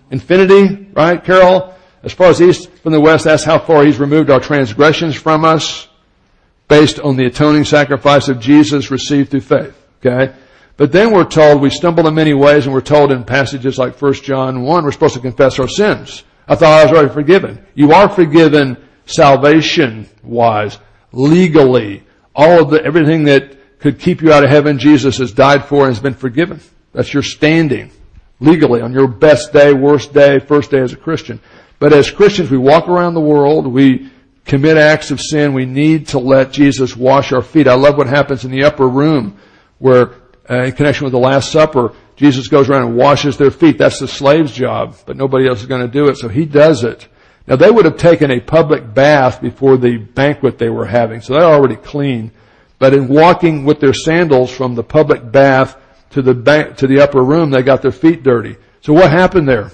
Infinity, 0.10 0.88
right, 0.94 1.24
Carol? 1.24 1.76
As 2.02 2.14
far 2.14 2.28
as 2.28 2.40
the 2.40 2.50
east 2.50 2.72
from 2.72 2.92
the 2.92 3.00
west, 3.00 3.26
that's 3.26 3.44
how 3.44 3.60
far 3.60 3.86
he's 3.86 4.00
removed 4.00 4.32
our 4.32 4.40
transgressions 4.40 5.16
from 5.16 5.46
us 5.46 5.88
based 6.68 7.00
on 7.00 7.16
the 7.16 7.28
atoning 7.28 7.66
sacrifice 7.66 8.28
of 8.28 8.40
Jesus 8.40 8.90
received 8.90 9.30
through 9.30 9.42
faith. 9.42 9.88
Okay? 10.04 10.34
But 10.82 10.92
then 10.92 11.12
we're 11.12 11.26
told 11.26 11.62
we 11.62 11.70
stumble 11.70 12.08
in 12.08 12.16
many 12.16 12.34
ways 12.34 12.66
and 12.66 12.74
we're 12.74 12.82
told 12.82 13.12
in 13.12 13.24
passages 13.24 13.78
like 13.78 14.02
1 14.02 14.14
John 14.14 14.64
1, 14.64 14.84
we're 14.84 14.92
supposed 14.92 15.14
to 15.14 15.20
confess 15.20 15.60
our 15.60 15.68
sins. 15.68 16.24
I 16.48 16.56
thought 16.56 16.80
I 16.80 16.84
was 16.86 16.92
already 16.92 17.14
forgiven. 17.14 17.64
You 17.76 17.92
are 17.92 18.10
forgiven 18.10 18.84
salvation 19.06 20.10
wise, 20.24 20.80
legally. 21.12 22.04
All 22.34 22.64
of 22.64 22.72
the, 22.72 22.84
everything 22.84 23.26
that 23.26 23.80
could 23.80 24.00
keep 24.00 24.24
you 24.24 24.34
out 24.34 24.44
of 24.44 24.50
heaven, 24.50 24.80
Jesus 24.80 25.20
has 25.20 25.32
died 25.32 25.66
for 25.66 25.86
and 25.86 25.94
has 25.94 26.02
been 26.02 26.16
forgiven. 26.16 26.60
That's 26.94 27.14
your 27.14 27.22
standing 27.22 27.92
legally 28.40 28.82
on 28.82 28.92
your 28.92 29.08
best 29.08 29.54
day, 29.54 29.74
worst 29.74 30.14
day, 30.14 30.40
first 30.40 30.72
day 30.72 30.80
as 30.80 30.94
a 30.94 30.98
Christian. 30.98 31.40
But 31.78 31.94
as 31.94 32.10
Christians, 32.10 32.50
we 32.50 32.58
walk 32.58 32.88
around 32.88 33.14
the 33.14 33.22
world, 33.22 33.68
we 33.68 34.10
commit 34.46 34.78
acts 34.78 35.12
of 35.12 35.22
sin, 35.22 35.54
we 35.54 35.68
need 35.68 36.08
to 36.08 36.18
let 36.18 36.52
Jesus 36.52 36.98
wash 36.98 37.32
our 37.34 37.44
feet. 37.44 37.68
I 37.68 37.76
love 37.76 38.00
what 38.00 38.08
happens 38.08 38.46
in 38.46 38.50
the 38.50 38.64
upper 38.64 38.88
room 38.88 39.38
where 39.78 40.14
uh, 40.52 40.64
in 40.64 40.74
connection 40.74 41.06
with 41.06 41.14
the 41.14 41.20
Last 41.20 41.52
Supper, 41.52 41.94
Jesus 42.18 42.50
goes 42.50 42.70
around 42.70 42.88
and 42.88 42.98
washes 42.98 43.38
their 43.38 43.52
feet. 43.52 43.78
That's 43.78 44.00
the 44.00 44.08
slave's 44.08 44.52
job, 44.52 44.98
but 45.06 45.16
nobody 45.16 45.48
else 45.48 45.62
is 45.62 45.66
going 45.66 45.82
to 45.82 45.92
do 45.92 46.10
it, 46.10 46.18
so 46.18 46.28
he 46.28 46.46
does 46.46 46.84
it. 46.84 47.08
Now 47.48 47.56
they 47.56 47.72
would 47.72 47.86
have 47.86 47.98
taken 47.98 48.30
a 48.32 48.40
public 48.40 48.94
bath 48.94 49.42
before 49.42 49.78
the 49.78 49.98
banquet 49.98 50.58
they 50.58 50.70
were 50.70 50.86
having, 50.86 51.22
so 51.22 51.34
they're 51.34 51.44
already 51.44 51.78
clean. 51.78 52.32
But 52.80 52.94
in 52.94 53.08
walking 53.08 53.64
with 53.64 53.80
their 53.80 53.94
sandals 53.94 54.52
from 54.52 54.76
the 54.76 54.84
public 54.84 55.32
bath 55.32 55.78
to 56.12 56.22
the 56.22 56.34
bank, 56.34 56.78
to 56.78 56.88
the 56.88 57.00
upper 57.00 57.24
room, 57.24 57.50
they 57.50 57.64
got 57.64 57.82
their 57.82 57.92
feet 57.92 58.24
dirty. 58.24 58.58
So 58.82 58.94
what 58.94 59.12
happened 59.12 59.48
there? 59.48 59.72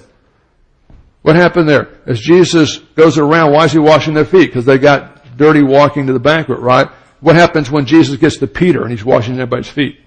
What 1.22 1.36
happened 1.36 1.68
there? 1.68 1.88
As 2.06 2.20
Jesus 2.20 2.78
goes 2.78 3.18
around, 3.18 3.52
why 3.52 3.64
is 3.64 3.72
he 3.72 3.78
washing 3.78 4.14
their 4.14 4.24
feet? 4.24 4.46
Because 4.46 4.64
they 4.64 4.78
got 4.78 5.36
dirty 5.36 5.62
walking 5.62 6.06
to 6.06 6.12
the 6.12 6.20
banquet, 6.20 6.60
right? 6.60 6.88
What 7.20 7.34
happens 7.34 7.70
when 7.70 7.84
Jesus 7.84 8.16
gets 8.16 8.36
to 8.38 8.46
Peter 8.46 8.82
and 8.82 8.90
he's 8.90 9.04
washing 9.04 9.34
everybody's 9.34 9.68
feet? 9.68 10.00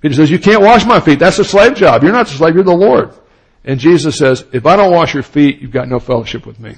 Peter 0.00 0.14
says, 0.14 0.30
you 0.30 0.38
can't 0.38 0.62
wash 0.62 0.84
my 0.84 1.00
feet. 1.00 1.18
That's 1.18 1.38
a 1.38 1.44
slave 1.44 1.74
job. 1.74 2.02
You're 2.02 2.12
not 2.12 2.26
the 2.26 2.34
slave, 2.34 2.54
you're 2.54 2.64
the 2.64 2.72
Lord. 2.72 3.12
And 3.64 3.78
Jesus 3.78 4.16
says, 4.16 4.44
if 4.52 4.64
I 4.64 4.76
don't 4.76 4.92
wash 4.92 5.12
your 5.12 5.22
feet, 5.22 5.60
you've 5.60 5.72
got 5.72 5.88
no 5.88 6.00
fellowship 6.00 6.46
with 6.46 6.58
me. 6.58 6.76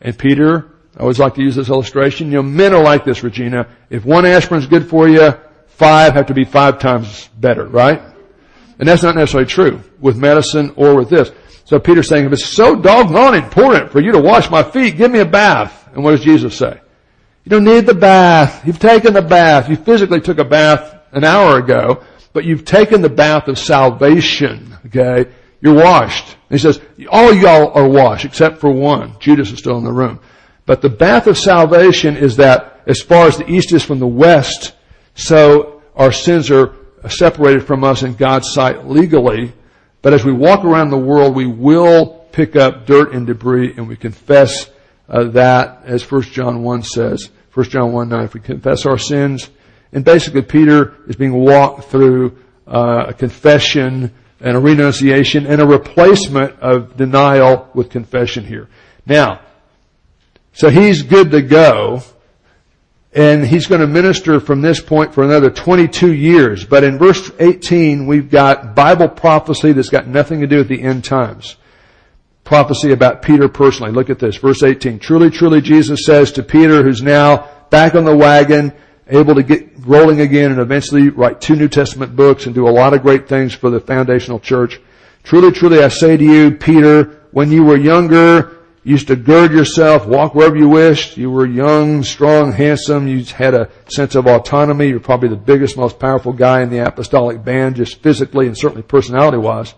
And 0.00 0.18
Peter, 0.18 0.70
I 0.96 1.00
always 1.00 1.18
like 1.18 1.34
to 1.34 1.42
use 1.42 1.54
this 1.54 1.68
illustration, 1.68 2.28
you 2.28 2.34
know, 2.34 2.42
men 2.42 2.72
are 2.72 2.82
like 2.82 3.04
this, 3.04 3.22
Regina. 3.22 3.68
If 3.90 4.04
one 4.04 4.24
aspirin's 4.24 4.66
good 4.66 4.88
for 4.88 5.08
you, 5.08 5.32
five 5.68 6.14
have 6.14 6.26
to 6.26 6.34
be 6.34 6.44
five 6.44 6.78
times 6.78 7.28
better, 7.38 7.66
right? 7.66 8.00
And 8.78 8.88
that's 8.88 9.02
not 9.02 9.14
necessarily 9.14 9.48
true 9.48 9.82
with 10.00 10.16
medicine 10.16 10.72
or 10.76 10.96
with 10.96 11.10
this. 11.10 11.30
So 11.66 11.78
Peter's 11.78 12.08
saying, 12.08 12.24
if 12.24 12.32
it's 12.32 12.46
so 12.46 12.74
doggone 12.74 13.34
important 13.34 13.92
for 13.92 14.00
you 14.00 14.12
to 14.12 14.18
wash 14.18 14.50
my 14.50 14.62
feet, 14.62 14.96
give 14.96 15.10
me 15.10 15.20
a 15.20 15.26
bath. 15.26 15.88
And 15.92 16.02
what 16.02 16.12
does 16.12 16.24
Jesus 16.24 16.56
say? 16.56 16.80
You 17.44 17.50
don't 17.50 17.64
need 17.64 17.86
the 17.86 17.94
bath. 17.94 18.66
You've 18.66 18.78
taken 18.78 19.12
the 19.12 19.22
bath. 19.22 19.68
You 19.68 19.76
physically 19.76 20.20
took 20.20 20.38
a 20.38 20.44
bath 20.44 20.99
an 21.12 21.24
hour 21.24 21.58
ago 21.58 22.02
but 22.32 22.44
you've 22.44 22.64
taken 22.64 23.02
the 23.02 23.08
bath 23.08 23.48
of 23.48 23.58
salvation, 23.58 24.76
okay? 24.86 25.30
You're 25.60 25.74
washed. 25.74 26.36
He 26.48 26.58
says, 26.58 26.80
all 27.10 27.32
y'all 27.32 27.72
are 27.72 27.88
washed 27.88 28.24
except 28.24 28.58
for 28.58 28.70
one. 28.70 29.16
Judas 29.18 29.50
is 29.50 29.58
still 29.58 29.78
in 29.78 29.84
the 29.84 29.92
room. 29.92 30.20
But 30.64 30.80
the 30.80 30.88
bath 30.88 31.26
of 31.26 31.36
salvation 31.36 32.16
is 32.16 32.36
that 32.36 32.82
as 32.86 33.00
far 33.00 33.26
as 33.26 33.36
the 33.36 33.50
east 33.50 33.72
is 33.72 33.84
from 33.84 33.98
the 33.98 34.06
west, 34.06 34.74
so 35.14 35.82
our 35.96 36.12
sins 36.12 36.50
are 36.50 36.74
separated 37.08 37.66
from 37.66 37.82
us 37.82 38.02
in 38.02 38.14
God's 38.14 38.52
sight 38.52 38.86
legally. 38.86 39.52
But 40.02 40.14
as 40.14 40.24
we 40.24 40.32
walk 40.32 40.64
around 40.64 40.90
the 40.90 40.98
world, 40.98 41.34
we 41.34 41.46
will 41.46 42.26
pick 42.32 42.54
up 42.54 42.86
dirt 42.86 43.12
and 43.12 43.26
debris 43.26 43.74
and 43.76 43.88
we 43.88 43.96
confess 43.96 44.70
uh, 45.08 45.24
that 45.24 45.82
as 45.84 46.08
1 46.08 46.22
John 46.22 46.62
1 46.62 46.82
says. 46.84 47.30
1 47.52 47.68
John 47.68 47.92
1 47.92 48.08
9, 48.08 48.24
if 48.24 48.34
we 48.34 48.40
confess 48.40 48.86
our 48.86 48.98
sins, 48.98 49.50
and 49.92 50.04
basically 50.04 50.42
Peter 50.42 50.94
is 51.08 51.16
being 51.16 51.34
walked 51.34 51.84
through 51.90 52.38
uh, 52.66 53.06
a 53.08 53.14
confession 53.14 54.12
and 54.40 54.56
a 54.56 54.60
renunciation 54.60 55.46
and 55.46 55.60
a 55.60 55.66
replacement 55.66 56.58
of 56.60 56.96
denial 56.96 57.68
with 57.74 57.90
confession 57.90 58.44
here. 58.44 58.68
Now, 59.06 59.40
so 60.52 60.70
he's 60.70 61.02
good 61.02 61.30
to 61.32 61.42
go 61.42 62.02
and 63.12 63.44
he's 63.44 63.66
going 63.66 63.80
to 63.80 63.88
minister 63.88 64.38
from 64.38 64.62
this 64.62 64.80
point 64.80 65.12
for 65.12 65.24
another 65.24 65.50
22 65.50 66.12
years. 66.12 66.64
But 66.64 66.84
in 66.84 66.96
verse 66.96 67.30
18, 67.40 68.06
we've 68.06 68.30
got 68.30 68.76
Bible 68.76 69.08
prophecy 69.08 69.72
that's 69.72 69.88
got 69.88 70.06
nothing 70.06 70.40
to 70.40 70.46
do 70.46 70.58
with 70.58 70.68
the 70.68 70.80
end 70.80 71.04
times. 71.04 71.56
Prophecy 72.44 72.92
about 72.92 73.22
Peter 73.22 73.48
personally. 73.48 73.90
Look 73.92 74.10
at 74.10 74.20
this, 74.20 74.36
verse 74.36 74.62
18. 74.62 75.00
Truly, 75.00 75.30
truly, 75.30 75.60
Jesus 75.60 76.04
says 76.04 76.32
to 76.32 76.42
Peter, 76.42 76.82
who's 76.82 77.02
now 77.02 77.48
back 77.70 77.94
on 77.94 78.04
the 78.04 78.16
wagon, 78.16 78.72
able 79.10 79.34
to 79.34 79.42
get 79.42 79.68
rolling 79.86 80.20
again 80.20 80.50
and 80.50 80.60
eventually 80.60 81.08
write 81.08 81.40
two 81.40 81.56
New 81.56 81.68
Testament 81.68 82.16
books 82.16 82.46
and 82.46 82.54
do 82.54 82.68
a 82.68 82.70
lot 82.70 82.94
of 82.94 83.02
great 83.02 83.28
things 83.28 83.54
for 83.54 83.70
the 83.70 83.80
foundational 83.80 84.40
church. 84.40 84.80
Truly, 85.22 85.52
truly, 85.52 85.82
I 85.82 85.88
say 85.88 86.16
to 86.16 86.24
you, 86.24 86.52
Peter, 86.52 87.26
when 87.32 87.52
you 87.52 87.64
were 87.64 87.76
younger, 87.76 88.58
you 88.82 88.92
used 88.92 89.08
to 89.08 89.16
gird 89.16 89.52
yourself, 89.52 90.06
walk 90.06 90.34
wherever 90.34 90.56
you 90.56 90.68
wished. 90.68 91.16
You 91.16 91.30
were 91.30 91.46
young, 91.46 92.02
strong, 92.02 92.52
handsome. 92.52 93.06
You 93.06 93.24
had 93.24 93.54
a 93.54 93.68
sense 93.88 94.14
of 94.14 94.26
autonomy. 94.26 94.88
You're 94.88 95.00
probably 95.00 95.28
the 95.28 95.36
biggest, 95.36 95.76
most 95.76 95.98
powerful 95.98 96.32
guy 96.32 96.62
in 96.62 96.70
the 96.70 96.78
apostolic 96.78 97.44
band, 97.44 97.76
just 97.76 98.02
physically 98.02 98.46
and 98.46 98.56
certainly 98.56 98.82
personality 98.82 99.38
wise. 99.38 99.74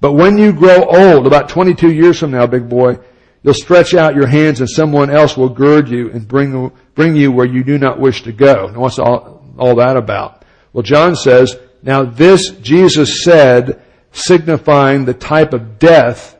But 0.00 0.12
when 0.12 0.38
you 0.38 0.52
grow 0.52 0.84
old, 0.84 1.26
about 1.26 1.48
22 1.48 1.92
years 1.92 2.18
from 2.18 2.32
now, 2.32 2.46
big 2.46 2.68
boy, 2.68 2.98
You'll 3.42 3.54
stretch 3.54 3.94
out 3.94 4.14
your 4.14 4.28
hands 4.28 4.60
and 4.60 4.70
someone 4.70 5.10
else 5.10 5.36
will 5.36 5.48
gird 5.48 5.88
you 5.88 6.10
and 6.12 6.26
bring, 6.26 6.70
bring 6.94 7.16
you 7.16 7.32
where 7.32 7.46
you 7.46 7.64
do 7.64 7.78
not 7.78 7.98
wish 7.98 8.22
to 8.22 8.32
go. 8.32 8.68
Now 8.68 8.80
what's 8.80 8.98
all, 8.98 9.44
all 9.58 9.76
that 9.76 9.96
about? 9.96 10.44
Well, 10.72 10.82
John 10.82 11.16
says, 11.16 11.56
now 11.82 12.04
this 12.04 12.50
Jesus 12.50 13.24
said, 13.24 13.82
signifying 14.12 15.04
the 15.04 15.14
type 15.14 15.52
of 15.52 15.78
death 15.78 16.36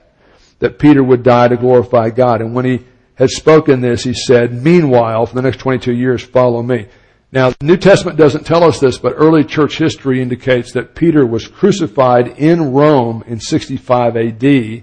that 0.59 0.78
Peter 0.78 1.03
would 1.03 1.22
die 1.22 1.48
to 1.48 1.57
glorify 1.57 2.11
God. 2.11 2.40
And 2.40 2.55
when 2.55 2.64
he 2.64 2.80
had 3.14 3.30
spoken 3.30 3.80
this, 3.80 4.05
he 4.05 4.14
said, 4.14 4.53
meanwhile, 4.62 5.26
for 5.26 5.34
the 5.34 5.42
next 5.42 5.59
22 5.59 5.92
years, 5.92 6.22
follow 6.22 6.62
me. 6.62 6.86
Now, 7.32 7.50
the 7.50 7.64
New 7.64 7.78
Testament 7.78 8.18
doesn't 8.18 8.44
tell 8.44 8.62
us 8.62 8.78
this, 8.78 8.98
but 8.98 9.14
early 9.16 9.42
church 9.42 9.78
history 9.78 10.20
indicates 10.20 10.72
that 10.72 10.94
Peter 10.94 11.26
was 11.26 11.48
crucified 11.48 12.38
in 12.38 12.72
Rome 12.72 13.24
in 13.26 13.40
65 13.40 14.16
AD 14.16 14.82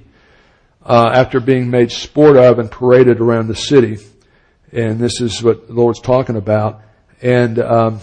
uh, 0.84 1.12
after 1.14 1.40
being 1.40 1.70
made 1.70 1.92
sport 1.92 2.38
of 2.38 2.58
and 2.58 2.72
paraded 2.72 3.20
around 3.20 3.48
the 3.48 3.56
city. 3.56 4.00
And 4.72 5.00
this 5.00 5.22
is 5.22 5.42
what 5.42 5.68
the 5.68 5.74
Lord's 5.74 6.00
talking 6.00 6.36
about. 6.36 6.82
And 7.22 7.60
um, 7.60 8.00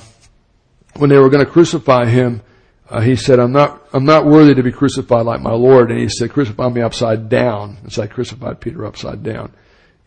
when 0.96 1.10
they 1.10 1.18
were 1.18 1.30
going 1.30 1.44
to 1.44 1.50
crucify 1.50 2.06
him, 2.06 2.42
uh, 2.88 3.00
he 3.00 3.16
said, 3.16 3.38
"I'm 3.40 3.52
not, 3.52 3.82
I'm 3.92 4.04
not 4.04 4.26
worthy 4.26 4.54
to 4.54 4.62
be 4.62 4.72
crucified 4.72 5.26
like 5.26 5.40
my 5.40 5.52
Lord." 5.52 5.90
And 5.90 5.98
he 5.98 6.08
said, 6.08 6.30
"Crucify 6.30 6.68
me 6.68 6.82
upside 6.82 7.28
down." 7.28 7.78
And 7.82 7.92
so 7.92 8.02
I 8.02 8.06
crucified 8.06 8.60
Peter 8.60 8.84
upside 8.84 9.22
down 9.22 9.52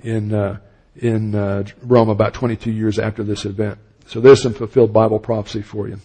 in 0.02 0.34
uh, 0.34 0.60
in 0.96 1.36
uh, 1.36 1.64
Rome 1.82 2.10
about 2.10 2.34
22 2.34 2.72
years 2.72 3.00
after 3.00 3.24
this 3.24 3.46
event. 3.46 3.80
So 4.08 4.20
there's 4.20 4.42
some 4.42 4.54
fulfilled 4.54 4.94
Bible 4.94 5.20
prophecy 5.20 5.62
for 5.62 5.88
you. 5.88 6.00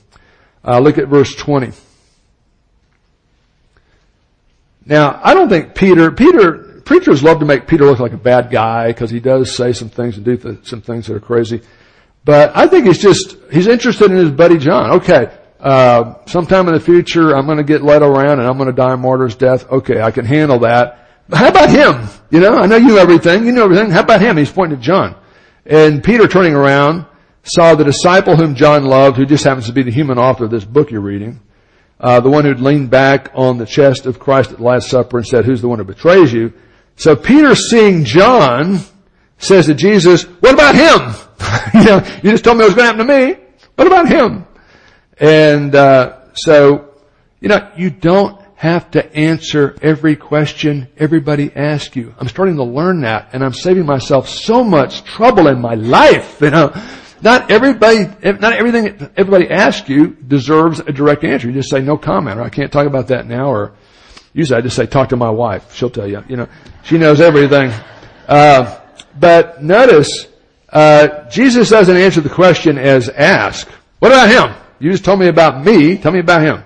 Uh, 0.64 0.78
look 0.78 0.98
at 0.98 1.08
verse 1.08 1.34
20. 1.34 1.72
Now, 4.86 5.20
I 5.22 5.32
don't 5.34 5.48
think 5.48 5.74
Peter, 5.74 6.10
Peter, 6.10 6.63
preachers 6.84 7.22
love 7.22 7.40
to 7.40 7.44
make 7.44 7.66
Peter 7.66 7.84
look 7.84 7.98
like 7.98 8.12
a 8.12 8.18
bad 8.18 8.50
guy 8.50 8.88
because 8.88 9.10
he 9.10 9.20
does 9.20 9.54
say 9.54 9.72
some 9.72 9.88
things 9.88 10.16
and 10.16 10.24
do 10.24 10.36
th- 10.36 10.66
some 10.66 10.80
things 10.80 11.06
that 11.06 11.14
are 11.14 11.20
crazy. 11.20 11.62
But 12.24 12.56
I 12.56 12.66
think 12.66 12.86
he's 12.86 12.98
just, 12.98 13.36
he's 13.52 13.66
interested 13.66 14.10
in 14.10 14.16
his 14.16 14.30
buddy 14.30 14.58
John. 14.58 14.92
Okay, 14.92 15.36
uh, 15.60 16.14
sometime 16.26 16.68
in 16.68 16.74
the 16.74 16.80
future 16.80 17.36
I'm 17.36 17.46
going 17.46 17.58
to 17.58 17.64
get 17.64 17.82
led 17.82 18.02
around 18.02 18.38
and 18.38 18.48
I'm 18.48 18.56
going 18.56 18.68
to 18.68 18.74
die 18.74 18.94
a 18.94 18.96
martyr's 18.96 19.34
death. 19.34 19.70
Okay, 19.70 20.00
I 20.00 20.10
can 20.10 20.24
handle 20.24 20.60
that. 20.60 21.08
But 21.28 21.38
how 21.38 21.48
about 21.48 21.70
him? 21.70 22.08
You 22.30 22.40
know, 22.40 22.56
I 22.56 22.66
know 22.66 22.76
you 22.76 22.88
know 22.88 22.96
everything. 22.98 23.46
You 23.46 23.52
know 23.52 23.64
everything. 23.64 23.90
How 23.90 24.00
about 24.00 24.20
him? 24.20 24.36
He's 24.36 24.52
pointing 24.52 24.78
to 24.78 24.84
John. 24.84 25.16
And 25.66 26.04
Peter 26.04 26.28
turning 26.28 26.54
around 26.54 27.06
saw 27.42 27.74
the 27.74 27.84
disciple 27.84 28.36
whom 28.36 28.54
John 28.54 28.84
loved, 28.84 29.16
who 29.16 29.26
just 29.26 29.44
happens 29.44 29.66
to 29.66 29.72
be 29.72 29.82
the 29.82 29.90
human 29.90 30.18
author 30.18 30.44
of 30.44 30.50
this 30.50 30.64
book 30.64 30.90
you're 30.90 31.00
reading, 31.00 31.40
uh, 32.00 32.20
the 32.20 32.30
one 32.30 32.44
who'd 32.44 32.60
leaned 32.60 32.90
back 32.90 33.30
on 33.34 33.58
the 33.58 33.66
chest 33.66 34.06
of 34.06 34.18
Christ 34.18 34.50
at 34.50 34.58
the 34.58 34.64
Last 34.64 34.88
Supper 34.88 35.18
and 35.18 35.26
said, 35.26 35.44
who's 35.44 35.60
the 35.60 35.68
one 35.68 35.78
who 35.78 35.84
betrays 35.84 36.32
you? 36.32 36.52
So 36.96 37.16
Peter 37.16 37.54
seeing 37.54 38.04
John 38.04 38.80
says 39.38 39.66
to 39.66 39.74
Jesus, 39.74 40.24
what 40.24 40.54
about 40.54 40.74
him? 40.74 41.14
you 41.74 41.84
know, 41.86 42.06
you 42.22 42.30
just 42.30 42.44
told 42.44 42.58
me 42.58 42.64
it 42.64 42.66
was 42.66 42.74
going 42.74 42.96
to 42.96 42.96
happen 42.96 43.06
to 43.06 43.26
me. 43.26 43.40
What 43.74 43.86
about 43.86 44.08
him? 44.08 44.46
And, 45.18 45.74
uh, 45.74 46.32
so, 46.34 46.94
you 47.40 47.48
know, 47.48 47.70
you 47.76 47.90
don't 47.90 48.40
have 48.56 48.90
to 48.92 49.14
answer 49.14 49.76
every 49.82 50.16
question 50.16 50.88
everybody 50.96 51.54
asks 51.54 51.94
you. 51.96 52.14
I'm 52.18 52.28
starting 52.28 52.56
to 52.56 52.64
learn 52.64 53.02
that 53.02 53.30
and 53.32 53.44
I'm 53.44 53.52
saving 53.52 53.84
myself 53.84 54.28
so 54.28 54.64
much 54.64 55.04
trouble 55.04 55.48
in 55.48 55.60
my 55.60 55.74
life, 55.74 56.38
you 56.40 56.50
know. 56.50 56.72
Not 57.20 57.50
everybody, 57.50 58.04
not 58.22 58.52
everything 58.52 59.10
everybody 59.16 59.48
asks 59.50 59.88
you 59.88 60.08
deserves 60.08 60.80
a 60.80 60.92
direct 60.92 61.24
answer. 61.24 61.46
You 61.46 61.54
just 61.54 61.70
say 61.70 61.80
no 61.80 61.96
comment 61.96 62.38
or 62.38 62.42
I 62.42 62.50
can't 62.50 62.70
talk 62.70 62.86
about 62.86 63.08
that 63.08 63.26
now 63.26 63.50
or 63.50 63.72
usually 64.34 64.58
I 64.58 64.60
just 64.60 64.76
say 64.76 64.84
talk 64.84 65.08
to 65.08 65.16
my 65.16 65.30
wife. 65.30 65.74
She'll 65.74 65.88
tell 65.88 66.06
you, 66.06 66.22
you 66.28 66.36
know, 66.36 66.48
she 66.82 66.98
knows 66.98 67.20
everything. 67.20 67.72
Uh, 68.28 68.80
but 69.18 69.62
notice, 69.62 70.26
uh, 70.68 71.28
Jesus 71.30 71.70
doesn't 71.70 71.96
answer 71.96 72.20
the 72.20 72.28
question 72.28 72.76
as 72.76 73.08
asked. 73.08 73.70
What 74.00 74.12
about 74.12 74.28
him? 74.28 74.62
You 74.80 74.90
just 74.90 75.04
told 75.04 75.20
me 75.20 75.28
about 75.28 75.64
me. 75.64 75.96
Tell 75.96 76.12
me 76.12 76.18
about 76.18 76.42
him. 76.42 76.64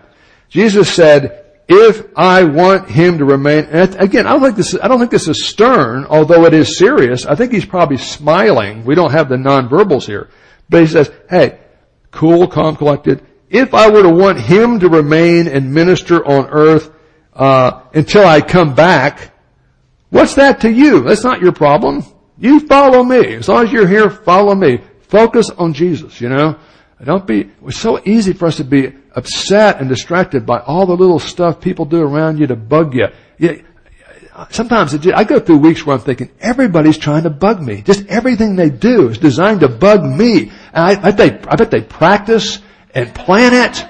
Jesus 0.49 0.93
said, 0.93 1.45
if 1.69 2.07
I 2.16 2.45
want 2.45 2.89
him 2.89 3.19
to 3.19 3.27
remain, 3.27 3.66
and 3.66 3.95
again, 3.97 4.27
I 4.27 4.31
don't 4.31 4.43
think 4.43 4.57
this, 4.57 4.75
I 4.75 4.89
don't 4.89 4.99
think 4.99 5.11
this 5.11 5.29
is 5.29 5.47
stern, 5.47 6.07
although 6.07 6.47
it 6.47 6.55
is 6.55 6.79
serious. 6.79 7.27
I 7.27 7.35
think 7.35 7.53
he's 7.53 7.66
probably 7.66 7.99
smiling. 7.99 8.87
We 8.87 8.95
don't 8.95 9.12
have 9.12 9.29
the 9.29 9.37
nonverbals 9.37 10.07
here. 10.07 10.31
But 10.71 10.81
he 10.81 10.87
says, 10.87 11.11
hey, 11.29 11.59
cool, 12.11 12.49
calm, 12.49 12.77
collected. 12.77 13.25
If 13.51 13.75
I 13.75 13.91
were 13.91 14.03
to 14.03 14.11
want 14.11 14.41
him 14.41 14.81
to 14.81 14.89
remain 14.89 15.47
and 15.47 15.73
minister 15.73 16.25
on 16.25 16.49
earth, 16.49 16.91
uh, 17.39 17.82
until 17.95 18.26
I 18.26 18.41
come 18.41 18.74
back, 18.74 19.32
what's 20.11 20.34
that 20.34 20.61
to 20.62 20.70
you? 20.70 21.03
That's 21.05 21.24
not 21.24 21.41
your 21.41 21.53
problem. 21.53 22.05
You 22.36 22.61
follow 22.66 23.03
me. 23.03 23.34
As 23.34 23.49
long 23.49 23.64
as 23.64 23.72
you're 23.72 23.86
here, 23.86 24.11
follow 24.11 24.55
me. 24.55 24.80
Focus 25.03 25.49
on 25.51 25.72
Jesus, 25.72 26.20
you 26.20 26.28
know? 26.28 26.59
Don't 27.03 27.26
be, 27.26 27.49
it's 27.64 27.78
so 27.78 28.01
easy 28.05 28.32
for 28.32 28.47
us 28.47 28.57
to 28.57 28.64
be 28.64 28.93
upset 29.14 29.80
and 29.80 29.89
distracted 29.89 30.45
by 30.45 30.59
all 30.59 30.84
the 30.84 30.97
little 30.97 31.20
stuff 31.20 31.61
people 31.61 31.84
do 31.84 32.03
around 32.03 32.39
you 32.39 32.49
to 32.49 32.57
bug 32.57 32.95
you. 32.95 33.07
sometimes 34.51 34.95
I 35.07 35.22
go 35.22 35.39
through 35.39 35.59
weeks 35.59 35.86
where 35.86 35.97
I'm 35.97 36.03
thinking, 36.03 36.30
everybody's 36.41 36.99
trying 36.99 37.22
to 37.22 37.30
bug 37.30 37.62
me. 37.62 37.82
Just 37.82 38.07
everything 38.07 38.57
they 38.57 38.70
do 38.70 39.09
is 39.09 39.18
designed 39.18 39.61
to 39.61 39.68
bug 39.68 40.05
me. 40.05 40.51
And 40.72 40.84
I, 40.84 40.95
I, 40.95 41.09
I 41.09 41.57
bet 41.57 41.70
they 41.70 41.82
practice 41.82 42.59
and 42.95 43.14
plan 43.14 43.55
it. 43.55 43.86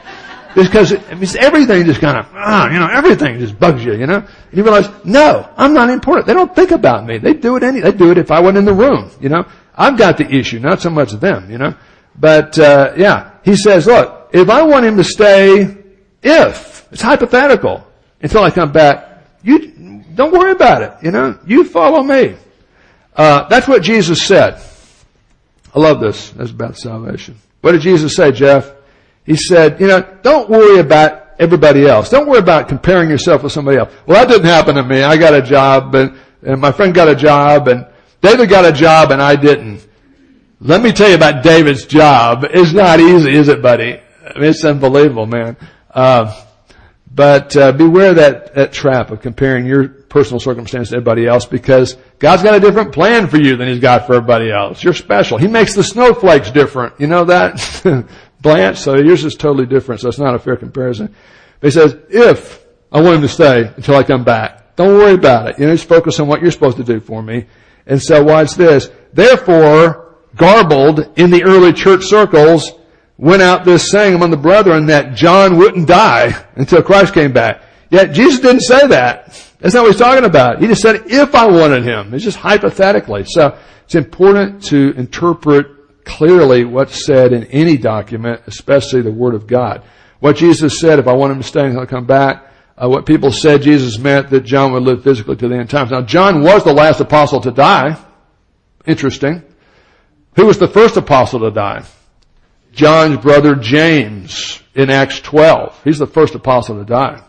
Because 0.54 0.92
it, 0.92 1.10
means 1.12 1.36
everything 1.36 1.84
just 1.84 2.00
kind 2.00 2.18
of, 2.18 2.26
ah, 2.32 2.70
you 2.70 2.78
know, 2.78 2.88
everything 2.88 3.38
just 3.38 3.58
bugs 3.58 3.84
you, 3.84 3.94
you 3.94 4.06
know? 4.06 4.16
And 4.16 4.52
you 4.52 4.62
realize, 4.62 4.88
no, 5.04 5.48
I'm 5.56 5.74
not 5.74 5.90
important. 5.90 6.26
They 6.26 6.34
don't 6.34 6.54
think 6.54 6.70
about 6.70 7.04
me. 7.04 7.18
They 7.18 7.34
do 7.34 7.56
it 7.56 7.62
any, 7.62 7.80
they 7.80 7.92
do 7.92 8.10
it 8.10 8.18
if 8.18 8.30
I 8.30 8.40
wasn't 8.40 8.58
in 8.58 8.64
the 8.64 8.74
room, 8.74 9.10
you 9.20 9.28
know? 9.28 9.46
I've 9.76 9.96
got 9.96 10.16
the 10.16 10.28
issue, 10.28 10.58
not 10.58 10.80
so 10.80 10.90
much 10.90 11.12
them, 11.12 11.50
you 11.50 11.58
know? 11.58 11.74
But, 12.16 12.58
uh, 12.58 12.94
yeah, 12.96 13.32
he 13.44 13.56
says, 13.56 13.86
look, 13.86 14.30
if 14.32 14.48
I 14.48 14.62
want 14.62 14.86
him 14.86 14.96
to 14.96 15.04
stay, 15.04 15.76
if, 16.22 16.88
it's 16.90 17.02
hypothetical, 17.02 17.86
until 18.20 18.42
I 18.42 18.50
come 18.50 18.72
back, 18.72 19.22
you, 19.42 20.02
don't 20.14 20.32
worry 20.32 20.52
about 20.52 20.82
it, 20.82 20.94
you 21.02 21.10
know? 21.10 21.38
You 21.46 21.64
follow 21.64 22.02
me. 22.02 22.36
Uh, 23.14 23.48
that's 23.48 23.68
what 23.68 23.82
Jesus 23.82 24.22
said. 24.22 24.60
I 25.74 25.78
love 25.78 26.00
this. 26.00 26.30
That's 26.30 26.50
about 26.50 26.76
salvation. 26.76 27.36
What 27.60 27.72
did 27.72 27.82
Jesus 27.82 28.14
say, 28.16 28.32
Jeff? 28.32 28.72
He 29.28 29.36
said, 29.36 29.78
you 29.78 29.86
know, 29.86 30.00
don't 30.22 30.48
worry 30.48 30.78
about 30.78 31.34
everybody 31.38 31.86
else. 31.86 32.08
Don't 32.08 32.26
worry 32.26 32.38
about 32.38 32.66
comparing 32.66 33.10
yourself 33.10 33.42
with 33.42 33.52
somebody 33.52 33.76
else. 33.76 33.92
Well, 34.06 34.16
that 34.16 34.32
didn't 34.32 34.46
happen 34.46 34.76
to 34.76 34.82
me. 34.82 35.02
I 35.02 35.18
got 35.18 35.34
a 35.34 35.42
job 35.42 35.94
and, 35.94 36.18
and 36.42 36.58
my 36.58 36.72
friend 36.72 36.94
got 36.94 37.08
a 37.08 37.14
job 37.14 37.68
and 37.68 37.86
David 38.22 38.48
got 38.48 38.64
a 38.64 38.72
job 38.72 39.10
and 39.10 39.20
I 39.20 39.36
didn't. 39.36 39.86
Let 40.62 40.82
me 40.82 40.92
tell 40.92 41.10
you 41.10 41.16
about 41.16 41.42
David's 41.42 41.84
job. 41.84 42.46
It's 42.48 42.72
not 42.72 43.00
easy, 43.00 43.34
is 43.34 43.48
it, 43.48 43.60
buddy? 43.60 44.00
I 44.24 44.38
mean, 44.38 44.48
it's 44.48 44.64
unbelievable, 44.64 45.26
man. 45.26 45.58
Uh, 45.90 46.34
but 47.14 47.56
uh, 47.56 47.72
beware 47.72 48.14
that 48.14 48.54
that 48.54 48.72
trap 48.72 49.10
of 49.10 49.20
comparing 49.20 49.66
your 49.66 49.88
personal 49.88 50.40
circumstance 50.40 50.90
to 50.90 50.96
everybody 50.96 51.26
else, 51.26 51.46
because 51.46 51.96
God's 52.18 52.42
got 52.42 52.54
a 52.54 52.60
different 52.60 52.92
plan 52.92 53.26
for 53.28 53.38
you 53.38 53.56
than 53.56 53.68
He's 53.68 53.80
got 53.80 54.06
for 54.06 54.14
everybody 54.14 54.50
else. 54.52 54.84
You're 54.84 54.94
special. 54.94 55.36
He 55.36 55.48
makes 55.48 55.74
the 55.74 55.82
snowflakes 55.82 56.50
different. 56.50 57.00
You 57.00 57.08
know 57.08 57.24
that, 57.24 58.06
Blanche. 58.40 58.78
So 58.78 58.96
yours 58.96 59.24
is 59.24 59.34
totally 59.34 59.66
different. 59.66 60.00
So 60.00 60.08
it's 60.08 60.18
not 60.18 60.34
a 60.34 60.38
fair 60.38 60.56
comparison. 60.56 61.14
But 61.60 61.66
He 61.66 61.70
says, 61.72 61.96
if 62.08 62.64
I 62.92 63.00
want 63.00 63.16
him 63.16 63.22
to 63.22 63.28
stay 63.28 63.72
until 63.76 63.96
I 63.96 64.02
come 64.02 64.24
back, 64.24 64.76
don't 64.76 64.96
worry 64.96 65.14
about 65.14 65.48
it. 65.48 65.58
You 65.58 65.66
know, 65.66 65.74
just 65.74 65.88
focus 65.88 66.20
on 66.20 66.28
what 66.28 66.40
you're 66.40 66.52
supposed 66.52 66.76
to 66.76 66.84
do 66.84 67.00
for 67.00 67.22
me. 67.22 67.46
And 67.86 68.00
so 68.00 68.22
watch 68.22 68.54
this. 68.54 68.90
Therefore, 69.12 70.16
garbled 70.36 71.18
in 71.18 71.30
the 71.30 71.42
early 71.42 71.72
church 71.72 72.04
circles 72.04 72.72
went 73.16 73.42
out 73.42 73.64
this 73.64 73.90
saying 73.90 74.14
among 74.14 74.30
the 74.30 74.36
brethren 74.36 74.86
that 74.86 75.14
John 75.14 75.58
wouldn't 75.58 75.88
die 75.88 76.46
until 76.54 76.82
Christ 76.82 77.12
came 77.12 77.32
back. 77.32 77.62
Yet 77.90 78.12
Jesus 78.12 78.40
didn't 78.40 78.60
say 78.60 78.86
that. 78.86 79.26
That's 79.58 79.74
not 79.74 79.82
what 79.82 79.92
he's 79.92 80.00
talking 80.00 80.24
about. 80.24 80.60
He 80.60 80.68
just 80.68 80.82
said 80.82 81.02
if 81.06 81.34
I 81.34 81.46
wanted 81.46 81.82
him. 81.82 82.14
It's 82.14 82.22
just 82.22 82.36
hypothetically. 82.36 83.24
So 83.24 83.58
it's 83.84 83.96
important 83.96 84.62
to 84.64 84.92
interpret 84.96 85.66
clearly 86.08 86.64
what's 86.64 87.04
said 87.04 87.32
in 87.32 87.44
any 87.44 87.76
document, 87.76 88.42
especially 88.46 89.02
the 89.02 89.12
Word 89.12 89.34
of 89.34 89.46
God. 89.46 89.84
What 90.20 90.36
Jesus 90.36 90.80
said, 90.80 90.98
if 90.98 91.06
I 91.06 91.12
want 91.12 91.32
him 91.32 91.38
to 91.38 91.46
stay 91.46 91.76
I 91.76 91.86
come 91.86 92.06
back, 92.06 92.46
uh, 92.76 92.88
what 92.88 93.06
people 93.06 93.30
said 93.30 93.62
Jesus 93.62 93.98
meant 93.98 94.30
that 94.30 94.40
John 94.40 94.72
would 94.72 94.82
live 94.82 95.04
physically 95.04 95.36
to 95.36 95.48
the 95.48 95.56
end 95.56 95.70
times. 95.70 95.90
Now 95.90 96.02
John 96.02 96.42
was 96.42 96.64
the 96.64 96.72
last 96.72 97.00
apostle 97.00 97.40
to 97.42 97.50
die. 97.50 97.96
Interesting. 98.86 99.42
Who 100.36 100.46
was 100.46 100.58
the 100.58 100.68
first 100.68 100.96
apostle 100.96 101.40
to 101.40 101.50
die? 101.50 101.84
John's 102.72 103.18
brother 103.18 103.54
James 103.54 104.62
in 104.74 104.90
Acts 104.90 105.20
12. 105.20 105.82
He's 105.84 105.98
the 105.98 106.06
first 106.06 106.34
apostle 106.34 106.78
to 106.78 106.84
die 106.84 107.22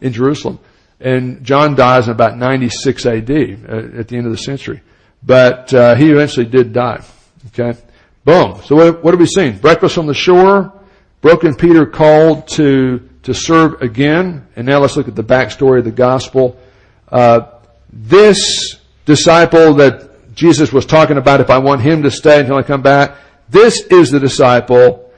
in 0.00 0.12
Jerusalem. 0.12 0.58
And 1.00 1.44
John 1.44 1.74
dies 1.74 2.06
in 2.06 2.12
about 2.12 2.36
96 2.36 3.06
AD 3.06 3.30
uh, 3.30 3.98
at 3.98 4.08
the 4.08 4.16
end 4.16 4.26
of 4.26 4.32
the 4.32 4.38
century. 4.38 4.82
But 5.22 5.72
uh, 5.72 5.94
he 5.94 6.10
eventually 6.10 6.46
did 6.46 6.72
die. 6.72 7.02
Okay? 7.48 7.78
Boom. 8.26 8.60
So 8.64 8.74
what, 8.74 9.04
what 9.04 9.14
have 9.14 9.20
we 9.20 9.26
seen? 9.26 9.56
Breakfast 9.58 9.96
on 9.98 10.06
the 10.06 10.14
shore. 10.14 10.72
Broken 11.20 11.54
Peter 11.54 11.86
called 11.86 12.48
to 12.48 13.08
to 13.22 13.32
serve 13.32 13.80
again. 13.82 14.46
And 14.56 14.66
now 14.66 14.80
let's 14.80 14.96
look 14.96 15.06
at 15.06 15.14
the 15.14 15.24
backstory 15.24 15.78
of 15.78 15.84
the 15.84 15.92
gospel. 15.92 16.58
Uh, 17.08 17.52
this 17.92 18.80
disciple 19.04 19.74
that 19.74 20.34
Jesus 20.34 20.72
was 20.72 20.86
talking 20.86 21.18
about 21.18 21.40
if 21.40 21.50
I 21.50 21.58
want 21.58 21.82
him 21.82 22.02
to 22.02 22.10
stay 22.10 22.40
until 22.40 22.56
I 22.56 22.62
come 22.62 22.82
back. 22.82 23.16
This 23.48 23.80
is 23.82 24.10
the 24.10 24.18
disciple 24.18 25.08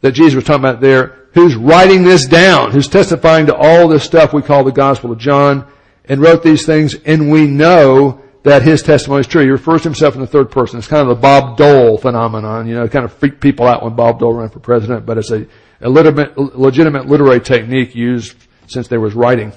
that 0.00 0.12
Jesus 0.12 0.36
was 0.36 0.44
talking 0.44 0.64
about 0.64 0.80
there 0.80 1.26
who's 1.34 1.56
writing 1.56 2.04
this 2.04 2.26
down, 2.26 2.70
who's 2.70 2.88
testifying 2.88 3.46
to 3.46 3.56
all 3.56 3.88
this 3.88 4.04
stuff 4.04 4.32
we 4.32 4.42
call 4.42 4.62
the 4.62 4.70
Gospel 4.70 5.10
of 5.10 5.18
John 5.18 5.66
and 6.04 6.20
wrote 6.20 6.44
these 6.44 6.64
things 6.64 6.94
and 6.94 7.30
we 7.30 7.48
know 7.48 8.22
that 8.46 8.62
his 8.62 8.80
testimony 8.80 9.22
is 9.22 9.26
true. 9.26 9.42
He 9.42 9.48
refers 9.48 9.82
to 9.82 9.88
himself 9.88 10.14
in 10.14 10.20
the 10.20 10.26
third 10.28 10.52
person. 10.52 10.78
It's 10.78 10.86
kind 10.86 11.02
of 11.02 11.08
the 11.08 11.20
Bob 11.20 11.56
Dole 11.56 11.98
phenomenon, 11.98 12.68
you 12.68 12.76
know, 12.76 12.84
it 12.84 12.92
kind 12.92 13.04
of 13.04 13.12
freaked 13.12 13.40
people 13.40 13.66
out 13.66 13.82
when 13.82 13.96
Bob 13.96 14.20
Dole 14.20 14.34
ran 14.34 14.50
for 14.50 14.60
president, 14.60 15.04
but 15.04 15.18
it's 15.18 15.32
a, 15.32 15.48
a 15.80 15.90
legitimate, 15.90 16.38
legitimate 16.56 17.06
literary 17.06 17.40
technique 17.40 17.96
used 17.96 18.36
since 18.68 18.86
there 18.86 19.00
was 19.00 19.14
writing. 19.14 19.52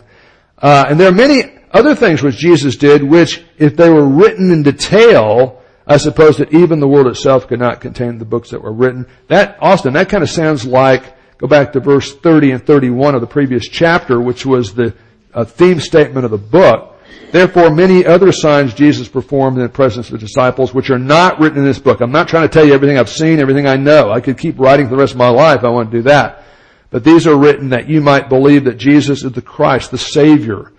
Uh, 0.58 0.86
and 0.90 1.00
there 1.00 1.08
are 1.08 1.14
many 1.14 1.44
other 1.70 1.94
things 1.94 2.24
which 2.24 2.38
Jesus 2.38 2.78
did, 2.78 3.04
which 3.04 3.44
if 3.60 3.76
they 3.76 3.92
were 3.92 4.08
written 4.08 4.52
in 4.52 4.64
detail, 4.64 5.62
I 5.86 5.98
suppose 5.98 6.38
that 6.38 6.52
even 6.52 6.80
the 6.80 6.88
world 6.88 7.06
itself 7.06 7.48
could 7.48 7.60
not 7.60 7.82
contain 7.82 8.18
the 8.18 8.26
books 8.26 8.50
that 8.50 8.64
were 8.64 8.74
written. 8.74 9.06
That, 9.28 9.60
Austin, 9.62 9.94
that 9.94 10.10
kind 10.10 10.24
of 10.24 10.32
sounds 10.32 10.66
like, 10.66 11.38
go 11.38 11.46
back 11.46 11.74
to 11.74 11.80
verse 11.80 12.16
30 12.16 12.54
and 12.54 12.66
31 12.66 13.14
of 13.14 13.22
the 13.22 13.28
previous 13.28 13.68
chapter, 13.68 14.20
which 14.20 14.48
was 14.48 14.74
the 14.74 14.96
uh, 15.32 15.46
theme 15.46 15.80
statement 15.80 16.26
of 16.26 16.32
the 16.32 16.40
book. 16.40 16.96
Therefore, 17.32 17.70
many 17.70 18.06
other 18.06 18.32
signs 18.32 18.74
Jesus 18.74 19.08
performed 19.08 19.58
in 19.58 19.64
the 19.64 19.70
presence 19.70 20.08
of 20.08 20.14
the 20.14 20.26
disciples, 20.26 20.74
which 20.74 20.90
are 20.90 20.98
not 20.98 21.40
written 21.40 21.60
in 21.60 21.66
this 21.66 21.78
book. 21.78 22.02
I'm 22.02 22.12
not 22.12 22.28
trying 22.28 22.48
to 22.48 22.54
tell 22.54 22.66
you 22.66 22.74
everything 22.74 22.98
I've 22.98 23.10
seen, 23.10 23.40
everything 23.40 23.68
I 23.68 23.76
know. 23.76 24.12
I 24.12 24.20
could 24.20 24.38
keep 24.38 24.58
writing 24.58 24.88
for 24.88 24.96
the 24.96 25.02
rest 25.02 25.14
of 25.14 25.20
my 25.20 25.30
life. 25.30 25.64
I 25.64 25.70
want 25.70 25.92
to 25.92 25.98
do 25.98 26.04
that. 26.04 26.44
But 26.90 27.04
these 27.04 27.28
are 27.28 27.38
written 27.38 27.70
that 27.70 27.88
you 27.88 28.02
might 28.02 28.30
believe 28.30 28.64
that 28.64 28.78
Jesus 28.78 29.24
is 29.24 29.32
the 29.32 29.42
Christ, 29.44 29.92
the 29.92 29.98
Savior, 29.98 30.72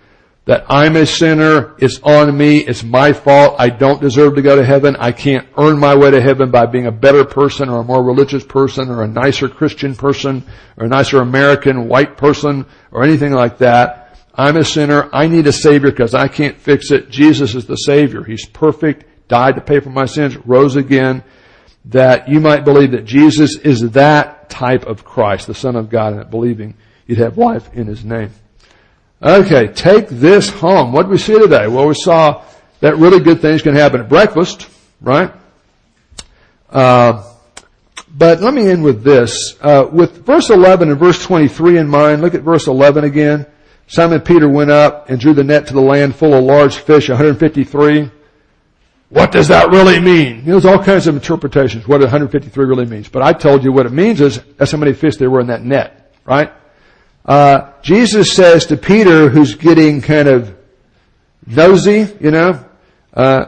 that 0.45 0.65
I'm 0.67 0.97
a 0.97 1.05
sinner, 1.05 1.75
it's 1.77 2.01
on 2.01 2.35
me, 2.35 2.57
it's 2.57 2.83
my 2.83 3.13
fault, 3.13 3.55
I 3.59 3.69
don't 3.69 4.01
deserve 4.01 4.35
to 4.35 4.41
go 4.41 4.55
to 4.55 4.65
heaven, 4.65 4.97
I 4.97 5.11
can't 5.11 5.47
earn 5.57 5.79
my 5.79 5.95
way 5.95 6.11
to 6.11 6.19
heaven 6.19 6.51
by 6.51 6.65
being 6.65 6.87
a 6.87 6.91
better 6.91 7.23
person 7.23 7.69
or 7.69 7.79
a 7.79 7.83
more 7.83 8.03
religious 8.03 8.43
person 8.43 8.89
or 8.89 9.03
a 9.03 9.07
nicer 9.07 9.47
Christian 9.47 9.95
person 9.95 10.43
or 10.77 10.85
a 10.85 10.89
nicer 10.89 11.21
American 11.21 11.87
white 11.87 12.17
person 12.17 12.65
or 12.91 13.03
anything 13.03 13.31
like 13.31 13.59
that. 13.59 14.00
I'm 14.33 14.57
a 14.57 14.63
sinner, 14.63 15.09
I 15.11 15.27
need 15.27 15.47
a 15.47 15.53
savior 15.53 15.91
because 15.91 16.13
I 16.13 16.27
can't 16.27 16.57
fix 16.57 16.91
it. 16.91 17.09
Jesus 17.09 17.53
is 17.53 17.65
the 17.65 17.75
savior. 17.75 18.23
He's 18.23 18.45
perfect, 18.47 19.27
died 19.27 19.55
to 19.55 19.61
pay 19.61 19.79
for 19.79 19.89
my 19.89 20.05
sins, 20.05 20.37
rose 20.45 20.75
again, 20.75 21.23
that 21.85 22.29
you 22.29 22.39
might 22.39 22.63
believe 22.63 22.91
that 22.91 23.05
Jesus 23.05 23.57
is 23.57 23.91
that 23.91 24.49
type 24.49 24.85
of 24.85 25.03
Christ, 25.03 25.47
the 25.47 25.53
Son 25.53 25.75
of 25.75 25.89
God, 25.89 26.13
and 26.13 26.21
that 26.21 26.31
believing 26.31 26.75
you'd 27.07 27.17
have 27.17 27.37
life 27.37 27.73
in 27.73 27.87
His 27.87 28.05
name. 28.05 28.31
Okay, 29.21 29.67
take 29.67 30.07
this 30.09 30.49
home. 30.49 30.91
What 30.91 31.03
did 31.03 31.11
we 31.11 31.17
see 31.17 31.37
today? 31.37 31.67
Well, 31.67 31.87
we 31.87 31.93
saw 31.93 32.43
that 32.79 32.97
really 32.97 33.19
good 33.19 33.41
things 33.41 33.61
can 33.61 33.75
happen 33.75 34.01
at 34.01 34.09
breakfast, 34.09 34.67
right? 34.99 35.31
Uh, 36.69 37.23
but 38.09 38.41
let 38.41 38.53
me 38.53 38.67
end 38.67 38.83
with 38.83 39.03
this. 39.03 39.57
Uh, 39.61 39.87
with 39.91 40.25
verse 40.25 40.49
11 40.49 40.89
and 40.89 40.99
verse 40.99 41.23
23 41.23 41.77
in 41.77 41.87
mind, 41.87 42.21
look 42.21 42.33
at 42.33 42.41
verse 42.41 42.67
11 42.67 43.03
again. 43.03 43.45
Simon 43.91 44.21
Peter 44.21 44.47
went 44.47 44.71
up 44.71 45.09
and 45.09 45.19
drew 45.19 45.33
the 45.33 45.43
net 45.43 45.67
to 45.67 45.73
the 45.73 45.81
land 45.81 46.15
full 46.15 46.33
of 46.33 46.45
large 46.45 46.77
fish, 46.77 47.09
153. 47.09 48.09
What 49.09 49.33
does 49.33 49.49
that 49.49 49.69
really 49.69 49.99
mean? 49.99 50.45
There's 50.45 50.65
all 50.65 50.81
kinds 50.81 51.07
of 51.07 51.15
interpretations 51.15 51.85
what 51.85 51.99
153 51.99 52.65
really 52.65 52.85
means. 52.85 53.09
But 53.09 53.21
I 53.21 53.33
told 53.33 53.65
you 53.65 53.73
what 53.73 53.85
it 53.85 53.91
means 53.91 54.21
is 54.21 54.39
that's 54.55 54.71
how 54.71 54.77
many 54.77 54.93
fish 54.93 55.17
there 55.17 55.29
were 55.29 55.41
in 55.41 55.47
that 55.47 55.65
net, 55.65 56.15
right? 56.23 56.53
Uh, 57.25 57.73
Jesus 57.81 58.31
says 58.31 58.65
to 58.67 58.77
Peter, 58.77 59.27
who's 59.27 59.55
getting 59.55 59.99
kind 59.99 60.29
of 60.29 60.55
nosy, 61.45 62.07
you 62.21 62.31
know, 62.31 62.63
uh, 63.13 63.47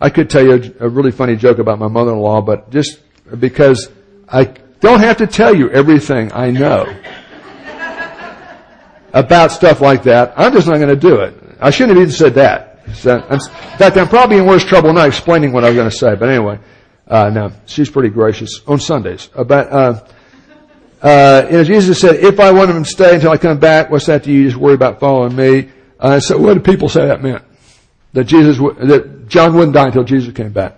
I 0.00 0.10
could 0.10 0.28
tell 0.28 0.42
you 0.42 0.74
a, 0.80 0.86
a 0.86 0.88
really 0.88 1.12
funny 1.12 1.36
joke 1.36 1.60
about 1.60 1.78
my 1.78 1.86
mother-in-law, 1.86 2.40
but 2.40 2.72
just 2.72 2.98
because 3.38 3.92
I 4.28 4.46
don't 4.80 4.98
have 4.98 5.18
to 5.18 5.28
tell 5.28 5.54
you 5.54 5.70
everything 5.70 6.32
I 6.32 6.50
know 6.50 6.92
about 9.14 9.52
stuff 9.52 9.80
like 9.80 10.02
that, 10.02 10.34
I'm 10.36 10.52
just 10.52 10.66
not 10.66 10.76
going 10.76 10.88
to 10.88 10.96
do 10.96 11.20
it. 11.20 11.34
I 11.60 11.70
shouldn't 11.70 11.96
have 11.96 12.02
even 12.02 12.12
said 12.12 12.34
that. 12.34 12.80
So, 12.94 13.16
in 13.16 13.40
fact, 13.78 13.96
I'm 13.96 14.08
probably 14.08 14.38
in 14.38 14.44
worse 14.44 14.64
trouble 14.64 14.92
not 14.92 15.06
explaining 15.06 15.52
what 15.52 15.64
I 15.64 15.68
was 15.68 15.76
going 15.76 15.88
to 15.88 15.96
say. 15.96 16.16
But 16.16 16.28
anyway, 16.28 16.58
uh, 17.06 17.30
no, 17.30 17.52
she's 17.64 17.88
pretty 17.88 18.10
gracious 18.10 18.60
on 18.66 18.80
Sundays. 18.80 19.30
About, 19.34 19.72
uh, 19.72 20.04
uh, 21.00 21.46
you 21.46 21.52
know, 21.52 21.64
Jesus 21.64 22.00
said, 22.00 22.16
if 22.16 22.40
I 22.40 22.50
want 22.50 22.70
him 22.70 22.82
to 22.82 22.90
stay 22.90 23.14
until 23.14 23.30
I 23.30 23.38
come 23.38 23.58
back, 23.58 23.88
what's 23.88 24.06
that 24.06 24.24
to 24.24 24.32
you? 24.32 24.48
Just 24.48 24.56
worry 24.56 24.74
about 24.74 25.00
following 25.00 25.34
me. 25.34 25.70
Uh, 25.98 26.18
so 26.18 26.36
what 26.36 26.54
did 26.54 26.64
people 26.64 26.88
say 26.88 27.06
that 27.06 27.22
meant? 27.22 27.44
That 28.14 28.24
Jesus, 28.24 28.58
that 28.58 29.28
John 29.28 29.54
wouldn't 29.54 29.74
die 29.74 29.86
until 29.86 30.04
Jesus 30.04 30.34
came 30.34 30.52
back. 30.52 30.76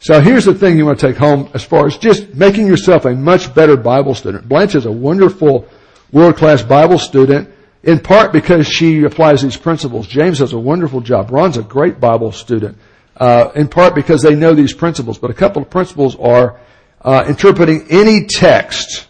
So 0.00 0.20
here's 0.20 0.46
the 0.46 0.54
thing 0.54 0.76
you 0.76 0.86
want 0.86 0.98
to 1.00 1.06
take 1.06 1.16
home 1.16 1.50
as 1.54 1.64
far 1.64 1.86
as 1.86 1.96
just 1.98 2.34
making 2.34 2.66
yourself 2.66 3.04
a 3.04 3.14
much 3.14 3.54
better 3.54 3.76
Bible 3.76 4.14
student. 4.14 4.48
Blanche 4.48 4.74
is 4.74 4.86
a 4.86 4.92
wonderful 4.92 5.68
world-class 6.12 6.62
Bible 6.62 6.98
student 6.98 7.53
in 7.86 8.00
part 8.00 8.32
because 8.32 8.66
she 8.66 9.04
applies 9.04 9.42
these 9.42 9.56
principles. 9.56 10.06
James 10.06 10.38
does 10.38 10.52
a 10.52 10.58
wonderful 10.58 11.00
job. 11.00 11.30
Ron's 11.30 11.56
a 11.56 11.62
great 11.62 12.00
Bible 12.00 12.32
student. 12.32 12.78
Uh, 13.16 13.52
in 13.54 13.68
part 13.68 13.94
because 13.94 14.22
they 14.22 14.34
know 14.34 14.54
these 14.54 14.72
principles. 14.72 15.18
But 15.18 15.30
a 15.30 15.34
couple 15.34 15.62
of 15.62 15.70
principles 15.70 16.16
are 16.16 16.58
uh, 17.00 17.24
interpreting 17.28 17.86
any 17.90 18.26
text, 18.26 19.06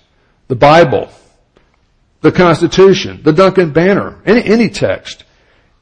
the 0.49 0.57
Bible, 0.57 1.09
the 2.21 2.33
Constitution, 2.33 3.23
the 3.23 3.33
Duncan 3.33 3.73
Banner, 3.73 4.21
any, 4.27 4.45
any 4.45 4.69
text. 4.69 5.25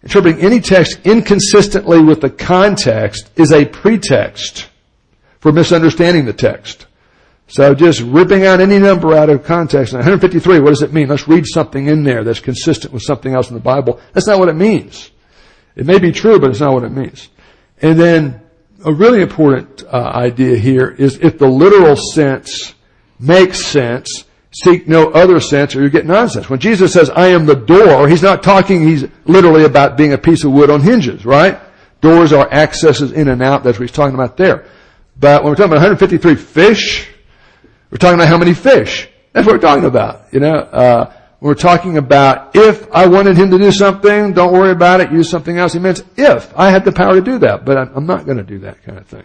Interpreting 0.02 0.40
any 0.40 0.60
text 0.60 1.00
inconsistently 1.04 2.00
with 2.00 2.20
the 2.20 2.30
context 2.30 3.30
is 3.36 3.52
a 3.52 3.64
pretext 3.64 4.68
for 5.40 5.52
misunderstanding 5.52 6.24
the 6.24 6.32
text. 6.32 6.86
So 7.52 7.74
just 7.74 8.00
ripping 8.00 8.46
out 8.46 8.62
any 8.62 8.78
number 8.78 9.14
out 9.14 9.28
of 9.28 9.44
context. 9.44 9.92
153, 9.92 10.60
what 10.60 10.70
does 10.70 10.80
it 10.80 10.94
mean? 10.94 11.08
Let's 11.08 11.28
read 11.28 11.44
something 11.46 11.86
in 11.86 12.02
there 12.02 12.24
that's 12.24 12.40
consistent 12.40 12.94
with 12.94 13.02
something 13.02 13.34
else 13.34 13.50
in 13.50 13.54
the 13.54 13.60
Bible. 13.60 14.00
That's 14.14 14.26
not 14.26 14.38
what 14.38 14.48
it 14.48 14.54
means. 14.54 15.10
It 15.76 15.84
may 15.84 15.98
be 15.98 16.12
true, 16.12 16.40
but 16.40 16.48
it's 16.48 16.60
not 16.60 16.72
what 16.72 16.82
it 16.82 16.92
means. 16.92 17.28
And 17.82 18.00
then 18.00 18.40
a 18.86 18.90
really 18.90 19.20
important 19.20 19.84
uh, 19.84 20.12
idea 20.14 20.56
here 20.56 20.92
is 20.92 21.18
if 21.18 21.36
the 21.36 21.46
literal 21.46 21.94
sense 21.94 22.74
makes 23.20 23.62
sense, 23.62 24.24
seek 24.52 24.88
no 24.88 25.10
other 25.10 25.38
sense 25.38 25.76
or 25.76 25.82
you 25.82 25.90
get 25.90 26.06
nonsense. 26.06 26.48
When 26.48 26.58
Jesus 26.58 26.94
says, 26.94 27.10
I 27.10 27.26
am 27.26 27.44
the 27.44 27.54
door, 27.54 28.08
he's 28.08 28.22
not 28.22 28.42
talking, 28.42 28.88
he's 28.88 29.04
literally 29.26 29.64
about 29.64 29.98
being 29.98 30.14
a 30.14 30.18
piece 30.18 30.42
of 30.44 30.52
wood 30.52 30.70
on 30.70 30.80
hinges, 30.80 31.26
right? 31.26 31.60
Doors 32.00 32.32
are 32.32 32.50
accesses 32.50 33.12
in 33.12 33.28
and 33.28 33.42
out. 33.42 33.62
That's 33.62 33.78
what 33.78 33.90
he's 33.90 33.94
talking 33.94 34.14
about 34.14 34.38
there. 34.38 34.64
But 35.20 35.42
when 35.42 35.50
we're 35.50 35.56
talking 35.56 35.72
about 35.72 35.82
153 35.82 36.34
fish, 36.36 37.11
we're 37.92 37.98
talking 37.98 38.14
about 38.14 38.28
how 38.28 38.38
many 38.38 38.54
fish. 38.54 39.06
That's 39.34 39.46
what 39.46 39.52
we're 39.52 39.60
talking 39.60 39.84
about. 39.84 40.32
You 40.32 40.40
know, 40.40 40.54
uh, 40.54 41.12
we're 41.40 41.54
talking 41.54 41.98
about 41.98 42.56
if 42.56 42.90
I 42.90 43.06
wanted 43.06 43.36
him 43.36 43.50
to 43.50 43.58
do 43.58 43.70
something, 43.70 44.32
don't 44.32 44.50
worry 44.50 44.70
about 44.70 45.02
it, 45.02 45.12
use 45.12 45.28
something 45.28 45.58
else. 45.58 45.74
He 45.74 45.78
means 45.78 46.02
if 46.16 46.50
I 46.56 46.70
had 46.70 46.86
the 46.86 46.92
power 46.92 47.16
to 47.16 47.20
do 47.20 47.38
that, 47.40 47.66
but 47.66 47.76
I'm 47.76 48.06
not 48.06 48.24
going 48.24 48.38
to 48.38 48.44
do 48.44 48.60
that 48.60 48.82
kind 48.82 48.96
of 48.96 49.06
thing. 49.06 49.24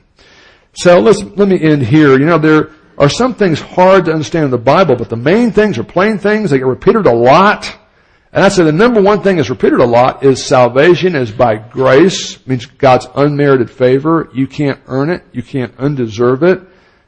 So 0.73 0.99
let's, 0.99 1.23
let 1.23 1.47
me 1.47 1.61
end 1.61 1.81
here. 1.81 2.19
You 2.19 2.25
know, 2.25 2.37
there 2.37 2.71
are 2.97 3.07
some 3.07 3.35
things 3.35 3.61
hard 3.61 4.03
to 4.05 4.11
understand 4.11 4.43
in 4.43 4.51
the 4.51 4.57
Bible, 4.57 4.97
but 4.97 5.09
the 5.09 5.15
main 5.15 5.51
things 5.51 5.77
are 5.77 5.85
plain 5.85 6.17
things. 6.17 6.49
They 6.49 6.57
get 6.57 6.65
repeated 6.65 7.05
a 7.05 7.15
lot. 7.15 7.73
And 8.33 8.43
I 8.43 8.49
say 8.49 8.65
the 8.65 8.73
number 8.73 9.01
one 9.01 9.21
thing 9.21 9.37
that's 9.37 9.49
repeated 9.49 9.79
a 9.79 9.85
lot 9.85 10.25
is 10.25 10.45
salvation 10.45 11.15
is 11.15 11.31
by 11.31 11.55
grace, 11.55 12.45
means 12.45 12.65
God's 12.65 13.07
unmerited 13.15 13.71
favor. 13.71 14.29
You 14.33 14.45
can't 14.45 14.81
earn 14.87 15.09
it. 15.09 15.23
You 15.31 15.41
can't 15.41 15.73
undeserve 15.77 16.43
it 16.43 16.67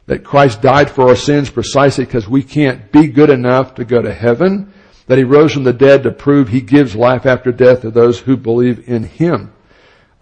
that 0.09 0.23
Christ 0.23 0.63
died 0.63 0.89
for 0.89 1.07
our 1.07 1.15
sins 1.15 1.51
precisely 1.51 2.03
because 2.03 2.27
we 2.27 2.41
can't 2.41 2.91
be 2.91 3.05
good 3.05 3.29
enough 3.29 3.75
to 3.75 3.85
go 3.85 4.01
to 4.01 4.11
heaven, 4.11 4.73
that 5.05 5.19
he 5.19 5.23
rose 5.23 5.53
from 5.53 5.65
the 5.65 5.71
dead 5.71 6.01
to 6.01 6.11
prove 6.11 6.49
he 6.49 6.61
gives 6.61 6.95
life 6.95 7.27
after 7.27 7.51
death 7.51 7.81
to 7.81 7.91
those 7.91 8.19
who 8.19 8.35
believe 8.35 8.89
in 8.89 9.03
him. 9.03 9.53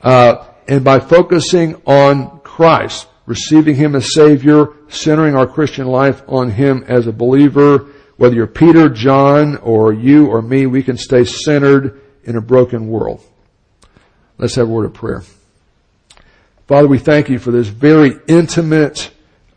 Uh, 0.03 0.45
and 0.67 0.83
by 0.83 0.99
focusing 0.99 1.81
on 1.85 2.41
Christ, 2.41 3.07
receiving 3.25 3.77
him 3.77 3.95
as 3.95 4.13
Savior, 4.13 4.73
centering 4.89 5.37
our 5.37 5.47
Christian 5.47 5.87
life 5.87 6.21
on 6.27 6.51
him 6.51 6.83
as 6.89 7.07
a 7.07 7.13
believer, 7.13 7.87
whether 8.17 8.35
you're 8.35 8.45
Peter, 8.45 8.89
John, 8.89 9.55
or 9.55 9.93
you 9.93 10.27
or 10.27 10.41
me, 10.41 10.65
we 10.65 10.83
can 10.83 10.97
stay 10.97 11.23
centered 11.23 12.01
in 12.25 12.35
a 12.35 12.41
broken 12.41 12.89
world. 12.89 13.23
Let's 14.37 14.55
have 14.55 14.67
a 14.67 14.71
word 14.71 14.87
of 14.87 14.93
prayer. 14.93 15.23
Father, 16.67 16.89
we 16.89 16.99
thank 16.99 17.29
you 17.29 17.39
for 17.39 17.51
this 17.51 17.69
very 17.69 18.19
intimate 18.27 19.11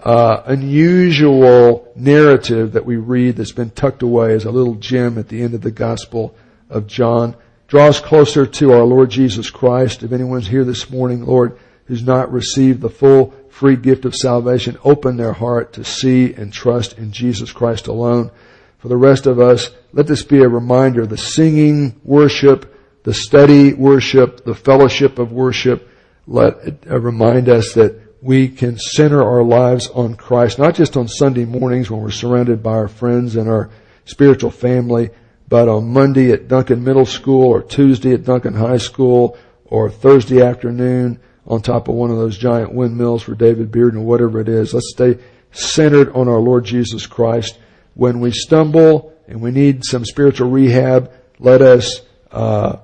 uh, 0.05 0.43
unusual 0.47 1.93
narrative 1.95 2.73
that 2.73 2.87
we 2.87 2.97
read 2.97 3.37
that's 3.37 3.53
been 3.53 3.71
tucked 3.71 4.03
away 4.03 4.33
as 4.33 4.45
a 4.45 4.51
little 4.51 4.75
gem 4.75 5.19
at 5.19 5.29
the 5.29 5.43
end 5.43 5.55
of 5.55 5.63
the 5.63 5.71
Gospel 5.71 6.35
of 6.69 6.87
John. 6.87 7.37
Draw 7.69 7.89
us 7.89 8.01
closer 8.01 8.47
to 8.47 8.73
our 8.73 8.85
Lord 8.85 9.11
Jesus 9.11 9.51
Christ. 9.51 10.03
If 10.03 10.13
anyone's 10.13 10.49
here 10.49 10.65
this 10.65 10.91
morning, 10.91 11.25
Lord, 11.25 11.59
who's 11.85 12.03
not 12.03 12.33
received 12.33 12.81
the 12.81 12.91
full 12.91 13.35
free 13.49 13.77
gift 13.77 14.05
of 14.05 14.15
salvation, 14.15 14.79
open 14.85 15.17
their 15.17 15.33
heart 15.33 15.73
to 15.75 15.85
see 15.85 16.33
and 16.33 16.53
trust 16.53 16.99
in 16.99 17.13
Jesus 17.13 17.53
Christ 17.53 17.87
alone. 17.87 18.31
For 18.79 18.89
the 18.89 18.97
rest 18.97 19.27
of 19.27 19.39
us, 19.39 19.71
let 19.93 20.07
this 20.07 20.23
be 20.23 20.39
a 20.39 20.49
reminder, 20.49 21.07
the 21.07 21.19
singing 21.19 22.01
worship, 22.03 22.75
the 23.03 23.13
study 23.13 23.75
worship, 23.75 24.45
the 24.45 24.55
fellowship 24.55 25.19
of 25.19 25.33
worship, 25.33 25.89
let 26.27 26.57
it 26.59 26.85
uh, 26.91 26.99
remind 26.99 27.49
us 27.49 27.75
that 27.75 28.01
we 28.23 28.49
can 28.49 28.79
center 28.79 29.23
our 29.23 29.43
lives 29.43 29.89
on 29.89 30.15
Christ, 30.15 30.59
not 30.59 30.75
just 30.75 30.97
on 30.97 31.09
Sunday 31.09 31.45
mornings 31.45 31.91
when 31.91 32.01
we're 32.01 32.11
surrounded 32.11 32.63
by 32.63 32.73
our 32.73 32.89
friends 32.89 33.37
and 33.37 33.49
our 33.49 33.71
spiritual 34.05 34.51
family, 34.51 35.11
but 35.49 35.69
on 35.69 35.93
Monday 35.93 36.31
at 36.31 36.49
Duncan 36.49 36.85
Middle 36.85 37.07
School 37.07 37.47
or 37.49 37.63
Tuesday 37.63 38.13
at 38.13 38.25
Duncan 38.25 38.55
High 38.55 38.77
School 38.79 39.39
or 39.65 39.91
Thursday 39.91 40.43
afternoon 40.43 41.19
on 41.47 41.63
top 41.63 41.89
of 41.89 41.95
one 41.95 42.11
of 42.11 42.19
those 42.19 42.37
giant 42.37 42.75
windmills 42.75 43.23
for 43.23 43.35
David 43.35 43.73
Beard 43.73 43.97
or 43.97 44.01
whatever 44.01 44.41
it 44.41 44.49
is. 44.49 44.75
Let's 44.75 44.93
stay 44.93 45.19
centered 45.53 46.13
on 46.13 46.29
our 46.29 46.39
Lord 46.39 46.65
Jesus 46.65 47.07
Christ. 47.07 47.59
When 47.95 48.21
we 48.21 48.31
stumble 48.33 49.15
and 49.27 49.41
we 49.41 49.51
need 49.51 49.85
some 49.85 50.05
spiritual 50.05 50.51
rehab, 50.51 51.13
let 51.39 51.63
us 51.63 52.03
uh, 52.31 52.77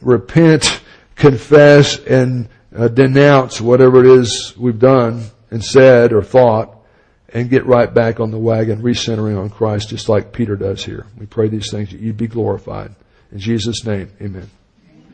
repent, 0.00 0.80
confess, 1.14 1.98
and 1.98 2.48
uh, 2.76 2.88
denounce 2.88 3.60
whatever 3.60 4.00
it 4.00 4.06
is 4.06 4.54
we've 4.56 4.78
done 4.78 5.24
and 5.50 5.64
said 5.64 6.12
or 6.12 6.22
thought 6.22 6.76
and 7.28 7.50
get 7.50 7.66
right 7.66 7.92
back 7.92 8.20
on 8.20 8.30
the 8.30 8.38
wagon, 8.38 8.82
recentering 8.82 9.38
on 9.38 9.50
Christ 9.50 9.88
just 9.88 10.08
like 10.08 10.32
Peter 10.32 10.56
does 10.56 10.84
here. 10.84 11.06
We 11.18 11.26
pray 11.26 11.48
these 11.48 11.70
things 11.70 11.90
that 11.90 12.00
you'd 12.00 12.16
be 12.16 12.26
glorified. 12.26 12.94
In 13.30 13.38
Jesus' 13.38 13.84
name, 13.84 14.10
amen. 14.20 14.50